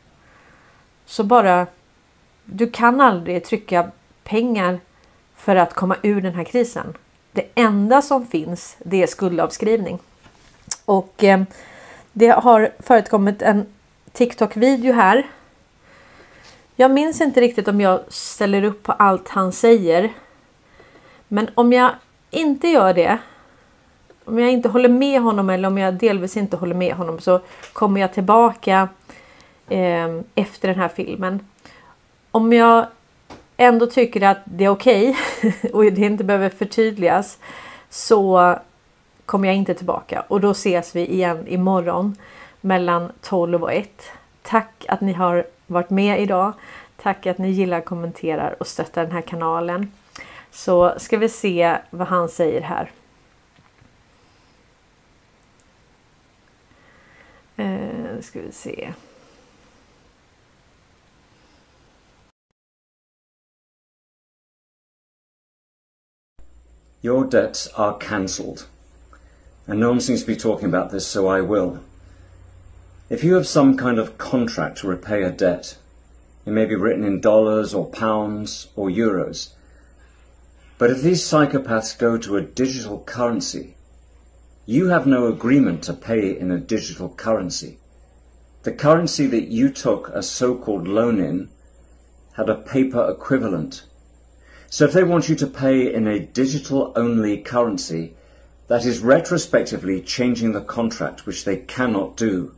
så 1.05 1.23
bara 1.23 1.67
du 2.45 2.69
kan 2.69 3.01
aldrig 3.01 3.45
trycka 3.45 3.91
pengar 4.23 4.79
för 5.47 5.55
att 5.55 5.73
komma 5.73 5.95
ur 6.03 6.21
den 6.21 6.33
här 6.33 6.43
krisen. 6.43 6.93
Det 7.31 7.45
enda 7.55 8.01
som 8.01 8.27
finns 8.27 8.77
det 8.79 9.03
är 9.03 9.07
skuldavskrivning. 9.07 9.99
Och 10.85 11.23
eh, 11.23 11.43
det 12.11 12.27
har 12.27 12.71
förekommit 12.79 13.41
en 13.41 13.65
TikTok-video 14.11 14.93
här. 14.93 15.27
Jag 16.75 16.91
minns 16.91 17.21
inte 17.21 17.41
riktigt 17.41 17.67
om 17.67 17.81
jag 17.81 17.99
ställer 18.09 18.63
upp 18.63 18.83
på 18.83 18.91
allt 18.91 19.29
han 19.29 19.51
säger. 19.51 20.13
Men 21.27 21.49
om 21.55 21.73
jag 21.73 21.91
inte 22.31 22.67
gör 22.67 22.93
det. 22.93 23.17
Om 24.25 24.39
jag 24.39 24.51
inte 24.51 24.69
håller 24.69 24.89
med 24.89 25.21
honom 25.21 25.49
eller 25.49 25.67
om 25.67 25.77
jag 25.77 25.93
delvis 25.93 26.37
inte 26.37 26.57
håller 26.57 26.75
med 26.75 26.93
honom 26.93 27.19
så 27.19 27.39
kommer 27.73 28.01
jag 28.01 28.13
tillbaka 28.13 28.89
eh, 29.69 30.07
efter 30.35 30.67
den 30.67 30.79
här 30.79 30.89
filmen. 30.89 31.39
Om 32.31 32.53
jag 32.53 32.85
ändå 33.57 33.87
tycker 33.87 34.21
att 34.21 34.37
det 34.45 34.65
är 34.65 34.69
okej 34.69 35.17
okay, 35.43 35.71
och 35.73 35.83
det 35.83 36.01
inte 36.01 36.23
behöver 36.23 36.49
förtydligas 36.49 37.37
så 37.89 38.55
kommer 39.25 39.47
jag 39.47 39.57
inte 39.57 39.73
tillbaka 39.73 40.23
och 40.27 40.41
då 40.41 40.51
ses 40.51 40.95
vi 40.95 41.05
igen 41.07 41.47
imorgon 41.47 42.15
mellan 42.61 43.11
12 43.21 43.63
och 43.63 43.73
1. 43.73 44.11
Tack 44.41 44.85
att 44.87 45.01
ni 45.01 45.13
har 45.13 45.45
varit 45.67 45.89
med 45.89 46.21
idag. 46.21 46.53
Tack 46.97 47.25
att 47.25 47.37
ni 47.37 47.49
gillar, 47.49 47.81
kommenterar 47.81 48.55
och 48.59 48.67
stöttar 48.67 49.03
den 49.03 49.11
här 49.11 49.21
kanalen. 49.21 49.91
Så 50.51 50.93
ska 50.97 51.17
vi 51.17 51.29
se 51.29 51.77
vad 51.89 52.07
han 52.07 52.29
säger 52.29 52.61
här. 52.61 52.91
Eh, 57.55 58.21
ska 58.21 58.39
vi 58.41 58.51
se. 58.51 58.93
Your 67.01 67.25
debts 67.25 67.67
are 67.75 67.97
cancelled. 67.97 68.67
And 69.67 69.79
no 69.79 69.89
one 69.89 70.01
seems 70.01 70.21
to 70.21 70.27
be 70.27 70.35
talking 70.35 70.67
about 70.67 70.91
this, 70.91 71.05
so 71.05 71.27
I 71.27 71.41
will. 71.41 71.83
If 73.09 73.23
you 73.23 73.35
have 73.35 73.47
some 73.47 73.77
kind 73.77 73.99
of 73.99 74.17
contract 74.17 74.79
to 74.79 74.87
repay 74.87 75.23
a 75.23 75.31
debt, 75.31 75.77
it 76.45 76.51
may 76.51 76.65
be 76.65 76.75
written 76.75 77.03
in 77.03 77.21
dollars 77.21 77.73
or 77.73 77.85
pounds 77.85 78.67
or 78.75 78.89
euros. 78.89 79.49
But 80.77 80.91
if 80.91 81.01
these 81.01 81.23
psychopaths 81.23 81.97
go 81.97 82.17
to 82.17 82.37
a 82.37 82.41
digital 82.41 82.99
currency, 82.99 83.75
you 84.65 84.87
have 84.87 85.07
no 85.07 85.27
agreement 85.27 85.83
to 85.83 85.93
pay 85.93 86.37
in 86.37 86.51
a 86.51 86.59
digital 86.59 87.09
currency. 87.09 87.79
The 88.63 88.73
currency 88.73 89.27
that 89.27 89.47
you 89.47 89.69
took 89.69 90.09
a 90.09 90.21
so-called 90.21 90.87
loan 90.87 91.19
in 91.19 91.49
had 92.35 92.49
a 92.49 92.55
paper 92.55 93.09
equivalent 93.09 93.86
so 94.69 94.85
if 94.85 94.93
they 94.93 95.03
want 95.03 95.29
you 95.29 95.35
to 95.35 95.47
pay 95.47 95.93
in 95.93 96.07
a 96.07 96.19
digital 96.19 96.93
only 96.95 97.37
currency, 97.41 98.13
that 98.67 98.85
is 98.85 98.99
retrospectively 98.99 100.01
changing 100.01 100.51
the 100.51 100.61
contract, 100.61 101.25
which 101.25 101.45
they 101.45 101.57
cannot 101.57 102.17
do. 102.17 102.53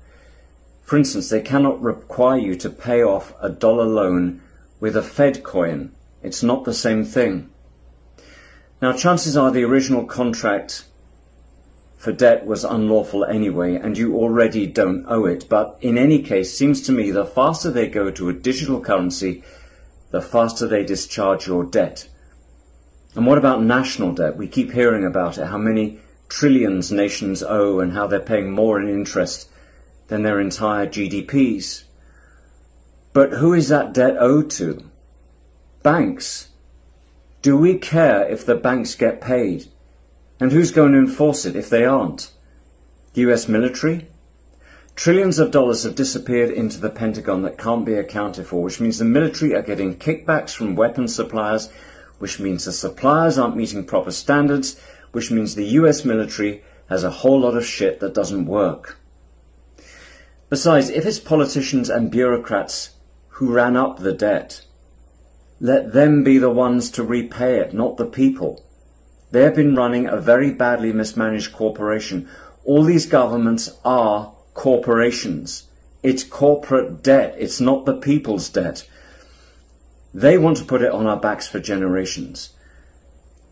For 0.82 0.98
instance, 0.98 1.30
they 1.30 1.42
cannot 1.42 1.82
require 1.82 2.40
you 2.40 2.56
to 2.56 2.70
pay 2.70 3.04
off 3.04 3.34
a 3.40 3.50
dollar 3.50 3.86
loan 3.86 4.42
with 4.80 4.98
a 4.98 5.04
Fed 5.04 5.44
coin. 5.44 5.92
It's 6.24 6.42
not 6.42 6.66
the 6.66 6.74
same 6.74 7.06
thing. 7.06 7.50
Now, 8.82 8.94
chances 8.94 9.38
are 9.38 9.52
the 9.52 9.64
original 9.66 10.06
contract 10.06 10.86
for 11.98 12.14
debt 12.14 12.46
was 12.46 12.64
unlawful 12.64 13.26
anyway, 13.26 13.76
and 13.76 13.98
you 13.98 14.16
already 14.16 14.66
don't 14.66 15.06
owe 15.08 15.26
it. 15.26 15.48
But 15.50 15.78
in 15.82 15.98
any 15.98 16.24
case, 16.24 16.58
seems 16.58 16.82
to 16.84 16.94
me 16.94 17.12
the 17.12 17.26
faster 17.26 17.70
they 17.70 17.88
go 17.88 18.10
to 18.10 18.30
a 18.30 18.34
digital 18.34 18.80
currency, 18.80 19.44
the 20.12 20.22
faster 20.22 20.68
they 20.68 20.84
discharge 20.84 21.48
your 21.48 21.64
debt. 21.64 22.08
And 23.16 23.26
what 23.26 23.38
about 23.38 23.64
national 23.64 24.14
debt? 24.14 24.38
We 24.38 24.48
keep 24.48 24.72
hearing 24.72 25.06
about 25.06 25.38
it, 25.38 25.48
how 25.48 25.58
many 25.58 26.00
trillions 26.30 26.92
nations 26.92 27.42
owe 27.44 27.80
and 27.80 27.94
how 27.94 28.08
they're 28.08 28.20
paying 28.20 28.52
more 28.52 28.80
in 28.80 28.88
interest 28.88 29.50
than 30.08 30.24
their 30.24 30.40
entire 30.40 30.88
GDPs. 30.88 31.84
But 33.14 33.34
who 33.34 33.54
is 33.54 33.70
that 33.70 33.94
debt 33.94 34.18
owed 34.20 34.50
to? 34.52 34.90
Banks. 35.82 36.50
Do 37.42 37.58
we 37.58 37.78
care 37.78 38.28
if 38.28 38.46
the 38.46 38.56
banks 38.56 38.96
get 38.96 39.22
paid? 39.22 39.68
And 40.40 40.52
who's 40.52 40.72
going 40.72 40.94
to 40.94 41.00
enforce 41.00 41.46
it 41.46 41.56
if 41.56 41.70
they 41.70 41.86
aren't? 41.86 42.32
The 43.14 43.22
US 43.32 43.48
military? 43.48 44.09
Trillions 45.00 45.40
of 45.40 45.52
dollars 45.52 45.84
have 45.84 45.96
disappeared 45.96 46.50
into 46.50 46.78
the 46.78 46.90
Pentagon 46.90 47.44
that 47.44 47.58
can't 47.58 47.86
be 47.86 47.94
accounted 47.94 48.46
for, 48.46 48.62
which 48.62 48.82
means 48.82 49.00
the 49.00 49.06
military 49.06 49.56
are 49.56 49.62
getting 49.62 49.96
kickbacks 49.96 50.54
from 50.54 50.76
weapons 50.76 51.16
suppliers, 51.16 51.70
which 52.18 52.38
means 52.38 52.66
the 52.66 52.74
suppliers 52.74 53.38
aren't 53.38 53.56
meeting 53.56 53.86
proper 53.86 54.12
standards, 54.12 54.78
which 55.14 55.32
means 55.32 55.56
the 55.56 55.78
US 55.80 56.04
military 56.04 56.66
has 56.90 57.06
a 57.06 57.10
whole 57.10 57.40
lot 57.40 57.56
of 57.56 57.66
shit 57.66 58.02
that 58.02 58.14
doesn't 58.14 58.46
work. 58.46 58.98
Besides, 60.50 60.90
if 60.90 61.06
it's 61.06 61.18
politicians 61.18 61.90
and 61.90 62.12
bureaucrats 62.12 62.90
who 63.30 63.54
ran 63.54 63.78
up 63.78 64.00
the 64.00 64.12
debt, 64.12 64.66
let 65.62 65.94
them 65.94 66.26
be 66.26 66.40
the 66.40 66.50
ones 66.50 66.92
to 66.92 67.04
repay 67.06 67.60
it, 67.62 67.74
not 67.74 67.96
the 67.96 68.06
people. 68.06 68.66
They 69.32 69.44
have 69.44 69.56
been 69.56 69.76
running 69.76 70.08
a 70.08 70.18
very 70.18 70.52
badly 70.52 70.92
mismanaged 70.92 71.54
corporation. 71.54 72.28
All 72.66 72.84
these 72.84 73.06
governments 73.06 73.72
are 73.86 74.34
corporations. 74.60 75.64
It's 76.04 76.26
corporate 76.26 77.02
debt. 77.02 77.34
It's 77.40 77.62
not 77.62 77.86
the 77.86 77.96
people's 77.96 78.50
debt. 78.50 78.86
They 80.14 80.38
want 80.38 80.58
to 80.58 80.66
put 80.66 80.82
it 80.82 80.92
on 80.92 81.08
our 81.08 81.16
backs 81.16 81.48
for 81.48 81.62
generations. 81.62 82.50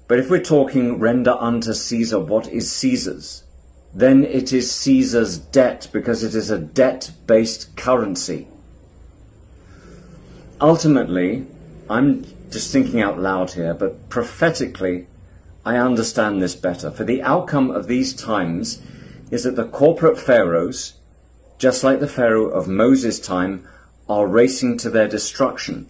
But 0.10 0.20
if 0.20 0.30
we're 0.30 0.44
talking 0.44 1.00
render 1.00 1.32
unto 1.32 1.72
Caesar 1.72 2.20
what 2.20 2.50
is 2.50 2.70
Caesar's, 2.74 3.44
then 3.96 4.26
it 4.26 4.52
is 4.52 4.70
Caesar's 4.70 5.38
debt 5.38 5.88
because 5.94 6.26
it 6.26 6.36
is 6.36 6.52
a 6.52 6.60
debt-based 6.60 7.78
currency. 7.78 8.50
Ultimately, 10.60 11.46
I'm 11.90 12.26
just 12.52 12.74
thinking 12.74 13.00
out 13.00 13.18
loud 13.18 13.52
here, 13.52 13.74
but 13.74 14.10
prophetically, 14.10 15.08
I 15.66 15.78
understand 15.78 16.42
this 16.42 16.56
better. 16.56 16.92
For 16.92 17.06
the 17.06 17.22
outcome 17.22 17.72
of 17.72 17.88
these 17.88 18.14
times 18.14 18.82
is 19.32 19.44
that 19.44 19.56
the 19.56 19.66
corporate 19.66 20.18
pharaohs, 20.18 20.97
just 21.58 21.84
like 21.84 22.00
the 22.00 22.08
pharaoh 22.08 22.50
of 22.50 22.68
Moses' 22.68 23.20
time, 23.20 23.68
are 24.08 24.28
racing 24.28 24.78
to 24.78 24.90
their 24.90 25.08
destruction. 25.08 25.88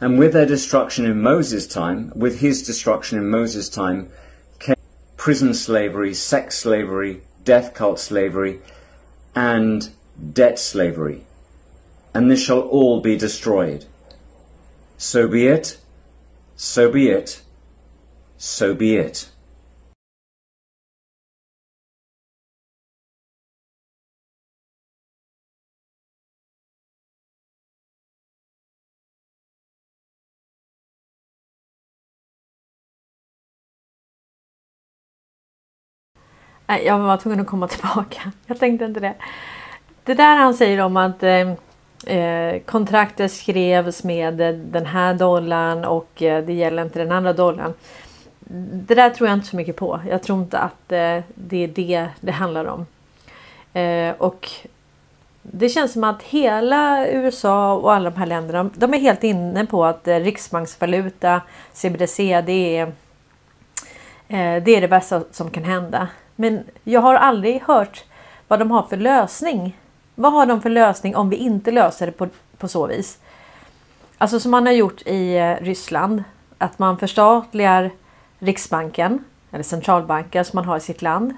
And 0.00 0.18
with 0.18 0.32
their 0.32 0.46
destruction 0.46 1.06
in 1.06 1.22
Moses' 1.22 1.66
time, 1.66 2.12
with 2.14 2.40
his 2.40 2.62
destruction 2.62 3.18
in 3.18 3.28
Moses' 3.28 3.68
time, 3.68 4.10
came 4.58 4.76
prison 5.16 5.54
slavery, 5.54 6.14
sex 6.14 6.58
slavery, 6.58 7.22
death 7.44 7.74
cult 7.74 7.98
slavery, 7.98 8.60
and 9.34 9.90
debt 10.32 10.58
slavery. 10.58 11.24
And 12.12 12.30
this 12.30 12.42
shall 12.42 12.60
all 12.60 13.00
be 13.00 13.16
destroyed. 13.16 13.86
So 14.98 15.26
be 15.26 15.46
it, 15.46 15.78
so 16.56 16.90
be 16.90 17.08
it, 17.08 17.42
so 18.38 18.74
be 18.74 18.96
it. 18.96 19.28
Nej, 36.66 36.84
Jag 36.84 36.98
var 36.98 37.16
tvungen 37.16 37.40
att 37.40 37.46
komma 37.46 37.68
tillbaka. 37.68 38.32
Jag 38.46 38.58
tänkte 38.58 38.84
inte 38.84 39.00
det. 39.00 39.14
Det 40.04 40.14
där 40.14 40.36
han 40.36 40.54
säger 40.54 40.80
om 40.80 40.96
att 40.96 41.22
eh, 41.22 41.50
eh 42.06 42.60
kontraktet 42.64 43.32
skrevs 43.32 44.04
med 44.04 44.40
eh, 44.40 44.52
den 44.52 44.86
här 44.86 45.14
dollarn 45.14 45.84
och 45.84 46.22
eh, 46.22 46.44
det 46.44 46.52
gäller 46.52 46.82
inte 46.82 46.98
den 46.98 47.12
andra 47.12 47.32
dollarn. 47.32 47.74
Det 48.72 48.94
där 48.94 49.10
tror 49.10 49.28
jag 49.28 49.36
inte 49.36 49.46
så 49.46 49.56
mycket 49.56 49.76
på. 49.76 50.00
Jag 50.08 50.22
tror 50.22 50.40
inte 50.40 50.58
att 50.58 50.92
eh, 50.92 51.20
det 51.34 51.64
är 51.64 51.68
det 51.68 52.08
det 52.20 52.32
handlar 52.32 52.64
om. 52.64 52.86
Eh, 53.72 54.14
och 54.18 54.50
det 55.42 55.68
känns 55.68 55.92
som 55.92 56.04
att 56.04 56.22
hela 56.22 57.08
USA 57.08 57.74
och 57.74 57.92
alla 57.92 58.10
de 58.10 58.18
här 58.18 58.26
länderna, 58.26 58.70
de 58.74 58.94
är 58.94 58.98
helt 58.98 59.24
inne 59.24 59.66
på 59.66 59.84
att 59.84 60.08
eh, 60.08 60.16
riksbanksvaluta, 60.16 61.40
CBDC, 61.72 62.40
det 62.40 62.76
är, 62.76 62.86
eh, 64.28 64.62
det 64.62 64.76
är 64.76 64.80
det 64.80 64.88
bästa 64.88 65.22
som 65.30 65.50
kan 65.50 65.64
hända. 65.64 66.08
Men 66.36 66.64
jag 66.84 67.00
har 67.00 67.14
aldrig 67.14 67.62
hört 67.62 68.04
vad 68.48 68.58
de 68.58 68.70
har 68.70 68.82
för 68.82 68.96
lösning. 68.96 69.78
Vad 70.14 70.32
har 70.32 70.46
de 70.46 70.62
för 70.62 70.70
lösning 70.70 71.16
om 71.16 71.30
vi 71.30 71.36
inte 71.36 71.70
löser 71.70 72.06
det 72.06 72.12
på, 72.12 72.28
på 72.58 72.68
så 72.68 72.86
vis? 72.86 73.18
Alltså 74.18 74.40
som 74.40 74.50
man 74.50 74.66
har 74.66 74.72
gjort 74.72 75.02
i 75.06 75.36
eh, 75.36 75.56
Ryssland. 75.64 76.24
Att 76.58 76.78
man 76.78 76.98
förstatligar 76.98 77.90
Riksbanken 78.38 79.24
eller 79.50 79.64
centralbanken 79.64 80.44
som 80.44 80.56
man 80.56 80.64
har 80.64 80.76
i 80.76 80.80
sitt 80.80 81.02
land. 81.02 81.34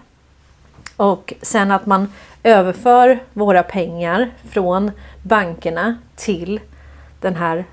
Och 0.96 1.34
sen 1.42 1.70
att 1.70 1.86
man 1.86 2.12
överför 2.42 3.18
våra 3.32 3.62
pengar 3.62 4.30
från 4.50 4.90
bankerna 5.22 5.98
till 6.16 6.60
den 7.20 7.36
här 7.36 7.64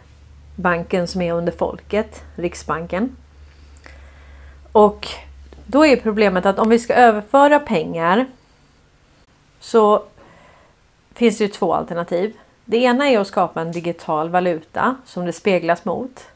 banken 0.55 1.07
som 1.07 1.21
är 1.21 1.33
under 1.33 1.51
folket, 1.51 2.23
Riksbanken. 2.35 3.15
Och 4.71 5.07
då 5.73 5.85
är 5.85 5.95
problemet 5.95 6.45
att 6.45 6.59
om 6.59 6.69
vi 6.69 6.79
ska 6.79 6.93
överföra 6.93 7.59
pengar 7.59 8.25
så 9.59 10.03
finns 11.13 11.37
det 11.37 11.43
ju 11.43 11.47
två 11.47 11.73
alternativ. 11.73 12.33
Det 12.65 12.77
ena 12.77 13.09
är 13.09 13.19
att 13.19 13.27
skapa 13.27 13.61
en 13.61 13.71
digital 13.71 14.29
valuta 14.29 14.95
som 15.05 15.25
det 15.25 15.33
speglas 15.33 15.85
mot. 15.85 16.27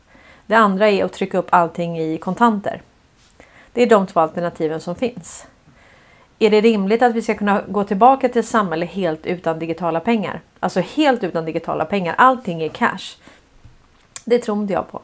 Det 0.45 0.55
andra 0.55 0.89
är 0.89 1.05
att 1.05 1.13
trycka 1.13 1.37
upp 1.37 1.47
allting 1.49 1.99
i 1.99 2.17
kontanter. 2.17 2.81
Det 3.73 3.83
är 3.83 3.89
de 3.89 4.07
två 4.07 4.19
alternativen 4.19 4.81
som 4.81 4.95
finns. 4.95 5.45
Är 6.39 6.49
det 6.49 6.61
rimligt 6.61 7.01
att 7.01 7.13
vi 7.13 7.21
ska 7.21 7.35
kunna 7.35 7.61
gå 7.67 7.83
tillbaka 7.83 8.29
till 8.29 8.39
ett 8.39 8.47
samhälle 8.47 8.85
helt 8.85 9.25
utan 9.25 9.59
digitala 9.59 9.99
pengar? 9.99 10.41
Alltså 10.59 10.79
helt 10.79 11.23
utan 11.23 11.45
digitala 11.45 11.85
pengar. 11.85 12.15
Allting 12.17 12.61
är 12.61 12.69
cash. 12.69 13.15
Det 14.25 14.39
tror 14.39 14.61
inte 14.61 14.73
jag 14.73 14.91
på. 14.91 15.01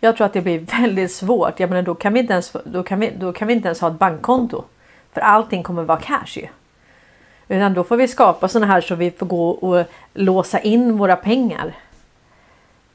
Jag 0.00 0.16
tror 0.16 0.26
att 0.26 0.32
det 0.32 0.40
blir 0.40 0.58
väldigt 0.80 1.12
svårt. 1.12 1.60
Jag 1.60 1.70
menar, 1.70 1.82
då, 1.82 1.94
kan 1.94 2.12
vi 2.12 2.20
inte 2.20 2.32
ens, 2.32 2.56
då, 2.64 2.82
kan 2.82 3.00
vi, 3.00 3.12
då 3.18 3.32
kan 3.32 3.48
vi 3.48 3.54
inte 3.54 3.68
ens 3.68 3.80
ha 3.80 3.88
ett 3.88 3.98
bankkonto. 3.98 4.64
För 5.12 5.20
allting 5.20 5.62
kommer 5.62 5.82
vara 5.82 6.00
cash 6.00 6.36
ju. 6.38 6.46
Utan 7.48 7.74
då 7.74 7.84
får 7.84 7.96
vi 7.96 8.08
skapa 8.08 8.48
sådana 8.48 8.72
här 8.72 8.80
så 8.80 8.94
vi 8.94 9.10
får 9.10 9.26
gå 9.26 9.50
och 9.50 9.86
låsa 10.14 10.60
in 10.60 10.98
våra 10.98 11.16
pengar. 11.16 11.76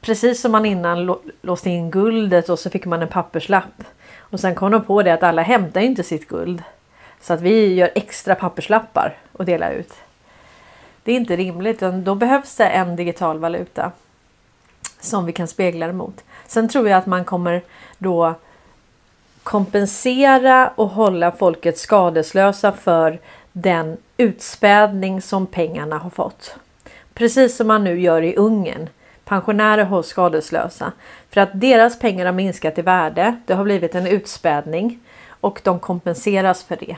Precis 0.00 0.40
som 0.40 0.52
man 0.52 0.66
innan 0.66 1.16
låste 1.42 1.70
in 1.70 1.90
guldet 1.90 2.48
och 2.48 2.58
så 2.58 2.70
fick 2.70 2.86
man 2.86 3.02
en 3.02 3.08
papperslapp. 3.08 3.84
Och 4.18 4.40
sen 4.40 4.54
kom 4.54 4.72
de 4.72 4.84
på 4.84 5.02
det 5.02 5.14
att 5.14 5.22
alla 5.22 5.42
hämtar 5.42 5.80
inte 5.80 6.02
sitt 6.02 6.28
guld. 6.28 6.62
Så 7.20 7.32
att 7.32 7.40
vi 7.40 7.74
gör 7.74 7.90
extra 7.94 8.34
papperslappar 8.34 9.16
och 9.32 9.44
delar 9.44 9.70
ut. 9.70 9.92
Det 11.02 11.12
är 11.12 11.16
inte 11.16 11.36
rimligt 11.36 11.76
utan 11.76 12.04
då 12.04 12.14
behövs 12.14 12.56
det 12.56 12.66
en 12.66 12.96
digital 12.96 13.38
valuta. 13.38 13.92
Som 15.00 15.26
vi 15.26 15.32
kan 15.32 15.48
spegla 15.48 15.86
det 15.86 15.92
mot. 15.92 16.24
Sen 16.46 16.68
tror 16.68 16.88
jag 16.88 16.98
att 16.98 17.06
man 17.06 17.24
kommer 17.24 17.62
då 17.98 18.34
kompensera 19.42 20.70
och 20.74 20.88
hålla 20.88 21.32
folket 21.32 21.78
skadeslösa 21.78 22.72
för 22.72 23.18
den 23.52 23.96
utspädning 24.16 25.22
som 25.22 25.46
pengarna 25.46 25.98
har 25.98 26.10
fått. 26.10 26.56
Precis 27.14 27.56
som 27.56 27.66
man 27.66 27.84
nu 27.84 28.00
gör 28.00 28.22
i 28.22 28.36
Ungern. 28.36 28.88
Pensionärer 29.24 29.84
hålls 29.84 30.06
skadeslösa 30.06 30.92
för 31.30 31.40
att 31.40 31.60
deras 31.60 31.98
pengar 31.98 32.26
har 32.26 32.32
minskat 32.32 32.78
i 32.78 32.82
värde. 32.82 33.36
Det 33.46 33.54
har 33.54 33.64
blivit 33.64 33.94
en 33.94 34.06
utspädning 34.06 35.00
och 35.28 35.60
de 35.64 35.78
kompenseras 35.78 36.64
för 36.64 36.76
det. 36.76 36.96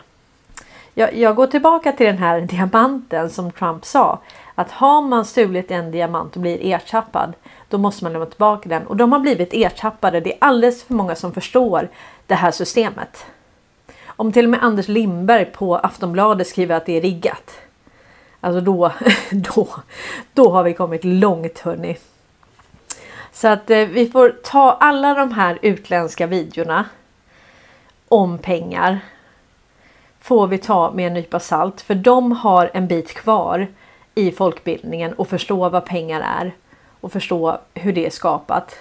Jag, 0.95 1.15
jag 1.15 1.37
går 1.37 1.47
tillbaka 1.47 1.93
till 1.93 2.07
den 2.07 2.19
här 2.19 2.41
diamanten 2.51 3.31
som 3.31 3.51
Trump 3.51 3.85
sa 3.85 4.19
att 4.55 4.71
har 4.71 5.03
man 5.03 5.25
stulit 5.25 5.71
en 5.71 5.91
diamant 5.91 6.37
och 6.37 6.43
blir 6.43 6.75
ertappad 6.75 7.35
då 7.69 7.79
måste 7.79 8.05
man 8.05 8.13
lämna 8.13 8.27
tillbaka 8.27 8.69
den 8.69 8.87
och 8.87 8.97
de 8.97 9.13
har 9.13 9.19
blivit 9.19 9.55
ertappade. 9.55 10.21
Det 10.21 10.33
är 10.33 10.39
alldeles 10.41 10.85
för 10.85 10.95
många 10.95 11.15
som 11.15 11.33
förstår 11.33 11.89
det 12.27 12.35
här 12.35 12.51
systemet. 12.51 13.27
Om 14.07 14.33
till 14.33 14.45
och 14.45 14.51
med 14.51 14.63
Anders 14.63 14.89
Lindberg 14.89 15.45
på 15.45 15.77
Aftonbladet 15.77 16.47
skriver 16.47 16.77
att 16.77 16.87
det 16.87 16.97
är 16.97 17.01
riggat. 17.01 17.59
Alltså 18.41 18.61
då, 18.61 18.93
då, 19.31 19.69
då 20.33 20.51
har 20.51 20.63
vi 20.63 20.75
kommit 20.75 21.05
långt 21.05 21.59
hörni. 21.59 21.97
Så 23.33 23.49
att 23.49 23.71
eh, 23.71 23.79
vi 23.79 24.07
får 24.11 24.29
ta 24.45 24.73
alla 24.73 25.15
de 25.15 25.33
här 25.33 25.59
utländska 25.63 26.27
videorna 26.27 26.85
om 28.09 28.39
pengar 28.39 29.01
får 30.29 30.47
vi 30.47 30.59
ta 30.59 30.91
med 30.91 31.07
en 31.07 31.15
nypa 31.15 31.41
salt 31.41 31.81
för 31.81 31.95
de 31.95 32.33
har 32.33 32.71
en 32.75 32.87
bit 32.87 33.15
kvar 33.15 33.67
i 34.15 34.31
folkbildningen 34.31 35.13
och 35.13 35.29
förstå 35.29 35.69
vad 35.69 35.85
pengar 35.85 36.21
är 36.21 36.55
och 37.01 37.13
förstå 37.13 37.59
hur 37.75 37.93
det 37.93 38.07
är 38.07 38.11
skapat. 38.11 38.79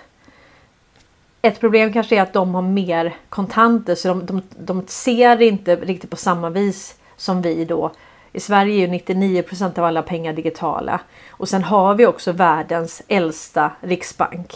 Ett 1.41 1.59
problem 1.59 1.93
kanske 1.93 2.17
är 2.17 2.21
att 2.21 2.33
de 2.33 2.55
har 2.55 2.61
mer 2.61 3.15
kontanter 3.29 3.95
så 3.95 4.07
de, 4.07 4.25
de, 4.25 4.41
de 4.59 4.83
ser 4.87 5.41
inte 5.41 5.75
riktigt 5.75 6.09
på 6.09 6.15
samma 6.15 6.49
vis 6.49 6.95
som 7.17 7.41
vi 7.41 7.65
då. 7.65 7.91
I 8.33 8.39
Sverige 8.39 8.75
är 8.75 8.79
ju 8.79 8.87
99 8.87 9.43
av 9.77 9.83
alla 9.83 10.01
pengar 10.01 10.33
digitala 10.33 10.99
och 11.29 11.49
sen 11.49 11.63
har 11.63 11.95
vi 11.95 12.05
också 12.05 12.31
världens 12.31 13.01
äldsta 13.07 13.71
riksbank. 13.81 14.53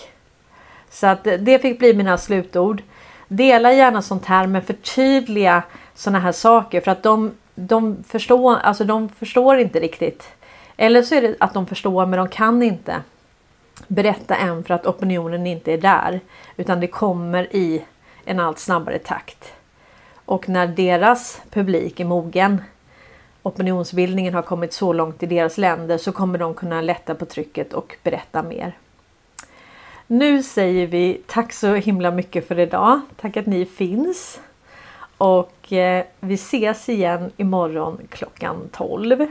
Så 0.89 1.07
att 1.07 1.23
det 1.23 1.61
fick 1.61 1.79
bli 1.79 1.93
mina 1.93 2.17
slutord. 2.17 2.83
Dela 3.27 3.73
gärna 3.73 4.01
sånt 4.01 4.25
här 4.25 4.47
men 4.47 4.61
förtydliga 4.61 5.63
sådana 6.01 6.19
här 6.19 6.31
saker 6.31 6.81
för 6.81 6.91
att 6.91 7.03
de, 7.03 7.31
de, 7.55 8.03
förstår, 8.03 8.55
alltså 8.55 8.83
de 8.83 9.09
förstår 9.09 9.57
inte 9.57 9.79
riktigt. 9.79 10.29
Eller 10.77 11.03
så 11.03 11.15
är 11.15 11.21
det 11.21 11.35
att 11.39 11.53
de 11.53 11.67
förstår 11.67 12.05
men 12.05 12.17
de 12.17 12.29
kan 12.29 12.63
inte 12.63 13.01
berätta 13.87 14.35
än 14.35 14.63
för 14.63 14.73
att 14.73 14.85
opinionen 14.85 15.47
inte 15.47 15.73
är 15.73 15.77
där. 15.77 16.19
Utan 16.57 16.79
det 16.79 16.87
kommer 16.87 17.55
i 17.55 17.85
en 18.25 18.39
allt 18.39 18.59
snabbare 18.59 18.99
takt. 18.99 19.53
Och 20.25 20.49
när 20.49 20.67
deras 20.67 21.41
publik 21.49 21.99
är 21.99 22.05
mogen, 22.05 22.61
opinionsbildningen 23.43 24.33
har 24.33 24.41
kommit 24.41 24.73
så 24.73 24.93
långt 24.93 25.23
i 25.23 25.25
deras 25.25 25.57
länder 25.57 25.97
så 25.97 26.11
kommer 26.11 26.39
de 26.39 26.53
kunna 26.53 26.81
lätta 26.81 27.15
på 27.15 27.25
trycket 27.25 27.73
och 27.73 27.97
berätta 28.03 28.43
mer. 28.43 28.77
Nu 30.07 30.43
säger 30.43 30.87
vi 30.87 31.21
tack 31.27 31.53
så 31.53 31.73
himla 31.73 32.11
mycket 32.11 32.47
för 32.47 32.59
idag. 32.59 33.01
Tack 33.21 33.37
att 33.37 33.45
ni 33.45 33.65
finns. 33.65 34.39
Och 35.17 35.60
Eh, 35.71 36.03
vi 36.19 36.37
ses 36.37 36.89
igen 36.89 37.31
imorgon 37.37 37.97
klockan 38.09 38.69
12. 38.71 39.27